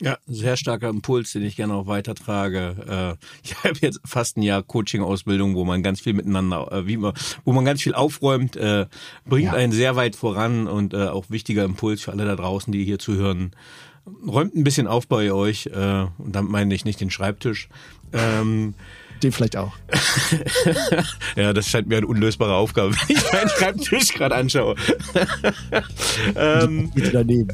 Ja, 0.01 0.17
sehr 0.25 0.57
starker 0.57 0.89
Impuls, 0.89 1.31
den 1.31 1.43
ich 1.43 1.55
gerne 1.55 1.75
auch 1.75 1.85
weitertrage. 1.85 3.17
Äh, 3.21 3.25
ich 3.43 3.55
habe 3.63 3.77
jetzt 3.81 3.99
fast 4.03 4.37
ein 4.37 4.41
Jahr 4.41 4.63
Coaching-Ausbildung, 4.63 5.55
wo 5.55 5.63
man 5.63 5.83
ganz 5.83 6.01
viel 6.01 6.13
miteinander, 6.13 6.71
äh, 6.71 6.87
wie 6.87 6.97
man, 6.97 7.13
wo 7.45 7.53
man 7.53 7.65
ganz 7.65 7.83
viel 7.83 7.93
aufräumt, 7.93 8.55
äh, 8.55 8.87
bringt 9.25 9.45
ja. 9.45 9.53
einen 9.53 9.71
sehr 9.71 9.95
weit 9.95 10.15
voran 10.15 10.67
und 10.67 10.95
auch 10.95 11.29
wichtiger 11.29 11.63
Impuls 11.63 12.01
für 12.01 12.11
alle 12.11 12.25
da 12.25 12.35
draußen, 12.35 12.73
die 12.73 12.83
hier 12.83 12.99
zuhören. 12.99 13.51
Räumt 14.25 14.55
ein 14.55 14.63
bisschen 14.63 14.87
auf 14.87 15.07
bei 15.07 15.31
euch 15.31 15.69
und 15.71 16.11
damit 16.35 16.51
meine 16.51 16.73
ich 16.73 16.85
nicht 16.85 16.99
den 16.99 17.11
Schreibtisch. 17.11 17.69
Den 19.21 19.31
vielleicht 19.31 19.55
auch. 19.55 19.73
ja, 21.35 21.53
das 21.53 21.67
scheint 21.67 21.87
mir 21.87 21.97
eine 21.97 22.07
unlösbare 22.07 22.55
Aufgabe, 22.55 22.95
wenn 22.95 23.15
ich 23.15 23.31
meinen 23.31 23.49
Schreibtisch 23.49 24.13
gerade 24.13 24.35
anschaue. 24.35 24.75
ähm, 26.35 26.89
Bitte 26.91 27.11
daneben. 27.11 27.47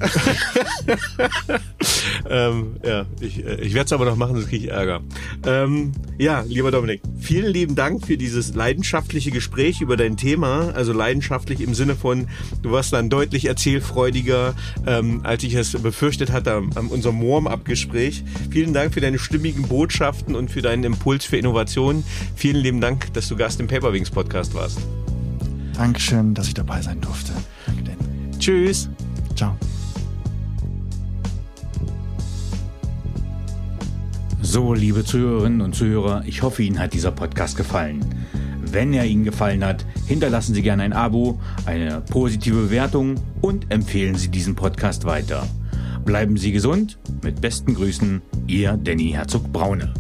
ähm, 2.30 2.78
ja, 2.86 3.06
ich, 3.20 3.46
äh, 3.46 3.56
ich 3.62 3.74
werde 3.74 3.86
es 3.86 3.94
aber 3.94 4.06
noch 4.06 4.16
machen, 4.16 4.36
sonst 4.36 4.48
kriege 4.48 4.68
ich 4.68 4.72
Ärger. 4.72 5.02
Ähm, 5.46 5.92
ja, 6.18 6.42
lieber 6.48 6.72
Dominik, 6.72 7.02
vielen 7.20 7.52
lieben 7.52 7.76
Dank 7.76 8.06
für 8.06 8.18
dieses 8.18 8.56
leidenschaftliche 8.56 9.32
Gespräch 9.32 9.82
über 9.82 9.98
dein 9.98 10.16
Thema. 10.16 10.72
Also 10.74 10.94
leidenschaftlich 10.94 11.60
im 11.60 11.74
Sinne 11.74 11.96
von, 11.96 12.30
du 12.62 12.72
warst 12.72 12.94
dann 12.94 13.10
deutlich 13.10 13.46
erzählfreudiger, 13.46 14.56
ähm, 14.86 15.20
als 15.24 15.44
ich 15.44 15.54
es 15.54 15.74
befürchtet 15.74 16.32
hatte 16.32 16.56
an 16.76 16.88
unserem 16.88 17.22
Warm-up-Gespräch. 17.22 18.24
Vielen 18.52 18.74
Dank 18.74 18.94
für 18.94 19.02
deine 19.02 19.20
stimmigen 19.20 19.68
Botschaften 19.68 20.34
und 20.34 20.50
für 20.50 20.62
deinen 20.62 20.86
Impuls 20.86 21.26
für 21.26 21.36
Innovation. 21.36 21.57
Vielen 22.36 22.62
lieben 22.62 22.82
Dank, 22.82 23.14
dass 23.14 23.28
du 23.28 23.36
Gast 23.36 23.60
im 23.60 23.68
Paperwings 23.68 24.10
Podcast 24.10 24.54
warst. 24.54 24.80
Dankeschön, 25.74 26.34
dass 26.34 26.48
ich 26.48 26.54
dabei 26.54 26.82
sein 26.82 27.02
durfte. 27.02 27.34
Danke, 27.66 27.84
denn. 27.84 28.40
Tschüss. 28.40 28.90
Ciao. 29.36 29.56
So, 34.42 34.74
liebe 34.74 35.04
Zuhörerinnen 35.04 35.62
und 35.62 35.76
Zuhörer, 35.76 36.24
ich 36.26 36.42
hoffe, 36.42 36.64
Ihnen 36.64 36.80
hat 36.80 36.94
dieser 36.94 37.12
Podcast 37.12 37.58
gefallen. 37.58 38.06
Wenn 38.62 38.94
er 38.94 39.06
Ihnen 39.06 39.24
gefallen 39.24 39.64
hat, 39.64 39.86
hinterlassen 40.06 40.54
Sie 40.54 40.62
gerne 40.62 40.84
ein 40.84 40.94
Abo, 40.94 41.40
eine 41.66 42.02
positive 42.02 42.56
Bewertung 42.64 43.16
und 43.42 43.72
empfehlen 43.72 44.16
Sie 44.16 44.30
diesen 44.30 44.56
Podcast 44.56 45.06
weiter. 45.06 45.46
Bleiben 46.06 46.38
Sie 46.38 46.52
gesund. 46.52 46.98
Mit 47.24 47.42
besten 47.42 47.76
Grüßen, 47.76 48.22
Ihr 48.48 48.78
Danny 48.82 49.12
Herzog 49.12 49.52
Braune. 49.52 49.94